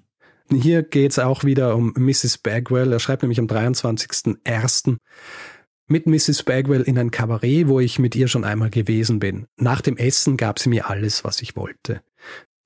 Hier 0.51 0.83
geht 0.83 1.11
es 1.11 1.19
auch 1.19 1.43
wieder 1.43 1.75
um 1.75 1.93
Mrs. 1.95 2.39
Bagwell. 2.39 2.91
Er 2.91 2.99
schreibt 2.99 3.21
nämlich 3.21 3.39
am 3.39 3.47
23.01. 3.47 4.97
mit 5.87 6.07
Mrs. 6.07 6.43
Bagwell 6.43 6.81
in 6.81 6.97
ein 6.97 7.11
Kabarett, 7.11 7.67
wo 7.67 7.79
ich 7.79 7.99
mit 7.99 8.15
ihr 8.15 8.27
schon 8.27 8.43
einmal 8.43 8.69
gewesen 8.69 9.19
bin. 9.19 9.45
Nach 9.57 9.81
dem 9.81 9.97
Essen 9.97 10.37
gab 10.37 10.57
sie 10.57 10.69
mir 10.69 10.89
alles, 10.89 11.23
was 11.23 11.41
ich 11.41 11.55
wollte. 11.55 12.01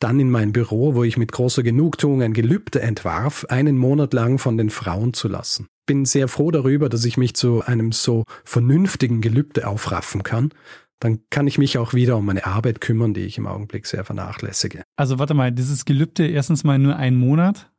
Dann 0.04 0.20
in 0.20 0.30
mein 0.30 0.52
Büro, 0.52 0.96
wo 0.96 1.04
ich 1.04 1.18
mit 1.18 1.32
großer 1.32 1.64
Genugtuung 1.64 2.22
ein 2.22 2.34
Gelübde 2.34 2.82
entwarf, 2.82 3.46
einen 3.50 3.78
Monat 3.78 4.14
lang 4.14 4.38
von 4.38 4.58
den 4.58 4.70
Frauen 4.70 5.14
zu 5.14 5.28
lassen 5.28 5.68
bin 5.86 6.06
sehr 6.06 6.28
froh 6.28 6.52
darüber, 6.52 6.90
dass 6.90 7.06
ich 7.06 7.18
mich 7.18 7.36
zu 7.36 7.62
einem 7.64 7.92
so 7.92 8.24
vernünftigen 8.44 9.22
Gelübde 9.22 9.68
aufraffen 9.68 10.24
kann. 10.24 10.54
Dann 11.00 11.20
kann 11.30 11.48
ich 11.48 11.58
mich 11.58 11.78
auch 11.78 11.94
wieder 11.94 12.16
um 12.18 12.26
meine 12.26 12.46
Arbeit 12.46 12.80
kümmern, 12.80 13.14
die 13.14 13.22
ich 13.22 13.38
im 13.38 13.48
Augenblick 13.48 13.86
sehr 13.86 14.06
vernachlässige. 14.06 14.84
Also 14.96 15.20
warte 15.20 15.34
mal, 15.34 15.52
dieses 15.52 15.86
Gelübde 15.86 16.28
erstens 16.28 16.64
mal 16.64 16.80
nur 16.80 16.96
einen 16.96 17.18
Monat? 17.18 17.70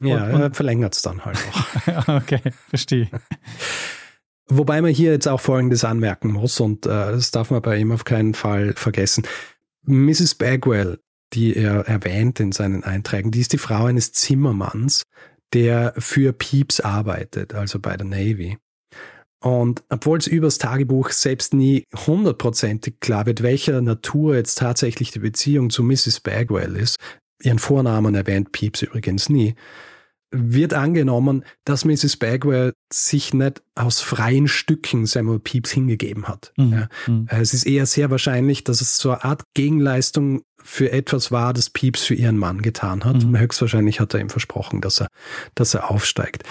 Ja, 0.00 0.28
er 0.28 0.54
verlängert 0.54 0.94
es 0.94 1.02
dann 1.02 1.24
halt 1.24 1.38
noch. 1.46 2.08
okay, 2.22 2.40
verstehe. 2.68 3.08
Wobei 4.48 4.80
man 4.80 4.92
hier 4.92 5.12
jetzt 5.12 5.26
auch 5.26 5.40
Folgendes 5.40 5.84
anmerken 5.84 6.32
muss, 6.32 6.60
und 6.60 6.86
äh, 6.86 6.88
das 6.88 7.30
darf 7.30 7.50
man 7.50 7.62
bei 7.62 7.78
ihm 7.78 7.90
auf 7.90 8.04
keinen 8.04 8.34
Fall 8.34 8.74
vergessen. 8.74 9.26
Mrs. 9.82 10.36
Bagwell, 10.36 11.00
die 11.32 11.56
er 11.56 11.86
erwähnt 11.86 12.40
in 12.40 12.52
seinen 12.52 12.84
Einträgen, 12.84 13.30
die 13.30 13.40
ist 13.40 13.52
die 13.52 13.58
Frau 13.58 13.84
eines 13.84 14.12
Zimmermanns, 14.12 15.02
der 15.52 15.94
für 15.98 16.32
Pieps 16.32 16.80
arbeitet, 16.80 17.54
also 17.54 17.78
bei 17.78 17.96
der 17.96 18.06
Navy. 18.06 18.58
Und 19.40 19.84
obwohl 19.88 20.18
es 20.18 20.26
übers 20.26 20.58
Tagebuch 20.58 21.10
selbst 21.10 21.54
nie 21.54 21.84
hundertprozentig 22.06 22.98
klar 23.00 23.26
wird, 23.26 23.42
welcher 23.42 23.80
Natur 23.80 24.34
jetzt 24.34 24.58
tatsächlich 24.58 25.12
die 25.12 25.20
Beziehung 25.20 25.70
zu 25.70 25.84
Mrs. 25.84 26.20
Bagwell 26.20 26.76
ist, 26.76 26.96
ihren 27.42 27.60
Vornamen 27.60 28.14
erwähnt 28.16 28.50
Pieps 28.50 28.82
übrigens 28.82 29.28
nie, 29.28 29.54
wird 30.30 30.74
angenommen, 30.74 31.44
dass 31.64 31.84
Mrs. 31.84 32.16
Bagwell 32.16 32.74
sich 32.92 33.32
nicht 33.32 33.62
aus 33.74 34.00
freien 34.00 34.48
Stücken 34.48 35.06
Samuel 35.06 35.38
Pepys 35.38 35.72
hingegeben 35.72 36.28
hat. 36.28 36.52
Mhm. 36.56 36.72
Ja. 36.72 36.88
Mhm. 37.06 37.26
Es 37.30 37.54
ist 37.54 37.66
eher 37.66 37.86
sehr 37.86 38.10
wahrscheinlich, 38.10 38.64
dass 38.64 38.80
es 38.80 38.98
so 38.98 39.10
eine 39.10 39.24
Art 39.24 39.42
Gegenleistung 39.54 40.42
für 40.62 40.92
etwas 40.92 41.32
war, 41.32 41.54
das 41.54 41.70
Pepys 41.70 42.04
für 42.04 42.14
ihren 42.14 42.36
Mann 42.36 42.60
getan 42.62 43.04
hat. 43.04 43.24
Mhm. 43.24 43.38
Höchstwahrscheinlich 43.38 44.00
hat 44.00 44.12
er 44.14 44.20
ihm 44.20 44.28
versprochen, 44.28 44.80
dass 44.80 45.00
er, 45.00 45.08
dass 45.54 45.74
er 45.74 45.90
aufsteigt. 45.90 46.44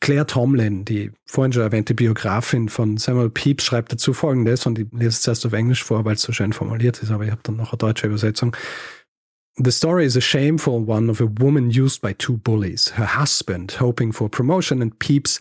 Claire 0.00 0.26
Tomlin, 0.26 0.84
die 0.84 1.12
vorhin 1.26 1.52
schon 1.52 1.62
erwähnte 1.62 1.94
Biografin 1.94 2.68
von 2.68 2.96
Samuel 2.96 3.30
Pepys, 3.30 3.64
schreibt 3.64 3.92
dazu 3.92 4.12
Folgendes, 4.12 4.66
und 4.66 4.78
ich 4.78 4.88
lese 4.90 5.08
es 5.08 5.22
zuerst 5.22 5.46
auf 5.46 5.52
Englisch 5.52 5.84
vor, 5.84 6.04
weil 6.04 6.14
es 6.16 6.22
so 6.22 6.32
schön 6.32 6.52
formuliert 6.52 7.00
ist, 7.02 7.12
aber 7.12 7.24
ich 7.24 7.30
habe 7.30 7.42
dann 7.44 7.56
noch 7.56 7.72
eine 7.72 7.78
deutsche 7.78 8.08
Übersetzung. 8.08 8.56
The 9.58 9.72
story 9.72 10.06
is 10.06 10.16
a 10.16 10.20
shameful 10.20 10.80
one 10.80 11.10
of 11.10 11.20
a 11.20 11.26
woman 11.26 11.70
used 11.70 12.00
by 12.00 12.14
two 12.14 12.38
bullies, 12.38 12.88
her 12.90 13.04
husband 13.04 13.72
hoping 13.72 14.10
for 14.10 14.28
promotion 14.28 14.80
and 14.80 14.98
Pepys 14.98 15.40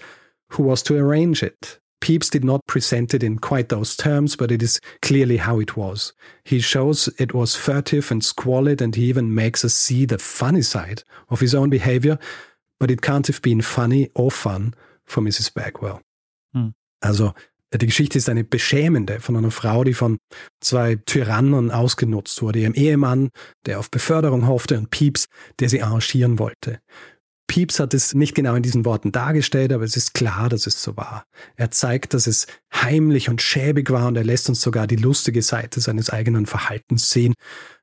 who 0.51 0.64
was 0.64 0.84
to 0.84 0.97
arrange 0.97 1.41
it. 1.43 1.80
Pepys 2.01 2.30
did 2.30 2.43
not 2.43 2.66
present 2.68 3.14
it 3.14 3.24
in 3.24 3.39
quite 3.39 3.70
those 3.70 3.95
terms, 3.95 4.36
but 4.36 4.51
it 4.51 4.62
is 4.62 4.82
clearly 5.01 5.38
how 5.38 5.59
it 5.59 5.78
was. 5.78 6.14
He 6.43 6.59
shows 6.59 7.07
it 7.20 7.34
was 7.34 7.55
furtive 7.55 8.12
and 8.12 8.24
squalid, 8.24 8.82
and 8.82 8.95
he 8.95 9.05
even 9.05 9.34
makes 9.34 9.64
us 9.64 9.74
see 9.74 10.05
the 10.05 10.18
funny 10.18 10.64
side 10.64 11.03
of 11.30 11.39
his 11.39 11.55
own 11.55 11.70
behavior, 11.70 12.18
but 12.80 12.91
it 12.91 13.01
can't 13.01 13.28
have 13.28 13.41
been 13.41 13.62
funny 13.62 14.09
or 14.16 14.32
fun 14.32 14.74
for 15.05 15.22
Mrs. 15.22 15.53
Bagwell. 15.53 16.01
Hmm. 16.53 16.70
Also 17.03 17.34
Die 17.74 17.86
Geschichte 17.86 18.17
ist 18.17 18.28
eine 18.28 18.43
beschämende 18.43 19.22
von 19.22 19.38
einer 19.38 19.51
Frau, 19.51 19.84
die 19.84 19.93
von 19.93 20.17
zwei 20.59 20.95
Tyrannen 20.95 21.72
ausgenutzt 21.72 22.41
wurde. 22.41 22.59
Ihrem 22.59 22.74
Ehemann, 22.74 23.30
der 23.65 23.80
auf 23.80 23.89
Beförderung 23.89 24.47
hoffte, 24.47 24.78
und 24.78 24.91
Pieps, 24.91 25.28
der 25.59 25.69
sie 25.69 25.82
arrangieren 25.82 26.38
wollte. 26.38 26.80
Pieps 27.47 27.80
hat 27.80 27.93
es 27.93 28.13
nicht 28.13 28.34
genau 28.34 28.55
in 28.55 28.63
diesen 28.63 28.86
Worten 28.86 29.11
dargestellt, 29.11 29.74
aber 29.74 29.84
es 29.84 29.97
ist 29.97 30.13
klar, 30.13 30.47
dass 30.47 30.67
es 30.67 30.82
so 30.82 30.95
war. 30.95 31.26
Er 31.57 31.69
zeigt, 31.69 32.13
dass 32.13 32.28
es 32.28 32.47
heimlich 32.74 33.30
und 33.30 33.41
schäbig 33.41 33.89
war 33.89 34.07
und 34.07 34.15
er 34.15 34.24
lässt 34.24 34.47
uns 34.47 34.61
sogar 34.61 34.88
die 34.88 34.95
lustige 34.95 35.41
Seite 35.41 35.82
seines 35.82 36.09
eigenen 36.09 36.45
Verhaltens 36.45 37.09
sehen. 37.09 37.34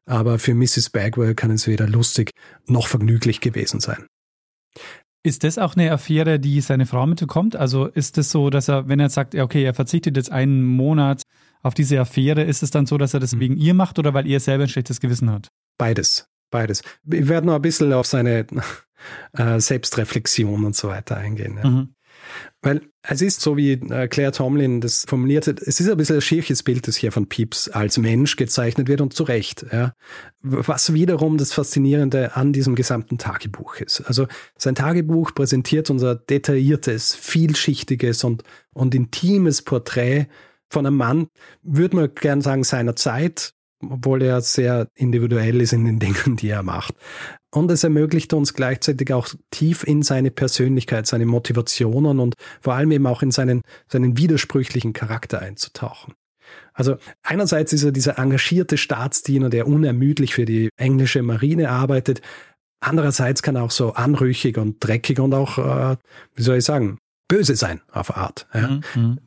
Aber 0.06 0.38
für 0.38 0.54
Mrs. 0.54 0.88
Bagwell 0.90 1.34
kann 1.34 1.50
es 1.50 1.66
weder 1.66 1.86
lustig 1.86 2.30
noch 2.66 2.86
vergnüglich 2.86 3.40
gewesen 3.40 3.80
sein. 3.80 4.06
Ist 5.24 5.44
das 5.44 5.58
auch 5.58 5.74
eine 5.74 5.90
Affäre, 5.90 6.38
die 6.38 6.60
seine 6.60 6.86
Frau 6.86 7.06
mitbekommt? 7.06 7.56
Also 7.56 7.86
ist 7.86 8.18
es 8.18 8.30
so, 8.30 8.50
dass 8.50 8.68
er, 8.68 8.88
wenn 8.88 9.00
er 9.00 9.10
sagt, 9.10 9.34
okay, 9.34 9.64
er 9.64 9.74
verzichtet 9.74 10.16
jetzt 10.16 10.30
einen 10.30 10.64
Monat 10.64 11.22
auf 11.62 11.74
diese 11.74 12.00
Affäre, 12.00 12.42
ist 12.42 12.62
es 12.62 12.70
dann 12.70 12.86
so, 12.86 12.98
dass 12.98 13.14
er 13.14 13.20
das 13.20 13.32
hm. 13.32 13.40
wegen 13.40 13.56
ihr 13.56 13.74
macht 13.74 13.98
oder 13.98 14.14
weil 14.14 14.26
ihr 14.26 14.40
selber 14.40 14.64
ein 14.64 14.68
schlechtes 14.68 15.00
Gewissen 15.00 15.30
hat? 15.30 15.48
Beides. 15.76 16.28
Beides. 16.50 16.82
Ich 17.10 17.28
werde 17.28 17.46
noch 17.46 17.56
ein 17.56 17.62
bisschen 17.62 17.92
auf 17.92 18.06
seine 18.06 18.46
äh, 19.32 19.60
Selbstreflexion 19.60 20.64
und 20.64 20.76
so 20.76 20.88
weiter 20.88 21.16
eingehen. 21.16 21.58
Ja. 21.62 21.68
Mhm. 21.68 21.94
Weil 22.62 22.82
es 23.02 23.22
ist 23.22 23.40
so, 23.40 23.56
wie 23.56 23.72
äh, 23.72 24.08
Claire 24.08 24.32
Tomlin 24.32 24.80
das 24.80 25.04
formuliert 25.08 25.46
hat, 25.46 25.60
es 25.60 25.80
ist 25.80 25.88
ein 25.88 25.96
bisschen 25.96 26.16
ein 26.16 26.22
schierches 26.22 26.62
Bild, 26.62 26.88
das 26.88 26.96
hier 26.96 27.12
von 27.12 27.28
Pieps 27.28 27.68
als 27.68 27.98
Mensch 27.98 28.36
gezeichnet 28.36 28.88
wird 28.88 29.00
und 29.00 29.14
zu 29.14 29.22
Recht. 29.22 29.66
Ja. 29.72 29.94
Was 30.42 30.92
wiederum 30.92 31.38
das 31.38 31.52
Faszinierende 31.52 32.36
an 32.36 32.52
diesem 32.52 32.74
gesamten 32.74 33.18
Tagebuch 33.18 33.76
ist. 33.76 34.00
Also 34.02 34.26
sein 34.56 34.74
Tagebuch 34.74 35.34
präsentiert 35.34 35.90
unser 35.90 36.14
detailliertes, 36.14 37.14
vielschichtiges 37.14 38.24
und, 38.24 38.42
und 38.72 38.94
intimes 38.94 39.62
Porträt 39.62 40.26
von 40.70 40.86
einem 40.86 40.96
Mann, 40.96 41.28
würde 41.62 41.96
man 41.96 42.14
gern 42.14 42.42
sagen, 42.42 42.64
seiner 42.64 42.96
Zeit, 42.96 43.54
obwohl 43.86 44.22
er 44.22 44.40
sehr 44.40 44.88
individuell 44.94 45.60
ist 45.60 45.72
in 45.72 45.84
den 45.84 45.98
Dingen, 46.00 46.36
die 46.36 46.48
er 46.48 46.62
macht. 46.62 46.94
Und 47.50 47.70
es 47.70 47.84
ermöglicht 47.84 48.32
uns 48.34 48.52
gleichzeitig 48.54 49.12
auch 49.12 49.28
tief 49.50 49.82
in 49.84 50.02
seine 50.02 50.30
Persönlichkeit, 50.30 51.06
seine 51.06 51.26
Motivationen 51.26 52.20
und 52.20 52.34
vor 52.60 52.74
allem 52.74 52.90
eben 52.90 53.06
auch 53.06 53.22
in 53.22 53.30
seinen, 53.30 53.62
seinen 53.90 54.18
widersprüchlichen 54.18 54.92
Charakter 54.92 55.40
einzutauchen. 55.40 56.14
Also 56.72 56.96
einerseits 57.22 57.72
ist 57.72 57.84
er 57.84 57.92
dieser 57.92 58.18
engagierte 58.18 58.76
Staatsdiener, 58.76 59.50
der 59.50 59.66
unermüdlich 59.66 60.34
für 60.34 60.44
die 60.44 60.70
englische 60.76 61.22
Marine 61.22 61.70
arbeitet. 61.70 62.20
Andererseits 62.80 63.42
kann 63.42 63.56
er 63.56 63.64
auch 63.64 63.70
so 63.70 63.94
anrüchig 63.94 64.58
und 64.58 64.76
dreckig 64.80 65.18
und 65.18 65.34
auch, 65.34 65.58
äh, 65.58 65.96
wie 66.34 66.42
soll 66.42 66.58
ich 66.58 66.64
sagen, 66.64 66.98
böse 67.28 67.56
sein 67.56 67.80
auf 67.90 68.16
Art. 68.16 68.46
Ja? 68.54 68.80
Mhm. 68.94 69.18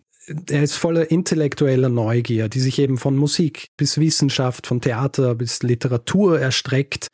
Er 0.50 0.64
ist 0.64 0.76
voller 0.76 1.10
intellektueller 1.12 1.90
Neugier, 1.90 2.50
die 2.50 2.60
sich 2.60 2.80
eben 2.80 2.98
von 2.98 3.16
Musik 3.16 3.68
bis 3.78 4.00
Wissenschaft, 4.00 4.68
von 4.68 4.82
Theater 4.82 5.36
bis 5.36 5.64
Literatur 5.64 6.40
erstreckt. 6.40 7.08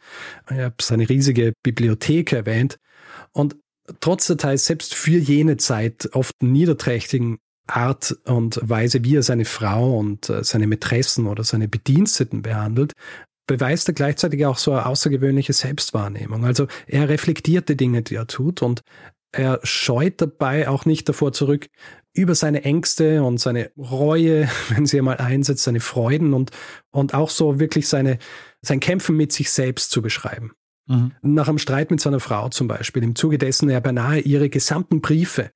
Ich 0.50 0.58
habe 0.58 0.76
seine 0.82 1.08
riesige 1.08 1.54
Bibliothek 1.64 2.34
erwähnt. 2.34 2.78
Und 3.32 3.56
trotz 4.00 4.28
der 4.28 4.38
teils 4.38 4.66
selbst 4.66 4.96
für 4.96 5.18
jene 5.18 5.58
Zeit 5.58 6.10
oft 6.14 6.34
niederträchtigen 6.42 7.38
Art 7.68 8.18
und 8.26 8.60
Weise, 8.64 9.04
wie 9.04 9.18
er 9.18 9.24
seine 9.24 9.46
Frau 9.46 9.98
und 9.98 10.30
äh, 10.30 10.44
seine 10.44 10.68
Mätressen 10.68 11.28
oder 11.28 11.44
seine 11.44 11.68
Bediensteten 11.68 12.42
behandelt, 12.42 12.94
beweist 13.46 13.88
er 13.90 13.94
gleichzeitig 13.94 14.46
auch 14.46 14.58
so 14.58 14.72
eine 14.72 14.86
außergewöhnliche 14.86 15.54
Selbstwahrnehmung. 15.54 16.46
Also 16.46 16.68
er 16.86 17.10
reflektiert 17.10 17.70
die 17.70 17.78
Dinge, 17.78 18.04
die 18.04 18.16
er 18.16 18.28
tut 18.28 18.62
und 18.62 18.82
er 19.32 19.60
scheut 19.64 20.22
dabei 20.22 20.70
auch 20.70 20.86
nicht 20.86 21.08
davor 21.10 21.34
zurück, 21.34 21.68
über 22.18 22.36
seine 22.36 22.64
Ängste 22.64 23.24
und 23.24 23.40
seine 23.40 23.72
Reue, 23.78 24.50
wenn 24.70 24.86
sie 24.86 24.98
einmal 25.00 25.18
einsetzt, 25.18 25.64
seine 25.64 25.80
Freuden 25.80 26.34
und, 26.34 26.52
und 26.92 27.14
auch 27.14 27.30
so 27.30 27.60
wirklich 27.60 27.88
seine, 27.88 28.18
sein 28.62 28.80
Kämpfen 28.80 29.16
mit 29.16 29.32
sich 29.32 29.52
selbst 29.52 29.92
zu 29.92 30.02
beschreiben. 30.02 30.52
Mhm. 30.88 31.12
Nach 31.22 31.50
einem 31.50 31.58
Streit 31.58 31.92
mit 31.92 32.00
seiner 32.00 32.20
Frau 32.20 32.50
zum 32.50 32.68
Beispiel, 32.68 33.04
im 33.04 33.16
Zuge 33.16 33.38
dessen 33.38 33.70
er 33.70 33.82
beinahe 33.82 34.20
ihre 34.20 34.50
gesamten 34.50 35.02
Briefe, 35.02 35.52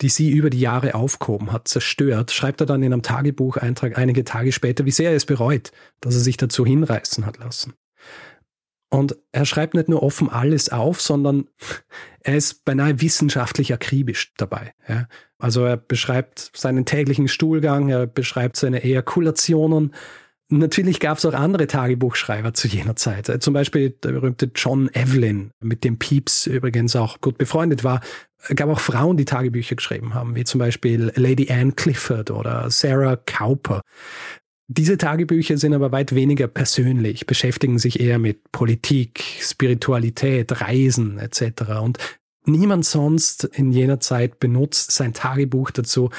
die 0.00 0.08
sie 0.08 0.30
über 0.30 0.48
die 0.48 0.60
Jahre 0.60 0.94
aufgehoben 0.94 1.52
hat, 1.52 1.68
zerstört, 1.68 2.30
schreibt 2.30 2.60
er 2.60 2.66
dann 2.66 2.82
in 2.82 2.92
einem 2.92 3.02
Tagebucheintrag 3.02 3.98
einige 3.98 4.24
Tage 4.24 4.52
später, 4.52 4.84
wie 4.84 4.92
sehr 4.92 5.10
er 5.10 5.16
es 5.16 5.26
bereut, 5.26 5.72
dass 6.00 6.14
er 6.14 6.20
sich 6.20 6.36
dazu 6.36 6.64
hinreißen 6.64 7.26
hat 7.26 7.38
lassen. 7.38 7.74
Und 8.88 9.16
er 9.32 9.44
schreibt 9.44 9.74
nicht 9.74 9.88
nur 9.88 10.02
offen 10.02 10.30
alles 10.30 10.68
auf, 10.70 11.00
sondern 11.00 11.48
er 12.20 12.36
ist 12.36 12.64
beinahe 12.64 13.00
wissenschaftlich 13.00 13.72
akribisch 13.72 14.32
dabei. 14.36 14.72
Ja. 14.88 15.08
Also 15.38 15.64
er 15.64 15.76
beschreibt 15.76 16.52
seinen 16.54 16.84
täglichen 16.84 17.28
Stuhlgang, 17.28 17.88
er 17.88 18.06
beschreibt 18.06 18.56
seine 18.56 18.84
Ejakulationen, 18.84 19.92
Natürlich 20.48 21.00
gab 21.00 21.18
es 21.18 21.24
auch 21.24 21.34
andere 21.34 21.66
Tagebuchschreiber 21.66 22.54
zu 22.54 22.68
jener 22.68 22.94
Zeit. 22.94 23.42
Zum 23.42 23.52
Beispiel 23.52 23.90
der 23.90 24.12
berühmte 24.12 24.48
John 24.54 24.88
Evelyn, 24.92 25.50
mit 25.60 25.82
dem 25.82 25.98
Pepys 25.98 26.46
übrigens 26.46 26.94
auch 26.94 27.20
gut 27.20 27.36
befreundet 27.36 27.82
war. 27.82 28.00
Es 28.48 28.54
gab 28.54 28.68
auch 28.68 28.78
Frauen, 28.78 29.16
die 29.16 29.24
Tagebücher 29.24 29.74
geschrieben 29.74 30.14
haben, 30.14 30.36
wie 30.36 30.44
zum 30.44 30.60
Beispiel 30.60 31.12
Lady 31.16 31.50
Anne 31.50 31.72
Clifford 31.72 32.30
oder 32.30 32.70
Sarah 32.70 33.16
Cowper. 33.16 33.80
Diese 34.68 34.98
Tagebücher 34.98 35.58
sind 35.58 35.74
aber 35.74 35.92
weit 35.92 36.14
weniger 36.14 36.48
persönlich, 36.48 37.26
beschäftigen 37.26 37.78
sich 37.78 38.00
eher 38.00 38.18
mit 38.18 38.50
Politik, 38.50 39.22
Spiritualität, 39.40 40.60
Reisen 40.60 41.18
etc. 41.18 41.70
Und 41.82 41.98
niemand 42.46 42.84
sonst 42.84 43.44
in 43.44 43.70
jener 43.70 44.00
Zeit 44.00 44.40
benutzt 44.40 44.90
sein 44.90 45.12
Tagebuch 45.12 45.70
dazu, 45.70 46.10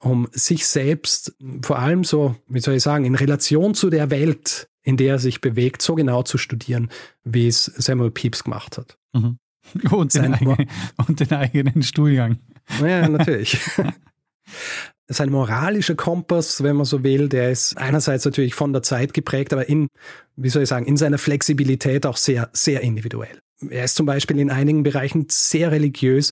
um 0.00 0.28
sich 0.32 0.66
selbst 0.66 1.36
vor 1.62 1.78
allem 1.78 2.02
so, 2.02 2.34
wie 2.48 2.60
soll 2.60 2.74
ich 2.74 2.82
sagen, 2.82 3.04
in 3.04 3.14
Relation 3.14 3.74
zu 3.74 3.88
der 3.88 4.10
Welt, 4.10 4.68
in 4.82 4.96
der 4.96 5.14
er 5.14 5.18
sich 5.18 5.40
bewegt, 5.40 5.80
so 5.80 5.94
genau 5.94 6.22
zu 6.22 6.38
studieren, 6.38 6.90
wie 7.24 7.46
es 7.46 7.64
Samuel 7.64 8.10
Pepys 8.10 8.44
gemacht 8.44 8.78
hat. 8.78 8.98
Mhm. 9.12 9.38
Und, 9.90 10.14
den 10.14 10.32
eigenen, 10.32 10.70
und 11.08 11.18
den 11.18 11.32
eigenen 11.32 11.82
Stuhlgang. 11.82 12.38
Ja, 12.80 13.08
natürlich. 13.08 13.58
Sein 15.08 15.30
moralischer 15.30 15.94
Kompass, 15.94 16.62
wenn 16.62 16.76
man 16.76 16.84
so 16.84 17.04
will, 17.04 17.28
der 17.28 17.52
ist 17.52 17.76
einerseits 17.78 18.24
natürlich 18.24 18.54
von 18.54 18.72
der 18.72 18.82
Zeit 18.82 19.14
geprägt, 19.14 19.52
aber 19.52 19.68
in, 19.68 19.88
wie 20.34 20.48
soll 20.48 20.64
ich 20.64 20.68
sagen, 20.68 20.86
in 20.86 20.96
seiner 20.96 21.18
Flexibilität 21.18 22.06
auch 22.06 22.16
sehr, 22.16 22.50
sehr 22.52 22.80
individuell. 22.80 23.38
Er 23.70 23.84
ist 23.84 23.94
zum 23.94 24.04
Beispiel 24.04 24.38
in 24.38 24.50
einigen 24.50 24.82
Bereichen 24.82 25.26
sehr 25.30 25.70
religiös, 25.70 26.30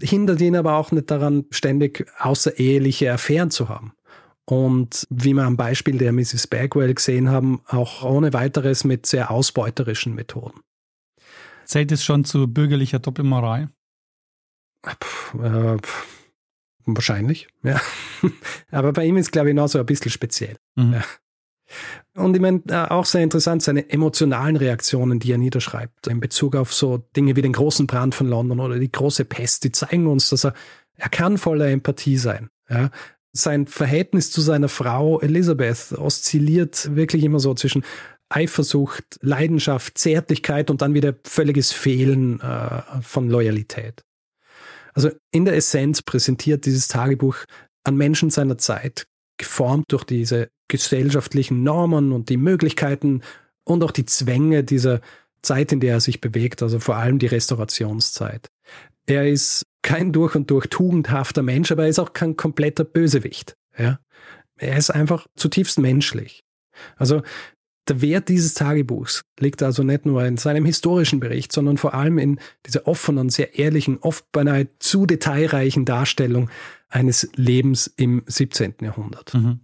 hindert 0.00 0.40
ihn 0.40 0.56
aber 0.56 0.76
auch 0.76 0.92
nicht 0.92 1.10
daran, 1.10 1.44
ständig 1.50 2.06
außereheliche 2.18 3.12
Affären 3.12 3.50
zu 3.50 3.68
haben. 3.68 3.92
Und 4.46 5.06
wie 5.10 5.34
wir 5.34 5.44
am 5.44 5.56
Beispiel 5.56 5.98
der 5.98 6.12
Mrs. 6.12 6.46
Bagwell 6.46 6.94
gesehen 6.94 7.30
haben, 7.30 7.62
auch 7.66 8.04
ohne 8.04 8.32
weiteres 8.32 8.84
mit 8.84 9.06
sehr 9.06 9.30
ausbeuterischen 9.30 10.14
Methoden. 10.14 10.60
Zählt 11.64 11.92
es 11.92 12.04
schon 12.04 12.24
zu 12.24 12.46
bürgerlicher 12.46 12.98
Doppelmoral? 12.98 13.70
Puh, 14.82 15.42
äh, 15.42 15.76
wahrscheinlich, 16.86 17.48
ja. 17.62 17.80
aber 18.70 18.92
bei 18.92 19.04
ihm 19.04 19.16
ist, 19.16 19.32
glaube 19.32 19.50
ich, 19.50 19.54
noch 19.54 19.68
so 19.68 19.78
ein 19.78 19.86
bisschen 19.86 20.10
speziell. 20.10 20.56
Mhm. 20.76 20.94
Ja. 20.94 21.04
Und 22.16 22.34
ich 22.34 22.40
meine, 22.40 22.62
äh, 22.68 22.86
auch 22.90 23.04
sehr 23.04 23.22
interessant, 23.22 23.62
seine 23.62 23.90
emotionalen 23.90 24.56
Reaktionen, 24.56 25.18
die 25.18 25.32
er 25.32 25.38
niederschreibt, 25.38 26.06
in 26.06 26.20
Bezug 26.20 26.54
auf 26.56 26.72
so 26.72 26.98
Dinge 27.16 27.36
wie 27.36 27.42
den 27.42 27.52
großen 27.52 27.86
Brand 27.86 28.14
von 28.14 28.28
London 28.28 28.60
oder 28.60 28.78
die 28.78 28.92
große 28.92 29.24
Pest, 29.24 29.64
die 29.64 29.72
zeigen 29.72 30.06
uns, 30.06 30.28
dass 30.28 30.44
er, 30.44 30.54
er 30.96 31.08
kann 31.08 31.38
voller 31.38 31.68
Empathie 31.68 32.18
sein. 32.18 32.48
Ja. 32.68 32.90
Sein 33.32 33.66
Verhältnis 33.66 34.30
zu 34.30 34.40
seiner 34.40 34.68
Frau 34.68 35.20
Elizabeth 35.20 35.92
oszilliert 35.92 36.94
wirklich 36.94 37.24
immer 37.24 37.40
so 37.40 37.54
zwischen 37.54 37.84
Eifersucht, 38.28 39.18
Leidenschaft, 39.20 39.98
Zärtlichkeit 39.98 40.70
und 40.70 40.82
dann 40.82 40.94
wieder 40.94 41.14
völliges 41.24 41.72
Fehlen 41.72 42.40
äh, 42.40 42.82
von 43.02 43.28
Loyalität. 43.28 44.04
Also 44.94 45.10
in 45.32 45.44
der 45.44 45.56
Essenz 45.56 46.02
präsentiert 46.02 46.66
dieses 46.66 46.88
Tagebuch 46.88 47.36
an 47.84 47.96
Menschen 47.96 48.30
seiner 48.30 48.58
Zeit, 48.58 49.06
geformt 49.36 49.86
durch 49.88 50.04
diese 50.04 50.48
gesellschaftlichen 50.68 51.62
Normen 51.62 52.12
und 52.12 52.28
die 52.28 52.36
Möglichkeiten 52.36 53.22
und 53.64 53.82
auch 53.82 53.90
die 53.90 54.06
Zwänge 54.06 54.64
dieser 54.64 55.00
Zeit, 55.42 55.72
in 55.72 55.80
der 55.80 55.94
er 55.94 56.00
sich 56.00 56.20
bewegt, 56.20 56.62
also 56.62 56.78
vor 56.78 56.96
allem 56.96 57.18
die 57.18 57.26
Restaurationszeit. 57.26 58.48
Er 59.06 59.28
ist 59.28 59.64
kein 59.82 60.12
durch 60.12 60.34
und 60.34 60.50
durch 60.50 60.66
tugendhafter 60.68 61.42
Mensch, 61.42 61.70
aber 61.70 61.82
er 61.82 61.90
ist 61.90 61.98
auch 61.98 62.14
kein 62.14 62.36
kompletter 62.36 62.84
Bösewicht. 62.84 63.54
Ja? 63.76 63.98
Er 64.56 64.78
ist 64.78 64.90
einfach 64.90 65.26
zutiefst 65.36 65.78
menschlich. 65.78 66.42
Also 66.96 67.22
der 67.88 68.00
Wert 68.00 68.28
dieses 68.28 68.54
Tagebuchs 68.54 69.24
liegt 69.38 69.62
also 69.62 69.82
nicht 69.82 70.06
nur 70.06 70.24
in 70.24 70.36
seinem 70.36 70.64
historischen 70.64 71.20
Bericht, 71.20 71.52
sondern 71.52 71.76
vor 71.76 71.94
allem 71.94 72.18
in 72.18 72.40
dieser 72.66 72.86
offenen, 72.86 73.28
sehr 73.28 73.58
ehrlichen, 73.58 73.98
oft 73.98 74.30
beinahe 74.32 74.68
zu 74.78 75.06
detailreichen 75.06 75.84
Darstellung 75.84 76.50
eines 76.88 77.28
Lebens 77.34 77.86
im 77.96 78.22
17. 78.26 78.74
Jahrhundert. 78.80 79.34
Mhm. 79.34 79.60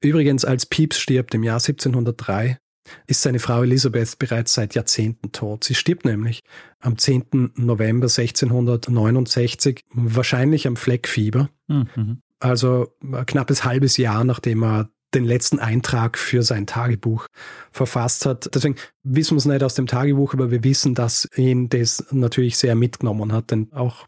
Übrigens, 0.00 0.44
als 0.44 0.66
Pepys 0.66 0.98
stirbt 0.98 1.34
im 1.34 1.42
Jahr 1.42 1.60
1703, 1.60 2.58
ist 3.06 3.22
seine 3.22 3.38
Frau 3.38 3.62
Elisabeth 3.62 4.18
bereits 4.18 4.54
seit 4.54 4.74
Jahrzehnten 4.74 5.32
tot. 5.32 5.64
Sie 5.64 5.74
stirbt 5.74 6.04
nämlich 6.04 6.42
am 6.80 6.98
10. 6.98 7.52
November 7.56 8.08
1669, 8.08 9.84
wahrscheinlich 9.92 10.66
am 10.66 10.76
Fleckfieber. 10.76 11.48
Mhm. 11.68 12.20
Also 12.40 12.94
ein 13.02 13.24
knappes 13.24 13.64
halbes 13.64 13.96
Jahr, 13.96 14.24
nachdem 14.24 14.62
er 14.62 14.90
den 15.14 15.24
letzten 15.24 15.58
Eintrag 15.58 16.18
für 16.18 16.42
sein 16.42 16.66
Tagebuch 16.66 17.26
verfasst 17.70 18.26
hat. 18.26 18.50
Deswegen 18.54 18.76
wissen 19.02 19.34
wir 19.34 19.38
es 19.38 19.44
nicht 19.44 19.62
aus 19.62 19.74
dem 19.74 19.86
Tagebuch, 19.86 20.34
aber 20.34 20.50
wir 20.50 20.64
wissen, 20.64 20.94
dass 20.94 21.28
ihn 21.36 21.68
das 21.68 22.06
natürlich 22.10 22.58
sehr 22.58 22.74
mitgenommen 22.74 23.32
hat, 23.32 23.50
denn 23.50 23.72
auch 23.72 24.06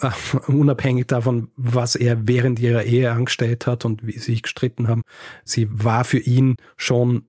äh, 0.00 0.10
unabhängig 0.48 1.06
davon, 1.06 1.50
was 1.56 1.96
er 1.96 2.26
während 2.26 2.58
ihrer 2.60 2.84
Ehe 2.84 3.12
angestellt 3.12 3.66
hat 3.66 3.84
und 3.84 4.06
wie 4.06 4.12
sie 4.12 4.32
sich 4.32 4.42
gestritten 4.42 4.88
haben, 4.88 5.02
sie 5.44 5.68
war 5.70 6.04
für 6.04 6.18
ihn 6.18 6.56
schon, 6.76 7.28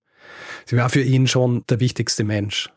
sie 0.65 0.77
war 0.77 0.89
für 0.89 1.01
ihn 1.01 1.27
schon 1.27 1.63
der 1.69 1.79
wichtigste 1.79 2.23
Mensch. 2.23 2.72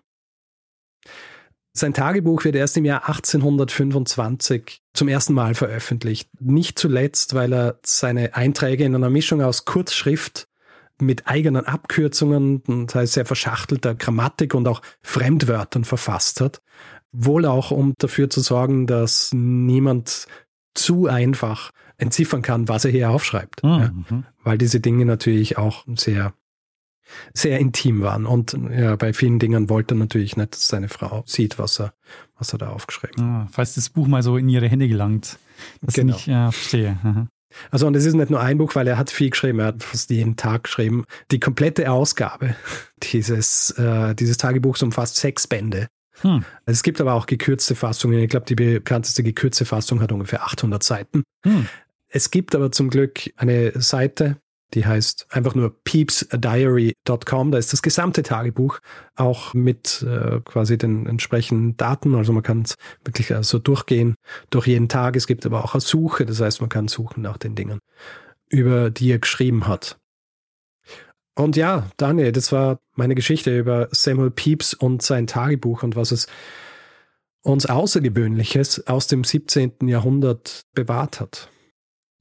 Sein 1.79 1.93
Tagebuch 1.93 2.45
wird 2.45 2.57
erst 2.57 2.79
im 2.79 2.87
Jahr 2.87 3.07
1825 3.07 4.81
zum 4.95 5.09
ersten 5.09 5.35
Mal 5.35 5.55
veröffentlicht. 5.55 6.31
Nicht 6.41 6.79
zuletzt, 6.79 7.35
weil 7.35 7.53
er 7.53 7.79
seine 7.85 8.35
Einträge 8.35 8.85
in 8.85 8.95
einer 8.95 9.11
Mischung 9.11 9.43
aus 9.43 9.66
Kurzschrift 9.66 10.49
mit 10.99 11.27
eigenen 11.29 11.66
Abkürzungen, 11.66 12.62
das 12.87 12.95
heißt 12.95 13.12
sehr 13.12 13.27
verschachtelter 13.27 13.95
Grammatik 13.95 14.55
und 14.55 14.66
auch 14.66 14.81
Fremdwörtern 15.03 15.85
verfasst 15.85 16.41
hat. 16.41 16.62
Wohl 17.12 17.45
auch, 17.45 17.70
um 17.72 17.93
dafür 17.99 18.31
zu 18.31 18.41
sorgen, 18.41 18.87
dass 18.87 19.33
niemand 19.35 20.29
zu 20.74 21.09
einfach 21.09 21.72
entziffern 21.99 22.41
kann, 22.41 22.68
was 22.68 22.87
er 22.87 22.91
hier 22.91 23.11
aufschreibt. 23.11 23.62
Mhm. 23.62 24.07
Ja, 24.11 24.22
weil 24.45 24.57
diese 24.57 24.81
Dinge 24.81 25.05
natürlich 25.05 25.59
auch 25.59 25.85
sehr 25.95 26.33
sehr 27.35 27.59
intim 27.59 28.03
waren. 28.03 28.27
Und 28.27 28.57
ja, 28.71 28.97
bei 28.97 29.13
vielen 29.13 29.39
Dingen 29.39 29.69
wollte 29.69 29.95
er 29.95 29.99
natürlich 29.99 30.37
nicht, 30.37 30.53
dass 30.53 30.69
seine 30.69 30.89
Frau 30.89 31.23
sieht, 31.27 31.59
was 31.59 31.81
er, 31.81 31.93
was 32.39 32.53
er 32.53 32.59
da 32.59 32.69
aufgeschrieben 32.69 33.25
hat. 33.25 33.47
Ah, 33.47 33.49
falls 33.53 33.75
das 33.75 33.91
Buch 33.91 34.07
mal 34.07 34.23
so 34.23 34.37
in 34.37 34.49
ihre 34.49 34.69
Hände 34.69 34.89
gelangt. 34.89 35.39
Das 35.83 35.95
genau. 35.95 36.17
ich 36.17 36.27
ja, 36.27 36.51
verstehe. 36.51 36.99
Aha. 37.03 37.29
Also, 37.71 37.87
und 37.87 37.95
es 37.97 38.05
ist 38.05 38.15
nicht 38.15 38.31
nur 38.31 38.41
ein 38.41 38.59
Buch, 38.59 38.75
weil 38.75 38.87
er 38.87 38.99
hat 38.99 39.11
viel 39.11 39.31
geschrieben, 39.31 39.61
er 39.61 39.67
hat 39.67 39.83
fast 39.83 40.11
jeden 40.11 40.37
Tag 40.37 40.65
geschrieben. 40.65 41.05
Die 41.31 41.41
komplette 41.41 41.91
Ausgabe 41.91 42.57
dieses, 43.03 43.71
äh, 43.73 44.15
dieses 44.15 44.37
Tagebuchs 44.37 44.83
umfasst 44.83 45.17
sechs 45.17 45.47
Bände. 45.47 45.89
Hm. 46.23 46.45
Es 46.65 46.83
gibt 46.83 47.01
aber 47.01 47.15
auch 47.15 47.27
gekürzte 47.27 47.75
Fassungen. 47.75 48.19
Ich 48.21 48.31
glaube, 48.31 48.47
die 48.47 48.55
bekannteste 48.55 49.23
gekürzte 49.23 49.65
Fassung 49.65 50.01
hat 50.01 50.13
ungefähr 50.13 50.45
800 50.45 50.83
Seiten. 50.83 51.23
Hm. 51.45 51.67
Es 52.09 52.31
gibt 52.31 52.55
aber 52.55 52.73
zum 52.73 52.89
Glück 52.89 53.31
eine 53.37 53.73
Seite, 53.81 54.37
die 54.75 54.85
heißt 54.85 55.27
einfach 55.31 55.55
nur 55.55 55.75
peepsdiary.com. 55.85 57.53
Da 57.53 57.59
ist 57.59 57.73
das 57.73 57.83
gesamte 57.83 58.23
Tagebuch 58.23 58.81
auch 59.14 59.55
mit 59.55 60.03
äh, 60.03 60.41
quasi 60.45 60.77
den 60.77 61.07
entsprechenden 61.07 61.77
Daten. 61.77 62.14
Also 62.14 62.33
man 62.33 62.43
kann 62.43 62.62
es 62.62 62.75
wirklich 63.05 63.35
also 63.35 63.59
durchgehen 63.59 64.14
durch 64.51 64.67
jeden 64.67 64.89
Tag. 64.89 65.17
Es 65.17 65.27
gibt 65.27 65.47
aber 65.47 65.64
auch 65.64 65.75
eine 65.75 65.81
Suche. 65.81 66.27
Das 66.27 66.41
heißt, 66.41 66.61
man 66.61 66.71
kann 66.71 66.89
suchen 66.89 67.23
nach 67.23 67.39
den 67.39 67.55
Dingen, 67.55 67.79
über 68.49 68.91
die 68.91 69.12
er 69.12 69.19
geschrieben 69.19 69.67
hat. 69.67 69.99
Und 71.39 71.57
ja, 71.57 71.89
Daniel, 71.99 72.33
das 72.33 72.51
war 72.51 72.79
meine 72.95 73.14
Geschichte 73.14 73.57
über 73.57 73.89
Samuel 73.93 74.31
Pepys 74.31 74.75
und 74.75 75.03
sein 75.03 75.27
Tagebuch 75.27 75.83
und 75.83 75.95
was 75.95 76.11
es 76.11 76.27
uns 77.43 77.67
Außergewöhnliches 77.67 78.87
aus 78.89 79.07
dem 79.07 79.23
17. 79.23 79.87
Jahrhundert 79.87 80.62
bewahrt 80.75 81.21
hat. 81.21 81.51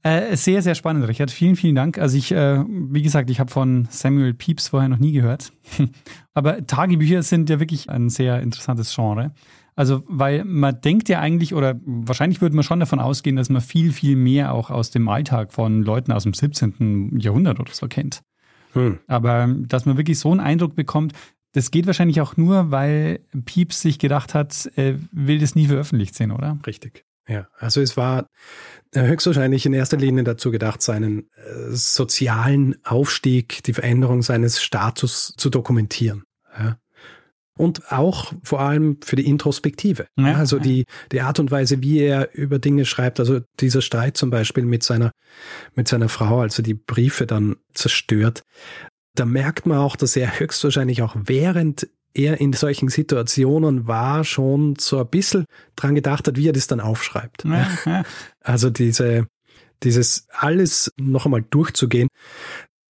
Äh, 0.05 0.37
sehr, 0.37 0.61
sehr 0.61 0.75
spannend, 0.75 1.07
Richard. 1.07 1.31
Vielen, 1.31 1.55
vielen 1.55 1.73
Dank. 1.73 1.97
Also 1.97 2.15
ich, 2.15 2.31
äh, 2.31 2.63
wie 2.67 3.01
gesagt, 3.01 3.31
ich 3.31 3.39
habe 3.39 3.49
von 3.49 3.87
Samuel 3.89 4.35
Pepys 4.35 4.67
vorher 4.67 4.87
noch 4.87 4.99
nie 4.99 5.13
gehört. 5.13 5.51
Aber 6.35 6.63
Tagebücher 6.67 7.23
sind 7.23 7.49
ja 7.49 7.59
wirklich 7.59 7.89
ein 7.89 8.09
sehr 8.09 8.39
interessantes 8.41 8.93
Genre. 8.93 9.33
Also, 9.75 10.03
weil 10.07 10.45
man 10.45 10.79
denkt 10.79 11.09
ja 11.09 11.21
eigentlich, 11.21 11.55
oder 11.55 11.79
wahrscheinlich 11.83 12.39
würde 12.39 12.55
man 12.55 12.63
schon 12.63 12.79
davon 12.79 12.99
ausgehen, 12.99 13.35
dass 13.35 13.49
man 13.49 13.63
viel, 13.63 13.91
viel 13.91 14.15
mehr 14.15 14.53
auch 14.53 14.69
aus 14.69 14.91
dem 14.91 15.09
Alltag 15.09 15.51
von 15.51 15.81
Leuten 15.81 16.11
aus 16.11 16.21
dem 16.21 16.35
17. 16.35 17.17
Jahrhundert 17.19 17.59
oder 17.59 17.73
so 17.73 17.87
kennt. 17.87 18.21
Hm. 18.73 18.99
Aber 19.07 19.47
dass 19.57 19.87
man 19.87 19.97
wirklich 19.97 20.19
so 20.19 20.29
einen 20.29 20.39
Eindruck 20.39 20.75
bekommt, 20.75 21.13
das 21.53 21.71
geht 21.71 21.87
wahrscheinlich 21.87 22.21
auch 22.21 22.37
nur, 22.37 22.69
weil 22.69 23.21
Pieps 23.45 23.81
sich 23.81 23.97
gedacht 23.97 24.35
hat, 24.35 24.69
er 24.75 24.99
will 25.11 25.39
das 25.39 25.55
nie 25.55 25.65
veröffentlicht 25.65 26.13
sehen, 26.13 26.31
oder? 26.31 26.59
Richtig. 26.67 27.05
Ja, 27.27 27.47
also 27.57 27.81
es 27.81 27.97
war 27.97 28.27
höchstwahrscheinlich 28.93 29.65
in 29.65 29.73
erster 29.73 29.97
Linie 29.97 30.23
dazu 30.23 30.51
gedacht, 30.51 30.81
seinen 30.81 31.29
äh, 31.35 31.71
sozialen 31.71 32.75
Aufstieg, 32.85 33.63
die 33.63 33.73
Veränderung 33.73 34.21
seines 34.21 34.61
Status 34.61 35.33
zu 35.35 35.49
dokumentieren. 35.49 36.23
Ja. 36.57 36.77
Und 37.57 37.91
auch 37.91 38.33
vor 38.43 38.59
allem 38.59 38.97
für 39.01 39.15
die 39.15 39.27
Introspektive. 39.27 40.07
Ja, 40.17 40.35
also 40.35 40.59
die, 40.59 40.85
die 41.13 41.21
Art 41.21 41.39
und 41.39 41.51
Weise, 41.51 41.81
wie 41.81 41.99
er 41.99 42.33
über 42.33 42.59
Dinge 42.59 42.83
schreibt. 42.83 43.17
Also 43.19 43.39
dieser 43.61 43.81
Streit 43.81 44.17
zum 44.17 44.29
Beispiel 44.29 44.65
mit 44.65 44.83
seiner, 44.83 45.11
mit 45.73 45.87
seiner 45.87 46.09
Frau, 46.09 46.41
als 46.41 46.59
er 46.59 46.63
die 46.63 46.73
Briefe 46.73 47.25
dann 47.25 47.55
zerstört. 47.73 48.43
Da 49.15 49.23
merkt 49.23 49.65
man 49.65 49.77
auch, 49.77 49.95
dass 49.95 50.17
er 50.17 50.37
höchstwahrscheinlich 50.37 51.01
auch 51.01 51.15
während 51.17 51.87
er 52.15 52.39
in 52.39 52.53
solchen 52.53 52.89
Situationen 52.89 53.87
war, 53.87 54.23
schon 54.23 54.75
so 54.79 54.99
ein 54.99 55.07
bisschen 55.07 55.45
dran 55.75 55.95
gedacht 55.95 56.27
hat, 56.27 56.37
wie 56.37 56.47
er 56.47 56.53
das 56.53 56.67
dann 56.67 56.79
aufschreibt. 56.79 57.43
Ja, 57.45 57.67
ja. 57.85 58.03
Also 58.41 58.69
diese, 58.69 59.27
dieses 59.83 60.27
alles 60.31 60.91
noch 60.97 61.25
einmal 61.25 61.43
durchzugehen. 61.43 62.07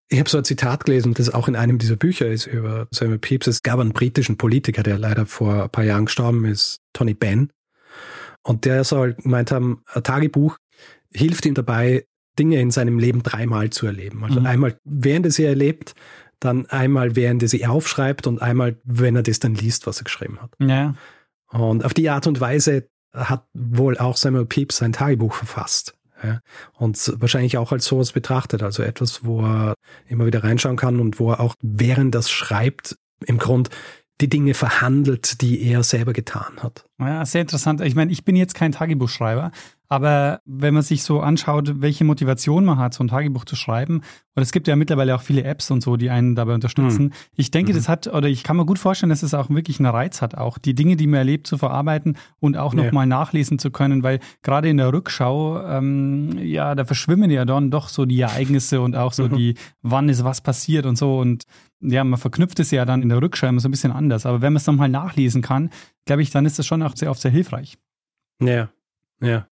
Ich 0.08 0.20
habe 0.20 0.30
so 0.30 0.38
ein 0.38 0.44
Zitat 0.46 0.86
gelesen, 0.86 1.16
das 1.16 1.34
auch 1.34 1.48
in 1.48 1.56
einem 1.56 1.80
dieser 1.80 1.96
Bücher 1.96 2.28
ist 2.28 2.46
über 2.46 2.88
Samuel 2.92 3.18
Pepys. 3.18 3.48
Es 3.48 3.64
gab 3.64 3.80
einen 3.80 3.94
britischen 3.94 4.38
Politiker, 4.38 4.84
der 4.84 5.00
leider 5.00 5.26
vor 5.26 5.64
ein 5.64 5.70
paar 5.70 5.84
Jahren 5.84 6.06
gestorben 6.06 6.46
ist, 6.46 6.80
Tony 6.94 7.16
Benn. 7.16 7.52
Und 8.44 8.66
der 8.66 8.84
soll 8.84 9.16
gemeint 9.16 9.52
haben, 9.52 9.82
ein 9.92 10.04
Tagebuch 10.04 10.58
hilft 11.12 11.46
ihm 11.48 11.56
dabei, 11.56 12.06
Dinge 12.38 12.60
in 12.60 12.70
seinem 12.70 13.00
Leben 13.00 13.24
dreimal 13.24 13.70
zu 13.72 13.88
erleben. 13.88 14.24
Also 14.24 14.40
mhm. 14.40 14.46
einmal 14.46 14.78
während 14.84 15.26
er 15.26 15.32
sie 15.32 15.46
erlebt, 15.46 15.96
dann 16.46 16.66
einmal, 16.68 17.16
während 17.16 17.42
er 17.44 17.50
sie 17.50 17.66
aufschreibt 17.66 18.28
und 18.28 18.42
einmal, 18.42 18.78
wenn 18.84 19.16
er 19.16 19.24
das 19.24 19.40
dann 19.40 19.56
liest, 19.56 19.88
was 19.88 20.00
er 20.00 20.06
geschrieben 20.06 20.40
hat. 20.42 20.52
Ja. 20.60 20.96
Und 21.50 21.86
auf 21.86 21.94
die 21.94 22.10
Art 22.10 22.28
und 22.28 22.40
Weise 22.40 22.88
hat 23.14 23.46
wohl 23.54 23.98
auch 23.98 24.18
Samuel 24.18 24.46
Pepys 24.46 24.78
sein 24.78 24.94
Tagebuch 24.94 25.34
verfasst. 25.34 25.96
Ja, 26.24 26.40
und 26.74 27.14
wahrscheinlich 27.20 27.58
auch 27.58 27.74
als 27.74 27.86
sowas 27.86 28.14
betrachtet, 28.14 28.64
also 28.64 28.84
etwas, 28.84 29.26
wo 29.26 29.42
er 29.42 29.74
immer 30.08 30.26
wieder 30.26 30.44
reinschauen 30.44 30.78
kann 30.78 31.00
und 31.00 31.20
wo 31.20 31.32
er 31.32 31.42
auch 31.42 31.56
während 31.62 32.16
das 32.16 32.32
schreibt, 32.32 32.98
im 33.26 33.38
Grund 33.38 33.70
die 34.22 34.30
Dinge 34.30 34.54
verhandelt, 34.54 35.42
die 35.42 35.62
er 35.62 35.84
selber 35.84 36.14
getan 36.14 36.64
hat. 36.64 36.86
Ja, 37.00 37.26
sehr 37.26 37.42
interessant. 37.42 37.82
Ich 37.82 37.96
meine, 37.96 38.12
ich 38.14 38.24
bin 38.24 38.38
jetzt 38.38 38.56
kein 38.56 38.72
Tagebuchschreiber, 38.72 39.52
aber 39.88 40.42
wenn 40.46 40.74
man 40.74 40.84
sich 40.84 41.04
so 41.04 41.20
anschaut, 41.20 41.82
welche 41.82 42.04
Motivation 42.06 42.66
man 42.66 42.78
hat, 42.78 42.94
so 42.94 43.04
ein 43.04 43.08
Tagebuch 43.08 43.46
zu 43.46 43.56
schreiben, 43.56 44.02
und 44.36 44.44
es 44.44 44.52
gibt 44.52 44.68
ja 44.68 44.76
mittlerweile 44.76 45.16
auch 45.16 45.22
viele 45.22 45.44
Apps 45.44 45.72
und 45.72 45.82
so, 45.82 45.96
die 45.96 46.10
einen 46.10 46.36
dabei 46.36 46.54
unterstützen. 46.54 47.06
Mhm. 47.06 47.12
Ich 47.38 47.52
denke, 47.52 47.72
mhm. 47.72 47.78
das 47.78 47.88
hat, 47.88 48.08
oder 48.08 48.28
ich 48.28 48.44
kann 48.44 48.58
mir 48.58 48.66
gut 48.66 48.80
vorstellen, 48.80 49.10
dass 49.10 49.24
es 49.24 49.34
auch 49.34 49.50
wirklich 49.50 49.80
einen 49.80 49.90
Reiz 49.90 50.22
hat, 50.22 50.36
auch 50.36 50.58
die 50.58 50.76
Dinge, 50.76 50.98
die 50.98 51.08
man 51.08 51.20
erlebt, 51.20 51.48
zu 51.48 51.58
verarbeiten 51.58 52.18
und 52.40 52.58
auch 52.58 52.74
nochmal 52.74 53.04
ja. 53.04 53.18
nachlesen 53.18 53.60
zu 53.60 53.72
können, 53.72 54.04
weil 54.04 54.20
gerade 54.44 54.68
in 54.68 54.76
der 54.76 54.92
Rückschau, 54.92 55.62
ähm, 55.62 56.38
ja, 56.40 56.76
da 56.76 56.84
verschwimmen 56.84 57.32
ja 57.32 57.46
dann 57.46 57.72
doch 57.72 57.88
so 57.88 58.06
die 58.06 58.20
Ereignisse 58.20 58.82
und 58.82 58.96
auch 58.98 59.14
so 59.14 59.24
mhm. 59.24 59.38
die, 59.38 59.56
wann 59.82 60.10
ist 60.10 60.26
was 60.26 60.42
passiert 60.42 60.86
und 60.86 60.98
so. 60.98 61.18
Und 61.18 61.46
ja, 61.80 62.04
man 62.04 62.20
verknüpft 62.20 62.60
es 62.60 62.72
ja 62.72 62.84
dann 62.84 63.02
in 63.02 63.10
der 63.10 63.22
Rückschau 63.22 63.48
immer 63.48 63.62
so 63.62 63.70
ein 63.70 63.72
bisschen 63.72 63.94
anders. 63.94 64.26
Aber 64.26 64.42
wenn 64.42 64.52
man 64.52 64.58
es 64.58 64.68
nochmal 64.68 64.90
nachlesen 64.90 65.42
kann, 65.42 65.70
glaube 66.06 66.22
ich, 66.22 66.30
dann 66.32 66.46
ist 66.46 66.60
das 66.60 66.66
schon 66.66 66.84
auch 66.84 66.96
sehr 66.96 67.10
oft 67.10 67.22
sehr 67.22 67.32
hilfreich. 67.32 67.78
Ja, 68.42 68.70
ja. 69.22 69.48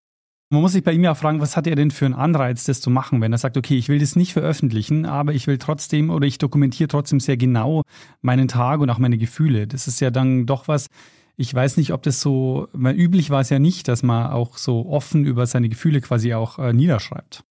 Man 0.53 0.61
muss 0.61 0.73
sich 0.73 0.83
bei 0.83 0.91
ihm 0.91 1.03
ja 1.03 1.15
fragen, 1.15 1.41
was 1.41 1.57
hat 1.57 1.65
er 1.65 1.75
denn 1.75 1.89
für 1.89 2.05
einen 2.05 2.13
Anreiz, 2.13 2.65
das 2.65 2.79
zu 2.79 2.91
machen, 2.91 3.21
wenn 3.21 3.31
er 3.31 3.39
sagt, 3.39 3.57
okay, 3.57 3.75
ich 3.75 3.89
will 3.89 3.97
das 3.97 4.15
nicht 4.15 4.33
veröffentlichen, 4.33 5.07
aber 5.07 5.33
ich 5.33 5.47
will 5.47 5.57
trotzdem 5.57 6.11
oder 6.11 6.27
ich 6.27 6.37
dokumentiere 6.37 6.87
trotzdem 6.87 7.19
sehr 7.19 7.37
genau 7.37 7.81
meinen 8.21 8.47
Tag 8.47 8.79
und 8.79 8.87
auch 8.91 8.99
meine 8.99 9.17
Gefühle. 9.17 9.65
Das 9.65 9.87
ist 9.87 9.99
ja 9.99 10.11
dann 10.11 10.45
doch 10.45 10.67
was, 10.67 10.89
ich 11.37 11.51
weiß 11.51 11.77
nicht, 11.77 11.91
ob 11.91 12.03
das 12.03 12.21
so, 12.21 12.67
weil 12.71 12.93
üblich 12.93 13.31
war 13.31 13.41
es 13.41 13.49
ja 13.49 13.57
nicht, 13.57 13.87
dass 13.87 14.03
man 14.03 14.31
auch 14.31 14.59
so 14.59 14.85
offen 14.85 15.25
über 15.25 15.47
seine 15.47 15.69
Gefühle 15.69 16.01
quasi 16.01 16.35
auch 16.35 16.59
äh, 16.59 16.71
niederschreibt. 16.71 17.43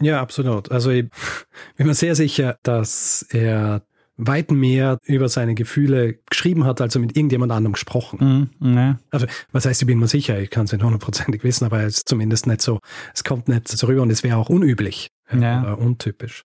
Ja, 0.00 0.20
absolut. 0.20 0.72
Also 0.72 0.90
ich 0.90 1.08
bin 1.76 1.86
mir 1.86 1.94
sehr 1.94 2.16
sicher, 2.16 2.56
dass 2.64 3.24
er 3.30 3.82
weit 4.16 4.50
mehr 4.50 4.98
über 5.04 5.28
seine 5.28 5.54
Gefühle 5.54 6.18
geschrieben 6.28 6.64
hat, 6.64 6.80
als 6.80 6.94
er 6.94 7.00
mit 7.00 7.16
irgendjemand 7.16 7.52
anderem 7.52 7.72
gesprochen. 7.72 8.50
Mm, 8.60 8.74
ne. 8.74 8.98
Also, 9.10 9.26
was 9.52 9.66
heißt, 9.66 9.82
ich 9.82 9.86
bin 9.86 9.98
mir 9.98 10.08
sicher, 10.08 10.38
ich 10.38 10.50
kann 10.50 10.66
es 10.66 10.72
nicht 10.72 10.82
hundertprozentig 10.82 11.44
wissen, 11.44 11.64
aber 11.64 11.80
es 11.80 11.98
ist 11.98 12.08
zumindest 12.08 12.46
nicht 12.46 12.62
so, 12.62 12.80
es 13.14 13.24
kommt 13.24 13.48
nicht 13.48 13.68
so 13.68 13.86
rüber 13.86 14.02
und 14.02 14.10
es 14.10 14.22
wäre 14.22 14.36
auch 14.36 14.50
unüblich 14.50 15.08
ja. 15.32 15.62
oder 15.62 15.78
untypisch. 15.78 16.42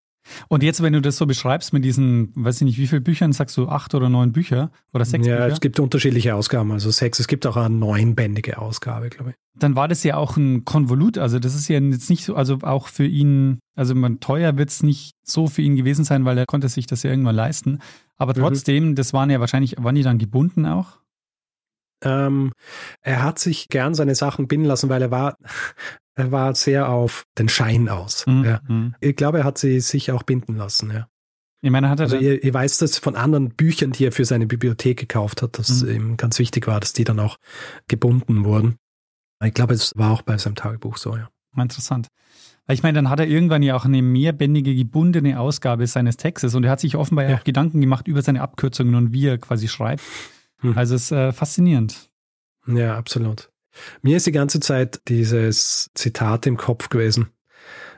Und 0.48 0.64
jetzt, 0.64 0.82
wenn 0.82 0.94
du 0.94 1.02
das 1.02 1.18
so 1.18 1.26
beschreibst 1.26 1.74
mit 1.74 1.84
diesen, 1.84 2.32
weiß 2.36 2.58
ich 2.58 2.66
nicht, 2.66 2.78
wie 2.78 2.88
viele 2.88 3.02
Büchern, 3.02 3.34
sagst 3.34 3.58
du 3.58 3.68
acht 3.68 3.94
oder 3.96 4.10
neun 4.10 4.32
Bücher 4.32 4.72
oder 4.94 5.06
sechs 5.06 5.26
ja, 5.28 5.36
Bücher? 5.36 5.48
Ja, 5.48 5.54
es 5.54 5.62
gibt 5.62 5.80
unterschiedliche 5.80 6.36
Ausgaben, 6.36 6.72
also 6.72 6.92
sechs. 6.92 7.20
Es 7.20 7.28
gibt 7.28 7.46
auch 7.46 7.58
eine 7.58 7.74
neunbändige 7.74 8.58
Ausgabe, 8.58 9.10
glaube 9.10 9.32
ich. 9.32 9.36
Dann 9.60 9.76
war 9.76 9.88
das 9.88 10.04
ja 10.04 10.18
auch 10.18 10.38
ein 10.38 10.66
Konvolut, 10.66 11.18
also 11.18 11.40
das 11.40 11.56
ist 11.56 11.68
ja 11.68 11.80
jetzt 11.80 12.10
nicht 12.10 12.24
so, 12.24 12.36
also 12.36 12.60
auch 12.62 12.88
für 12.88 13.06
ihn, 13.06 13.60
also 13.76 13.96
man, 13.96 14.20
teuer 14.20 14.58
wird 14.58 14.70
es 14.70 14.84
nicht 14.84 15.14
so 15.24 15.48
für 15.48 15.64
ihn 15.64 15.76
gewesen 15.76 16.06
sein, 16.06 16.26
weil 16.26 16.38
er 16.38 16.46
konnte 16.46 16.70
sich 16.70 16.86
das 16.86 17.02
ja 17.04 17.10
irgendwann 17.10 17.36
leisten. 17.36 17.80
Aber 18.18 18.34
mhm. 18.34 18.42
trotzdem, 18.42 18.90
mhm. 18.90 18.96
das 18.96 19.14
waren 19.14 19.30
ja 19.30 19.40
wahrscheinlich, 19.40 19.76
waren 19.80 19.96
die 19.96 20.04
dann 20.04 20.20
gebunden 20.20 20.66
auch? 20.66 21.00
Ähm, 22.04 22.52
er 23.02 23.24
hat 23.24 23.40
sich 23.40 23.70
gern 23.70 23.96
seine 23.96 24.16
Sachen 24.16 24.48
binden 24.48 24.68
lassen, 24.68 24.90
weil 24.90 25.02
er 25.02 25.12
war, 25.12 25.36
er 26.18 26.32
war 26.32 26.55
sehr 26.55 26.89
auf 26.89 27.26
den 27.38 27.47
Schein 27.47 27.89
aus. 27.89 28.26
Mhm. 28.26 28.43
Ja. 28.43 28.61
Mhm. 28.68 28.95
Ich 28.99 29.15
glaube, 29.15 29.39
er 29.39 29.43
hat 29.43 29.57
sie 29.57 29.80
sich 29.80 30.11
auch 30.11 30.24
binden 30.24 30.55
lassen, 30.55 30.91
ja. 30.91 31.07
Ich 31.61 31.72
meine, 31.72 31.89
hat 31.89 31.99
er 31.99 32.03
also 32.03 32.18
ihr, 32.18 32.43
ihr 32.43 32.53
weiß 32.53 32.78
das 32.80 32.97
von 32.97 33.15
anderen 33.15 33.49
Büchern, 33.49 33.91
die 33.91 34.05
er 34.05 34.11
für 34.11 34.26
seine 34.26 34.45
Bibliothek 34.45 34.97
gekauft 34.97 35.41
hat, 35.41 35.57
dass 35.57 35.84
mhm. 35.84 35.89
ihm 35.89 36.18
ganz 36.18 36.38
wichtig 36.39 36.68
war, 36.68 36.80
dass 36.80 36.93
die 36.93 37.03
dann 37.03 37.20
auch 37.20 37.38
gebunden 37.88 38.45
wurden. 38.45 38.78
Ich 39.43 39.53
glaube, 39.53 39.74
es 39.74 39.93
war 39.95 40.11
auch 40.11 40.24
bei 40.24 40.38
seinem 40.38 40.55
Tagebuch 40.55 40.97
so, 40.97 41.15
ja. 41.15 41.30
Interessant. 41.55 42.07
Ich 42.68 42.84
meine, 42.84 42.97
dann 42.97 43.09
hat 43.09 43.20
er 43.20 43.28
irgendwann 43.28 43.63
ja 43.63 43.76
auch 43.76 43.86
eine 43.86 44.01
mehrbändige, 44.01 44.76
gebundene 44.76 45.39
Ausgabe 45.39 45.88
seines 45.88 46.18
Textes 46.18 46.53
und 46.53 46.63
er 46.63 46.72
hat 46.72 46.80
sich 46.80 46.95
offenbar 46.95 47.30
ja 47.30 47.38
auch 47.38 47.43
Gedanken 47.43 47.82
gemacht 47.82 48.07
über 48.07 48.22
seine 48.22 48.41
Abkürzungen 48.41 48.93
und 48.95 49.13
wie 49.13 49.28
er 49.28 49.38
quasi 49.38 49.68
schreibt. 49.68 50.03
Mhm. 50.61 50.78
Also 50.78 50.95
es 50.95 51.03
ist 51.03 51.11
äh, 51.11 51.32
faszinierend. 51.32 52.09
Ja, 52.68 52.97
absolut. 52.97 53.49
Mir 54.02 54.18
ist 54.18 54.28
die 54.28 54.32
ganze 54.32 54.60
Zeit 54.60 55.02
dieses 55.08 55.90
Zitat 55.94 56.46
im 56.48 56.58
Kopf 56.58 56.90
gewesen 56.90 57.30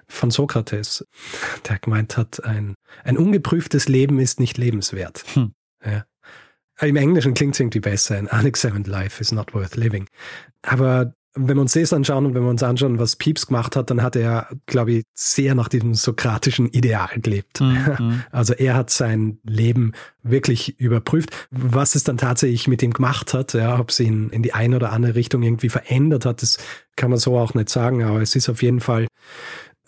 von 0.08 0.32
Sokrates, 0.32 1.06
der 1.68 1.80
gemeint 1.80 2.18
hat, 2.18 2.44
ein, 2.44 2.76
ein 3.04 3.18
ungeprüftes 3.18 3.88
Leben 3.88 4.20
ist 4.20 4.40
nicht 4.40 4.58
lebenswert. 4.58 5.24
Hm. 5.34 5.54
Ja. 5.86 6.06
Im 6.82 6.96
Englischen 6.96 7.34
klingt 7.34 7.56
es 7.56 7.60
irgendwie 7.60 7.80
besser. 7.80 8.18
An 8.18 8.28
unexamined 8.28 8.88
life 8.88 9.22
is 9.22 9.32
not 9.32 9.54
worth 9.54 9.76
living. 9.76 10.08
Aber 10.62 11.14
wenn 11.36 11.58
wir 11.58 11.62
uns 11.62 11.74
das 11.74 11.94
anschauen 11.94 12.26
und 12.26 12.34
wenn 12.34 12.44
wir 12.44 12.50
uns 12.50 12.64
anschauen, 12.64 12.98
was 12.98 13.16
Pieps 13.16 13.48
gemacht 13.48 13.76
hat, 13.76 13.90
dann 13.90 14.02
hat 14.02 14.16
er, 14.16 14.48
glaube 14.66 14.92
ich, 14.94 15.04
sehr 15.14 15.54
nach 15.54 15.70
diesem 15.70 15.94
sokratischen 15.94 16.68
Ideal 16.68 17.20
gelebt. 17.20 17.62
Mhm. 17.62 18.24
Also 18.32 18.54
er 18.54 18.76
hat 18.76 18.90
sein 18.90 19.40
Leben 19.44 19.94
wirklich 20.24 20.80
überprüft, 20.80 21.48
was 21.52 21.96
es 21.96 22.04
dann 22.04 22.18
tatsächlich 22.18 22.68
mit 22.68 22.82
ihm 22.84 22.94
gemacht 22.94 23.34
hat, 23.34 23.54
ja, 23.54 23.80
ob 23.80 23.90
es 23.90 24.00
ihn 24.00 24.30
in 24.30 24.44
die 24.44 24.54
eine 24.54 24.76
oder 24.76 24.92
andere 24.92 25.16
Richtung 25.16 25.44
irgendwie 25.44 25.70
verändert 25.70 26.26
hat, 26.26 26.42
das 26.42 26.58
kann 26.96 27.10
man 27.10 27.20
so 27.20 27.38
auch 27.38 27.54
nicht 27.54 27.70
sagen, 27.70 28.04
aber 28.04 28.22
es 28.22 28.36
ist 28.36 28.50
auf 28.50 28.62
jeden 28.62 28.80
Fall 28.80 29.08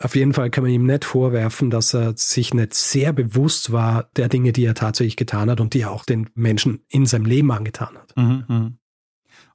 auf 0.04 0.16
jeden 0.16 0.34
Fall 0.34 0.50
kann 0.50 0.64
man 0.64 0.72
ihm 0.72 0.86
nicht 0.86 1.06
vorwerfen, 1.06 1.70
dass 1.70 1.94
er 1.94 2.14
sich 2.18 2.54
nicht 2.54 2.74
sehr 2.74 3.14
bewusst 3.14 3.72
war 3.72 4.10
der 4.16 4.30
Dinge, 4.30 4.52
die 4.52 4.66
er 4.66 4.74
tatsächlich 4.74 5.16
getan 5.16 5.50
hat 5.50 5.62
und 5.62 5.74
die 5.74 5.82
er 5.82 5.92
auch 5.92 6.06
den 6.06 6.30
Menschen 6.34 6.84
in 6.89 7.06
seinem 7.06 7.26
Leben 7.26 7.52
angetan 7.52 7.96
hat. 7.96 8.18
Mhm, 8.18 8.44
mhm. 8.48 8.78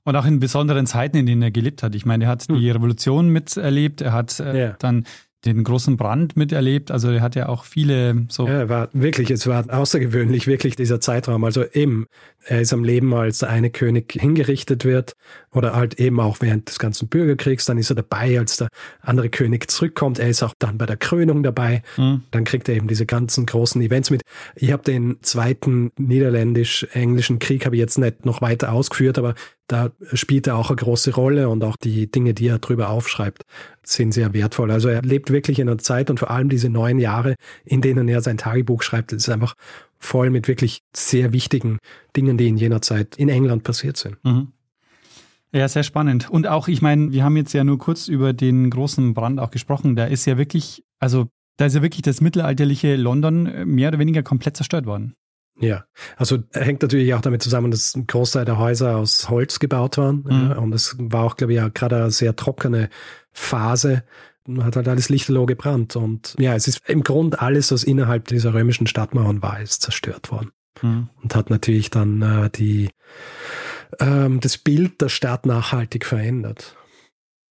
Und 0.06 0.14
auch 0.14 0.24
in 0.24 0.38
besonderen 0.38 0.86
Zeiten, 0.86 1.16
in 1.16 1.26
denen 1.26 1.42
er 1.42 1.50
gelebt 1.50 1.82
hat. 1.82 1.96
Ich 1.96 2.06
meine, 2.06 2.24
er 2.24 2.30
hat 2.30 2.48
die 2.48 2.54
hm. 2.54 2.76
Revolution 2.76 3.28
miterlebt, 3.28 4.00
er 4.00 4.12
hat 4.12 4.38
äh, 4.38 4.60
ja. 4.60 4.76
dann 4.78 5.04
den 5.46 5.64
großen 5.64 5.96
Brand 5.96 6.36
miterlebt. 6.36 6.90
Also 6.90 7.10
er 7.10 7.20
hat 7.20 7.36
ja 7.36 7.48
auch 7.48 7.64
viele 7.64 8.26
so. 8.28 8.46
Ja, 8.46 8.68
war 8.68 8.88
wirklich, 8.92 9.30
es 9.30 9.46
war 9.46 9.64
außergewöhnlich, 9.68 10.46
wirklich 10.46 10.76
dieser 10.76 11.00
Zeitraum. 11.00 11.44
Also 11.44 11.64
eben, 11.72 12.06
er 12.44 12.60
ist 12.60 12.72
am 12.72 12.84
Leben, 12.84 13.14
als 13.14 13.38
der 13.38 13.50
eine 13.50 13.70
König 13.70 14.12
hingerichtet 14.12 14.84
wird 14.84 15.14
oder 15.52 15.74
halt 15.74 16.00
eben 16.00 16.20
auch 16.20 16.38
während 16.40 16.68
des 16.68 16.78
ganzen 16.78 17.08
Bürgerkriegs. 17.08 17.64
Dann 17.64 17.78
ist 17.78 17.90
er 17.90 17.96
dabei, 17.96 18.38
als 18.38 18.56
der 18.58 18.68
andere 19.00 19.28
König 19.28 19.70
zurückkommt. 19.70 20.18
Er 20.18 20.28
ist 20.28 20.42
auch 20.42 20.54
dann 20.58 20.78
bei 20.78 20.86
der 20.86 20.96
Krönung 20.96 21.42
dabei. 21.42 21.82
Mhm. 21.96 22.22
Dann 22.30 22.44
kriegt 22.44 22.68
er 22.68 22.74
eben 22.74 22.88
diese 22.88 23.06
ganzen 23.06 23.46
großen 23.46 23.80
Events 23.80 24.10
mit. 24.10 24.22
Ich 24.56 24.72
habe 24.72 24.82
den 24.82 25.18
zweiten 25.22 25.92
niederländisch-englischen 25.98 27.38
Krieg 27.38 27.66
habe 27.66 27.76
ich 27.76 27.80
jetzt 27.80 27.98
nicht 27.98 28.26
noch 28.26 28.42
weiter 28.42 28.72
ausgeführt, 28.72 29.18
aber 29.18 29.34
da 29.66 29.90
spielt 30.12 30.46
er 30.46 30.56
auch 30.56 30.70
eine 30.70 30.76
große 30.76 31.14
Rolle 31.14 31.48
und 31.48 31.64
auch 31.64 31.76
die 31.76 32.10
Dinge, 32.10 32.34
die 32.34 32.48
er 32.48 32.58
drüber 32.58 32.90
aufschreibt, 32.90 33.42
sind 33.82 34.12
sehr 34.12 34.32
wertvoll. 34.32 34.70
Also 34.70 34.88
er 34.88 35.02
lebt 35.02 35.30
wirklich 35.30 35.58
in 35.58 35.68
einer 35.68 35.78
Zeit 35.78 36.10
und 36.10 36.18
vor 36.18 36.30
allem 36.30 36.48
diese 36.48 36.68
neun 36.68 36.98
Jahre, 36.98 37.34
in 37.64 37.80
denen 37.80 38.08
er 38.08 38.22
sein 38.22 38.38
Tagebuch 38.38 38.82
schreibt, 38.82 39.12
ist 39.12 39.28
einfach 39.28 39.54
voll 39.98 40.30
mit 40.30 40.48
wirklich 40.48 40.82
sehr 40.94 41.32
wichtigen 41.32 41.78
Dingen, 42.16 42.38
die 42.38 42.48
in 42.48 42.56
jener 42.56 42.82
Zeit 42.82 43.16
in 43.16 43.28
England 43.28 43.64
passiert 43.64 43.96
sind. 43.96 44.22
Mhm. 44.24 44.48
Ja, 45.52 45.68
sehr 45.68 45.84
spannend. 45.84 46.28
Und 46.28 46.46
auch, 46.46 46.68
ich 46.68 46.82
meine, 46.82 47.12
wir 47.12 47.24
haben 47.24 47.36
jetzt 47.36 47.52
ja 47.52 47.64
nur 47.64 47.78
kurz 47.78 48.08
über 48.08 48.32
den 48.32 48.68
großen 48.68 49.14
Brand 49.14 49.40
auch 49.40 49.50
gesprochen. 49.50 49.96
Da 49.96 50.04
ist 50.04 50.26
ja 50.26 50.36
wirklich, 50.36 50.84
also 50.98 51.28
da 51.56 51.66
ist 51.66 51.74
ja 51.74 51.82
wirklich 51.82 52.02
das 52.02 52.20
mittelalterliche 52.20 52.96
London 52.96 53.46
äh, 53.46 53.64
mehr 53.64 53.88
oder 53.88 53.98
weniger 53.98 54.22
komplett 54.22 54.56
zerstört 54.56 54.86
worden. 54.86 55.14
Ja, 55.58 55.84
also 56.16 56.38
hängt 56.52 56.82
natürlich 56.82 57.14
auch 57.14 57.22
damit 57.22 57.42
zusammen, 57.42 57.70
dass 57.70 57.94
ein 57.96 58.06
Großteil 58.06 58.44
der 58.44 58.58
Häuser 58.58 58.96
aus 58.96 59.30
Holz 59.30 59.58
gebaut 59.58 59.96
waren. 59.96 60.24
Mhm. 60.24 60.50
Ja, 60.50 60.58
und 60.58 60.72
es 60.72 60.96
war 60.98 61.24
auch, 61.24 61.36
glaube 61.36 61.52
ich, 61.54 61.56
ja 61.56 61.68
gerade 61.68 61.96
eine 61.96 62.10
sehr 62.10 62.36
trockene 62.36 62.90
Phase. 63.32 64.04
Man 64.46 64.64
hat 64.64 64.76
halt 64.76 64.88
alles 64.88 65.08
lichterloh 65.08 65.46
gebrannt. 65.46 65.96
Und 65.96 66.36
ja, 66.38 66.54
es 66.54 66.68
ist 66.68 66.88
im 66.88 67.02
Grunde 67.02 67.40
alles, 67.40 67.72
was 67.72 67.84
innerhalb 67.84 68.28
dieser 68.28 68.52
römischen 68.52 68.86
Stadtmauern 68.86 69.42
war, 69.42 69.60
ist 69.60 69.82
zerstört 69.82 70.30
worden. 70.30 70.50
Mhm. 70.82 71.08
Und 71.22 71.34
hat 71.34 71.48
natürlich 71.48 71.88
dann 71.90 72.20
äh, 72.20 72.50
die, 72.50 72.90
ähm, 73.98 74.40
das 74.40 74.58
Bild 74.58 75.00
der 75.00 75.08
Stadt 75.08 75.46
nachhaltig 75.46 76.04
verändert. 76.04 76.76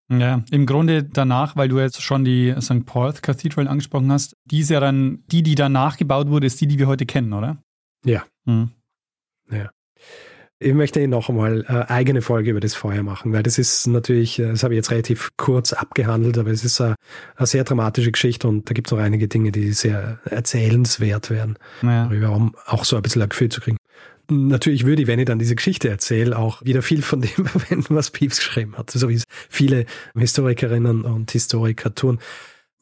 Ja, 0.07 0.43
im 0.51 0.67
Grunde 0.67 1.03
danach, 1.03 1.55
weil 1.55 1.67
du 1.67 1.79
jetzt 1.79 2.03
schon 2.03 2.23
die 2.23 2.53
St. 2.61 2.85
Paul's 2.85 3.23
Cathedral 3.23 3.67
angesprochen 3.67 4.11
hast, 4.11 4.37
die 4.45 4.59
ist 4.59 4.69
ja 4.69 4.79
dann, 4.79 5.23
die, 5.31 5.41
die 5.41 5.55
danach 5.55 5.97
gebaut 5.97 6.29
wurde, 6.29 6.45
ist 6.45 6.61
die, 6.61 6.67
die 6.67 6.77
wir 6.77 6.85
heute 6.85 7.07
kennen, 7.07 7.33
oder? 7.33 7.63
Ja. 8.05 8.23
Mhm. 8.45 8.71
Ja. 9.51 9.69
Ich 10.57 10.73
möchte 10.73 11.05
noch 11.07 11.27
einmal 11.27 11.65
eine 11.67 11.89
eigene 11.89 12.21
Folge 12.21 12.51
über 12.51 12.61
das 12.61 12.75
Feuer 12.75 13.03
machen, 13.03 13.33
weil 13.33 13.43
das 13.43 13.57
ist 13.57 13.87
natürlich, 13.87 14.37
das 14.37 14.63
habe 14.63 14.73
ich 14.73 14.77
jetzt 14.77 14.89
relativ 14.89 15.31
kurz 15.35 15.73
abgehandelt, 15.73 16.37
aber 16.37 16.49
es 16.49 16.63
ist 16.63 16.79
eine, 16.79 16.95
eine 17.35 17.45
sehr 17.45 17.65
dramatische 17.65 18.11
Geschichte 18.11 18.47
und 18.47 18.69
da 18.69 18.73
gibt 18.73 18.87
es 18.87 18.93
auch 18.93 18.97
einige 18.97 19.27
Dinge, 19.27 19.51
die 19.51 19.73
sehr 19.73 20.19
erzählenswert 20.23 21.29
werden, 21.29 21.57
ja. 21.81 22.05
darüber, 22.05 22.31
um 22.31 22.55
auch 22.65 22.85
so 22.85 22.95
ein 22.95 23.01
bisschen 23.01 23.21
ein 23.21 23.29
Gefühl 23.29 23.49
zu 23.49 23.59
kriegen. 23.59 23.77
Natürlich 24.31 24.85
würde 24.85 25.01
ich, 25.01 25.07
wenn 25.09 25.19
ich 25.19 25.25
dann 25.25 25.39
diese 25.39 25.55
Geschichte 25.55 25.89
erzähle, 25.89 26.37
auch 26.37 26.63
wieder 26.63 26.81
viel 26.81 27.01
von 27.01 27.21
dem 27.21 27.45
verwenden, 27.45 27.93
was 27.93 28.11
Pepys 28.11 28.37
geschrieben 28.37 28.77
hat, 28.77 28.91
so 28.91 29.09
wie 29.09 29.15
es 29.15 29.25
viele 29.49 29.85
Historikerinnen 30.17 31.03
und 31.03 31.31
Historiker 31.31 31.93
tun. 31.93 32.19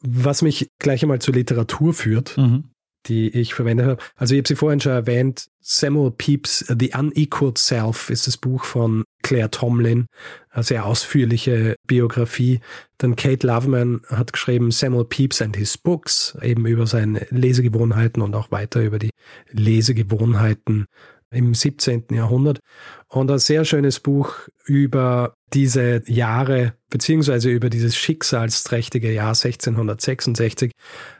Was 0.00 0.42
mich 0.42 0.68
gleich 0.78 1.02
einmal 1.02 1.18
zur 1.18 1.34
Literatur 1.34 1.92
führt, 1.92 2.38
mhm 2.38 2.70
die 3.06 3.28
ich 3.28 3.54
verwendet 3.54 3.86
habe. 3.86 4.02
Also 4.16 4.34
ich 4.34 4.38
habe 4.38 4.48
sie 4.48 4.56
vorhin 4.56 4.80
schon 4.80 4.92
erwähnt, 4.92 5.46
Samuel 5.60 6.10
Pepys, 6.10 6.64
The 6.78 6.92
Unequaled 6.94 7.58
Self 7.58 8.10
ist 8.10 8.26
das 8.26 8.36
Buch 8.36 8.64
von 8.64 9.04
Claire 9.22 9.50
Tomlin, 9.50 10.06
eine 10.50 10.62
sehr 10.62 10.84
ausführliche 10.84 11.76
Biografie. 11.86 12.60
Dann 12.98 13.16
Kate 13.16 13.46
Loveman 13.46 14.02
hat 14.08 14.32
geschrieben 14.32 14.70
Samuel 14.70 15.06
Pepys 15.06 15.40
and 15.40 15.56
His 15.56 15.78
Books, 15.78 16.36
eben 16.42 16.66
über 16.66 16.86
seine 16.86 17.26
Lesegewohnheiten 17.30 18.22
und 18.22 18.34
auch 18.34 18.50
weiter 18.50 18.82
über 18.82 18.98
die 18.98 19.10
Lesegewohnheiten 19.50 20.86
im 21.30 21.54
17. 21.54 22.04
Jahrhundert. 22.10 22.60
Und 23.08 23.30
ein 23.30 23.38
sehr 23.38 23.64
schönes 23.64 24.00
Buch 24.00 24.48
über 24.66 25.34
diese 25.52 26.02
Jahre, 26.06 26.74
beziehungsweise 26.90 27.50
über 27.50 27.70
dieses 27.70 27.96
schicksalsträchtige 27.96 29.12
Jahr 29.12 29.34
1666 29.34 30.72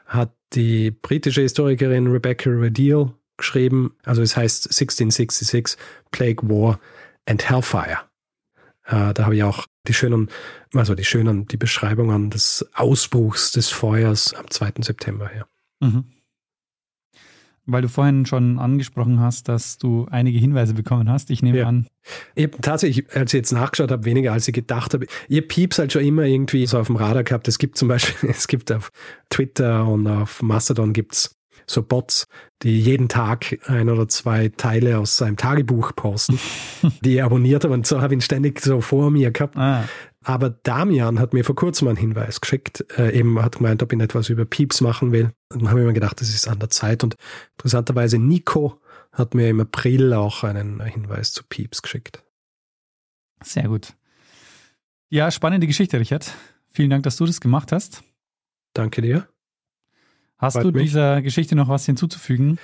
hat 0.05 0.31
die 0.55 0.91
britische 0.91 1.41
Historikerin 1.41 2.07
Rebecca 2.07 2.49
Radiel 2.51 3.11
geschrieben. 3.37 3.95
Also 4.03 4.21
es 4.21 4.37
heißt 4.37 4.67
1666 4.67 5.77
Plague 6.11 6.47
War 6.49 6.79
and 7.25 7.47
Hellfire. 7.49 7.99
Äh, 8.85 9.13
da 9.13 9.25
habe 9.25 9.35
ich 9.35 9.43
auch 9.43 9.65
die 9.87 9.93
schönen, 9.93 10.29
also 10.73 10.95
die 10.95 11.03
schönen, 11.03 11.47
die 11.47 11.57
Beschreibungen 11.57 12.29
des 12.29 12.65
Ausbruchs 12.73 13.51
des 13.51 13.69
Feuers 13.69 14.33
am 14.33 14.49
2. 14.49 14.73
September 14.81 15.27
her. 15.27 15.47
Mhm. 15.81 16.05
Weil 17.67 17.81
du 17.81 17.89
vorhin 17.89 18.25
schon 18.25 18.59
angesprochen 18.59 19.19
hast, 19.19 19.47
dass 19.47 19.77
du 19.77 20.05
einige 20.11 20.37
Hinweise 20.37 20.73
bekommen 20.73 21.09
hast. 21.09 21.31
Ich 21.31 21.41
nehme 21.41 21.59
ja. 21.59 21.67
an. 21.67 21.87
Ich 22.35 22.43
habe 22.43 22.57
tatsächlich, 22.61 23.15
als 23.15 23.33
ich 23.33 23.39
jetzt 23.39 23.51
nachgeschaut 23.51 23.91
habe, 23.91 24.05
weniger 24.05 24.33
als 24.33 24.47
ich 24.47 24.53
gedacht 24.53 24.93
habe. 24.93 25.07
Ihr 25.27 25.47
Pieps 25.47 25.79
halt 25.79 25.91
schon 25.91 26.03
immer 26.03 26.23
irgendwie 26.23 26.65
so 26.67 26.77
auf 26.77 26.87
dem 26.87 26.95
Radar 26.95 27.23
gehabt. 27.23 27.47
Es 27.47 27.57
gibt 27.57 27.77
zum 27.77 27.87
Beispiel, 27.87 28.29
es 28.31 28.47
gibt 28.47 28.71
auf 28.71 28.91
Twitter 29.29 29.87
und 29.87 30.07
auf 30.07 30.41
Mastodon 30.41 30.93
gibt's 30.93 31.35
so 31.67 31.81
Bots, 31.81 32.27
die 32.61 32.79
jeden 32.79 33.09
Tag 33.09 33.57
ein 33.67 33.89
oder 33.89 34.07
zwei 34.07 34.49
Teile 34.49 34.99
aus 34.99 35.17
seinem 35.17 35.37
Tagebuch 35.37 35.95
posten, 35.95 36.39
die 37.01 37.17
er 37.17 37.25
abonniert 37.25 37.63
haben. 37.63 37.73
Und 37.73 37.87
so 37.87 38.01
habe 38.01 38.13
ich 38.13 38.17
ihn 38.17 38.21
ständig 38.21 38.61
so 38.61 38.81
vor 38.81 39.11
mir 39.11 39.31
gehabt. 39.31 39.57
Ah. 39.57 39.85
Aber 40.27 40.49
Damian 40.49 41.19
hat 41.19 41.33
mir 41.33 41.45
vor 41.45 41.55
kurzem 41.55 41.87
einen 41.87 41.97
Hinweis 41.97 42.41
geschickt, 42.41 42.83
äh, 42.97 43.15
eben 43.15 43.39
hat 43.43 43.57
gemeint, 43.57 43.83
ob 43.83 43.93
ich 43.93 43.99
etwas 43.99 44.29
über 44.29 44.43
Pieps 44.43 44.81
machen 44.81 45.11
will. 45.11 45.31
Und 45.53 45.61
dann 45.61 45.69
habe 45.69 45.81
ich 45.81 45.85
mir 45.85 45.93
gedacht, 45.93 46.19
das 46.19 46.29
ist 46.29 46.47
an 46.47 46.57
der 46.57 46.71
Zeit. 46.71 47.03
Und 47.03 47.15
interessanterweise 47.57 48.17
Nico 48.17 48.81
hat 49.11 49.35
mir 49.35 49.49
im 49.49 49.59
April 49.59 50.13
auch 50.13 50.43
einen 50.43 50.81
Hinweis 50.81 51.31
zu 51.31 51.43
Pieps 51.47 51.83
geschickt. 51.83 52.23
Sehr 53.43 53.67
gut. 53.67 53.93
Ja, 55.09 55.29
spannende 55.29 55.67
Geschichte, 55.67 55.99
Richard. 55.99 56.33
Vielen 56.71 56.89
Dank, 56.89 57.03
dass 57.03 57.17
du 57.17 57.27
das 57.27 57.39
gemacht 57.39 57.71
hast. 57.71 58.03
Danke 58.73 59.03
dir. 59.03 59.27
Hast 60.39 60.53
Freut 60.53 60.65
du 60.65 60.71
mich. 60.71 60.87
dieser 60.87 61.21
Geschichte 61.21 61.55
noch 61.55 61.69
was 61.69 61.85
hinzuzufügen? 61.85 62.57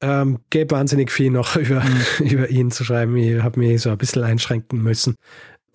Ähm, 0.00 0.38
gäbe 0.50 0.76
wahnsinnig 0.76 1.10
viel 1.10 1.30
noch 1.30 1.56
über, 1.56 1.82
mhm. 1.82 2.26
über 2.26 2.50
ihn 2.50 2.70
zu 2.70 2.84
schreiben. 2.84 3.16
Ich 3.16 3.42
habe 3.42 3.58
mich 3.58 3.82
so 3.82 3.90
ein 3.90 3.98
bisschen 3.98 4.22
einschränken 4.22 4.80
müssen 4.80 5.16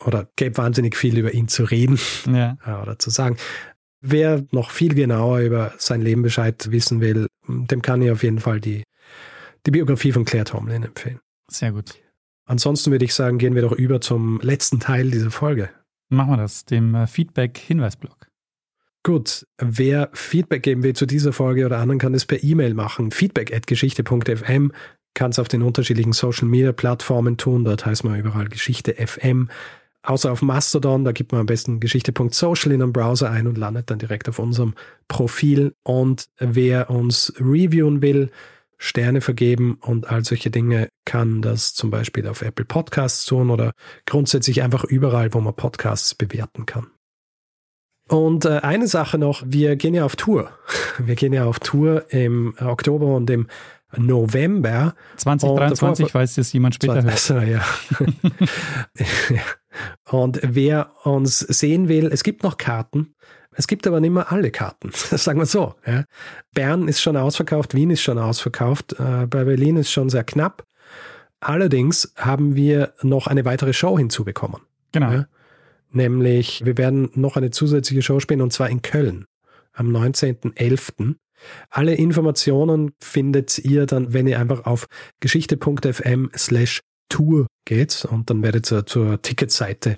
oder 0.05 0.29
gäbe 0.35 0.57
wahnsinnig 0.57 0.95
viel 0.95 1.17
über 1.17 1.33
ihn 1.33 1.47
zu 1.47 1.63
reden 1.63 1.99
ja. 2.31 2.57
Äh, 2.65 2.81
oder 2.81 2.99
zu 2.99 3.09
sagen. 3.09 3.37
Wer 3.99 4.45
noch 4.51 4.71
viel 4.71 4.93
genauer 4.93 5.39
über 5.39 5.73
sein 5.77 6.01
Leben 6.01 6.21
Bescheid 6.21 6.71
wissen 6.71 7.01
will, 7.01 7.27
dem 7.47 7.81
kann 7.81 8.01
ich 8.01 8.11
auf 8.11 8.23
jeden 8.23 8.39
Fall 8.39 8.59
die, 8.59 8.83
die 9.65 9.71
Biografie 9.71 10.11
von 10.11 10.23
Claire 10.23 10.45
Tomlin 10.45 10.83
empfehlen. 10.83 11.19
Sehr 11.49 11.71
gut. 11.71 11.95
Ansonsten 12.45 12.91
würde 12.91 13.05
ich 13.05 13.13
sagen, 13.13 13.39
gehen 13.39 13.55
wir 13.55 13.63
doch 13.63 13.73
über 13.73 13.99
zum 13.99 14.39
letzten 14.41 14.79
Teil 14.79 15.09
dieser 15.11 15.31
Folge. 15.31 15.69
Machen 16.09 16.31
wir 16.31 16.37
das, 16.37 16.63
dem 16.65 16.95
äh, 16.95 17.07
Feedback-Hinweisblock. 17.07 18.27
Gut, 19.03 19.45
wer 19.57 20.09
Feedback 20.13 20.63
geben 20.63 20.83
will 20.83 20.93
zu 20.93 21.05
dieser 21.05 21.33
Folge 21.33 21.65
oder 21.65 21.79
anderen, 21.79 21.99
kann 21.99 22.13
es 22.13 22.25
per 22.25 22.43
E-Mail 22.43 22.73
machen. 22.73 23.11
Feedback 23.11 23.53
at 23.53 23.67
geschichte.fm 23.67 24.71
kann 25.13 25.31
es 25.31 25.39
auf 25.39 25.47
den 25.47 25.61
unterschiedlichen 25.61 26.13
Social 26.13 26.47
Media 26.47 26.71
Plattformen 26.71 27.37
tun. 27.37 27.63
Dort 27.63 27.85
heißt 27.85 28.03
man 28.03 28.19
überall 28.19 28.49
Geschichte 28.49 28.93
FM 28.95 29.49
außer 30.07 30.31
auf 30.31 30.41
Mastodon, 30.41 31.03
da 31.03 31.11
gibt 31.11 31.31
man 31.31 31.41
am 31.41 31.47
besten 31.47 31.79
geschichte.social 31.79 32.71
in 32.71 32.81
einem 32.81 32.93
Browser 32.93 33.29
ein 33.29 33.45
und 33.45 33.57
landet 33.57 33.91
dann 33.91 33.99
direkt 33.99 34.29
auf 34.29 34.39
unserem 34.39 34.73
Profil. 35.07 35.73
Und 35.83 36.29
wer 36.39 36.89
uns 36.89 37.33
reviewen 37.39 38.01
will, 38.01 38.31
Sterne 38.79 39.21
vergeben 39.21 39.79
und 39.81 40.09
all 40.09 40.23
solche 40.23 40.51
Dinge, 40.51 40.89
kann 41.03 41.41
das 41.41 41.73
zum 41.73 41.89
Beispiel 41.89 42.27
auf 42.27 42.41
Apple 42.41 42.65
Podcasts 42.65 43.25
tun 43.25 43.49
oder 43.49 43.73
grundsätzlich 44.05 44.61
einfach 44.61 44.83
überall, 44.83 45.33
wo 45.33 45.41
man 45.41 45.55
Podcasts 45.55 46.13
bewerten 46.13 46.65
kann. 46.65 46.87
Und 48.07 48.45
äh, 48.45 48.59
eine 48.59 48.87
Sache 48.87 49.17
noch, 49.17 49.43
wir 49.45 49.75
gehen 49.75 49.93
ja 49.93 50.05
auf 50.05 50.15
Tour. 50.15 50.51
Wir 50.99 51.13
gehen 51.13 51.31
ja 51.33 51.45
auf 51.45 51.59
Tour 51.59 52.11
im 52.11 52.55
Oktober 52.59 53.15
und 53.15 53.29
im 53.29 53.45
November. 53.95 54.95
2023, 55.17 56.09
falls 56.09 56.37
es 56.39 56.51
jemand 56.53 56.73
später 56.73 57.03
hört. 57.03 57.05
Also, 57.05 57.37
ja. 57.37 57.63
Und 60.09 60.39
wer 60.43 60.91
uns 61.05 61.39
sehen 61.39 61.87
will, 61.87 62.07
es 62.07 62.23
gibt 62.23 62.43
noch 62.43 62.57
Karten. 62.57 63.13
Es 63.51 63.67
gibt 63.67 63.87
aber 63.87 63.99
nicht 63.99 64.11
mehr 64.11 64.31
alle 64.31 64.51
Karten, 64.51 64.91
sagen 64.93 65.39
wir 65.39 65.47
so. 65.47 65.73
Ja. 65.85 66.05
Bern 66.53 66.87
ist 66.87 67.01
schon 67.01 67.17
ausverkauft, 67.17 67.73
Wien 67.73 67.89
ist 67.89 68.01
schon 68.01 68.19
ausverkauft, 68.19 68.93
äh, 68.99 69.25
bei 69.27 69.43
Berlin 69.45 69.77
ist 69.77 69.91
schon 69.91 70.09
sehr 70.09 70.23
knapp. 70.23 70.63
Allerdings 71.39 72.13
haben 72.15 72.55
wir 72.55 72.93
noch 73.01 73.27
eine 73.27 73.45
weitere 73.45 73.73
Show 73.73 73.97
hinzubekommen. 73.97 74.61
Genau. 74.91 75.11
Ja. 75.11 75.27
Nämlich, 75.91 76.65
wir 76.65 76.77
werden 76.77 77.09
noch 77.15 77.35
eine 77.37 77.49
zusätzliche 77.49 78.01
Show 78.01 78.19
spielen 78.19 78.41
und 78.41 78.53
zwar 78.53 78.69
in 78.69 78.81
Köln 78.81 79.25
am 79.73 79.95
19.11. 79.95 81.15
Alle 81.69 81.93
Informationen 81.95 82.93
findet 82.99 83.59
ihr 83.59 83.85
dann, 83.85 84.13
wenn 84.13 84.27
ihr 84.27 84.39
einfach 84.39 84.65
auf 84.65 84.87
geschichte.fm 85.19 86.31
slash 86.35 86.81
Tour 87.09 87.47
geht 87.65 88.05
und 88.05 88.29
dann 88.29 88.41
werdet 88.43 88.71
ihr 88.71 88.85
zur 88.85 89.21
Ticketseite 89.21 89.97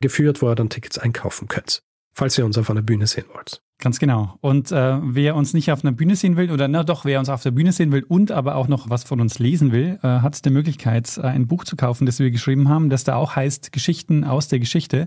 geführt, 0.00 0.42
wo 0.42 0.48
ihr 0.48 0.54
dann 0.54 0.70
Tickets 0.70 0.98
einkaufen 0.98 1.48
könnt, 1.48 1.80
falls 2.14 2.38
ihr 2.38 2.44
uns 2.44 2.58
auf 2.58 2.70
einer 2.70 2.82
Bühne 2.82 3.06
sehen 3.06 3.26
wollt. 3.34 3.60
Ganz 3.80 4.00
genau. 4.00 4.36
Und 4.40 4.72
äh, 4.72 4.98
wer 5.02 5.36
uns 5.36 5.54
nicht 5.54 5.70
auf 5.70 5.84
einer 5.84 5.92
Bühne 5.92 6.16
sehen 6.16 6.36
will, 6.36 6.50
oder 6.50 6.66
na 6.66 6.82
doch, 6.82 7.04
wer 7.04 7.20
uns 7.20 7.28
auf 7.28 7.44
der 7.44 7.52
Bühne 7.52 7.70
sehen 7.70 7.92
will 7.92 8.02
und 8.02 8.32
aber 8.32 8.56
auch 8.56 8.66
noch 8.66 8.90
was 8.90 9.04
von 9.04 9.20
uns 9.20 9.38
lesen 9.38 9.70
will, 9.70 10.00
äh, 10.02 10.06
hat 10.06 10.44
die 10.44 10.50
Möglichkeit, 10.50 11.16
äh, 11.16 11.22
ein 11.22 11.46
Buch 11.46 11.62
zu 11.62 11.76
kaufen, 11.76 12.04
das 12.04 12.18
wir 12.18 12.32
geschrieben 12.32 12.68
haben, 12.68 12.90
das 12.90 13.04
da 13.04 13.14
auch 13.14 13.36
heißt 13.36 13.70
Geschichten 13.70 14.24
aus 14.24 14.48
der 14.48 14.58
Geschichte 14.58 15.06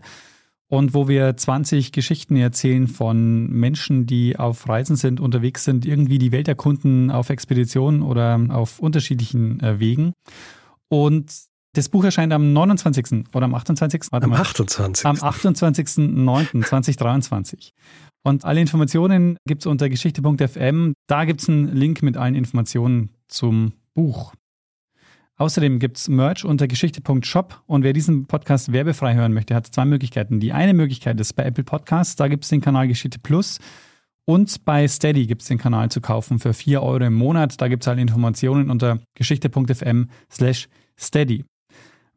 und 0.71 0.93
wo 0.93 1.09
wir 1.09 1.35
20 1.35 1.91
Geschichten 1.91 2.37
erzählen 2.37 2.87
von 2.87 3.49
Menschen, 3.49 4.05
die 4.05 4.39
auf 4.39 4.69
Reisen 4.69 4.95
sind, 4.95 5.19
unterwegs 5.19 5.65
sind, 5.65 5.85
irgendwie 5.85 6.17
die 6.17 6.31
Welt 6.31 6.47
erkunden 6.47 7.11
auf 7.11 7.29
Expeditionen 7.29 8.01
oder 8.01 8.39
auf 8.47 8.79
unterschiedlichen 8.79 9.59
äh, 9.59 9.81
Wegen. 9.81 10.13
Und 10.91 11.31
Das 11.73 11.87
Buch 11.87 12.03
erscheint 12.03 12.33
am 12.33 12.51
29. 12.51 13.33
oder 13.33 13.45
am 13.45 13.55
28. 13.55 14.11
Warte 14.11 14.25
Am 14.25 14.31
mal. 14.31 14.41
28. 14.41 15.05
Am 15.05 15.15
28.09.2023. 15.15 17.71
Und 18.23 18.43
alle 18.43 18.59
Informationen 18.59 19.37
gibt's 19.47 19.65
unter 19.65 19.87
geschichte.fm. 19.87 20.91
Da 21.07 21.23
gibt's 21.23 21.47
einen 21.47 21.73
Link 21.73 22.03
mit 22.03 22.17
allen 22.17 22.35
Informationen 22.35 23.11
zum 23.29 23.71
Buch. 23.93 24.33
Außerdem 25.37 25.79
gibt's 25.79 26.09
Merch 26.09 26.43
unter 26.43 26.67
geschichte.shop 26.67 27.61
und 27.67 27.83
wer 27.83 27.93
diesen 27.93 28.25
Podcast 28.25 28.73
werbefrei 28.73 29.15
hören 29.15 29.31
möchte, 29.33 29.55
hat 29.55 29.67
zwei 29.67 29.85
Möglichkeiten. 29.85 30.41
Die 30.41 30.51
eine 30.51 30.73
Möglichkeit 30.73 31.17
ist 31.21 31.31
bei 31.33 31.45
Apple 31.45 31.63
Podcasts, 31.63 32.17
da 32.17 32.27
gibt's 32.27 32.49
den 32.49 32.59
Kanal 32.59 32.89
Geschichte 32.89 33.17
Plus 33.17 33.59
und 34.25 34.65
bei 34.65 34.87
Steady 34.87 35.25
gibt's 35.25 35.47
den 35.47 35.57
Kanal 35.57 35.89
zu 35.89 36.01
kaufen 36.01 36.39
für 36.39 36.53
4 36.53 36.81
Euro 36.81 37.05
im 37.05 37.13
Monat. 37.13 37.59
Da 37.59 37.67
gibt's 37.67 37.87
alle 37.87 38.01
Informationen 38.01 38.69
unter 38.69 38.99
geschichte.fm 39.15 40.09
slash 40.31 40.69
steady. 40.97 41.45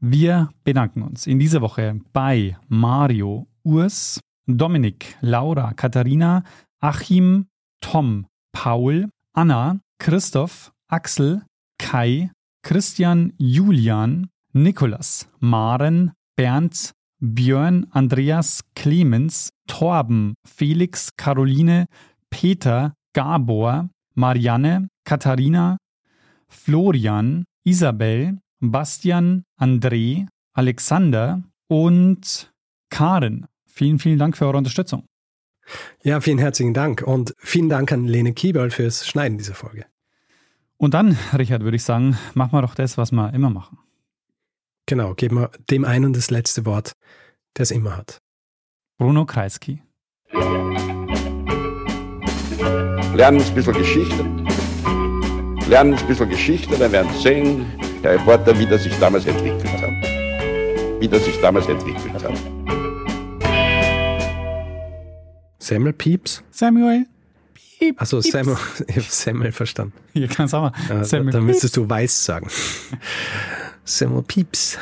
Wir 0.00 0.50
bedanken 0.64 1.02
uns 1.02 1.26
in 1.26 1.38
dieser 1.38 1.62
Woche 1.62 2.00
bei 2.12 2.57
Mario, 2.68 3.46
Urs, 3.62 4.20
Dominik, 4.46 5.16
Laura, 5.20 5.72
Katharina, 5.72 6.44
Achim, 6.80 7.46
Tom, 7.80 8.26
Paul, 8.52 9.09
Anna, 9.32 9.80
Christoph, 9.98 10.72
Axel, 10.88 11.42
Kai, 11.78 12.30
Christian, 12.62 13.32
Julian, 13.38 14.28
Nikolas, 14.52 15.28
Maren, 15.40 16.12
Bernd, 16.36 16.92
Björn, 17.20 17.86
Andreas, 17.90 18.60
Clemens, 18.74 19.50
Torben, 19.66 20.34
Felix, 20.46 21.10
Caroline, 21.16 21.86
Peter, 22.30 22.94
Gabor, 23.12 23.88
Marianne, 24.14 24.88
Katharina, 25.04 25.78
Florian, 26.48 27.44
Isabel, 27.64 28.38
Bastian, 28.60 29.44
André, 29.58 30.26
Alexander 30.52 31.42
und 31.68 32.52
Karen. 32.90 33.46
Vielen, 33.66 33.98
vielen 33.98 34.18
Dank 34.18 34.36
für 34.36 34.46
eure 34.46 34.58
Unterstützung. 34.58 35.04
Ja, 36.02 36.20
vielen 36.20 36.38
herzlichen 36.38 36.74
Dank 36.74 37.02
und 37.02 37.34
vielen 37.38 37.68
Dank 37.68 37.90
an 37.90 38.04
Lene 38.04 38.34
Kieberl 38.34 38.70
fürs 38.70 39.06
Schneiden 39.06 39.38
dieser 39.38 39.54
Folge. 39.54 39.86
Und 40.76 40.94
dann, 40.94 41.16
Richard, 41.36 41.62
würde 41.62 41.76
ich 41.76 41.84
sagen, 41.84 42.18
machen 42.34 42.52
wir 42.52 42.62
doch 42.62 42.74
das, 42.74 42.98
was 42.98 43.12
wir 43.12 43.32
immer 43.32 43.50
machen. 43.50 43.78
Genau, 44.87 45.14
geben 45.14 45.37
wir 45.37 45.51
dem 45.70 45.85
einen 45.87 46.12
das 46.12 46.30
letzte 46.30 46.66
Wort, 46.66 46.93
der 47.57 47.62
es 47.62 47.70
immer 47.70 47.97
hat. 47.97 48.18
Bruno 48.99 49.24
Kreisky. 49.24 49.82
Lernen 53.14 53.41
ein 53.41 53.55
bisschen 53.55 53.72
Geschichte. 53.72 54.24
Lernen 55.68 55.95
ein 55.95 56.07
bisschen 56.07 56.28
Geschichte, 56.28 56.76
dann 56.76 56.93
werden 56.93 57.11
Sie 57.14 57.22
sehen, 57.22 57.66
der 58.03 58.14
Reporter, 58.14 58.59
wie 58.59 58.66
das 58.66 58.82
sich 58.82 58.93
damals 58.99 59.24
entwickelt 59.24 59.72
hat. 59.72 61.01
Wie 61.01 61.09
das 61.09 61.24
sich 61.24 61.41
damals 61.41 61.66
entwickelt 61.66 62.22
hat. 62.22 62.39
Samuel. 66.51 67.07
Piep, 67.55 68.01
Achso, 68.01 68.20
pieps. 68.20 68.32
Semmel, 68.32 68.57
ich 68.89 68.97
habe 68.97 69.07
Semmel 69.09 69.53
verstanden. 69.53 69.95
Hier 70.12 70.28
kann 70.28 70.47
es 70.47 70.53
auch 70.55 70.70
mal. 70.70 70.72
Äh, 70.91 71.05
Samuel. 71.05 71.32
dann 71.32 71.45
müsstest 71.47 71.76
du 71.78 71.89
weiß 71.89 72.24
sagen. 72.24 72.49
Semmelpieps. 73.85 74.78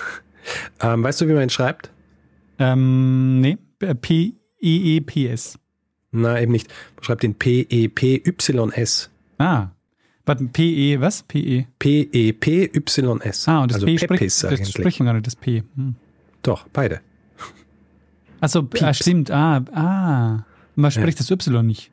ähm, 0.80 1.02
weißt 1.02 1.20
du, 1.20 1.28
wie 1.28 1.32
man 1.32 1.44
ihn 1.44 1.50
schreibt? 1.50 1.90
Ähm, 2.58 3.40
nee. 3.40 3.58
E 3.82 3.94
P-E-E-P-S. 3.94 5.58
Na, 6.12 6.40
eben 6.40 6.52
nicht. 6.52 6.68
Man 6.96 7.04
schreibt 7.04 7.24
ihn 7.24 7.34
P-E-P-Y-S. 7.34 9.10
Ah. 9.38 9.68
Warte, 10.26 10.44
P-E, 10.44 11.00
was? 11.00 11.22
P-E. 11.22 11.66
P-E-P-Y-S. 11.78 13.48
Ah, 13.48 13.62
und 13.62 13.70
das 13.70 13.76
also 13.76 13.86
P 13.86 13.98
spricht, 13.98 14.20
Pepis 14.20 14.38
das 14.40 14.52
eigentlich. 14.52 14.68
spricht 14.70 15.00
man 15.00 15.06
gar 15.06 15.12
nicht, 15.14 15.26
das 15.26 15.36
P. 15.36 15.62
Hm. 15.76 15.94
Doch, 16.42 16.66
beide. 16.72 17.00
Achso, 18.40 18.60
ah, 18.60 18.62
Pieps. 18.62 18.98
stimmt. 18.98 19.30
Ah, 19.30 19.64
ah. 19.72 20.44
Man 20.74 20.90
spricht 20.90 21.20
das 21.20 21.30
Y 21.30 21.66
nicht. 21.66 21.90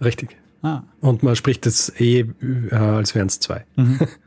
Richtig. 0.00 0.36
Ah. 0.62 0.82
Und 1.00 1.22
man 1.22 1.36
spricht 1.36 1.66
das 1.66 1.92
E, 2.00 2.20
äh, 2.20 2.74
als 2.74 3.14
wären 3.14 3.28
es 3.28 3.40
zwei. 3.40 3.64
Mhm. 3.76 4.00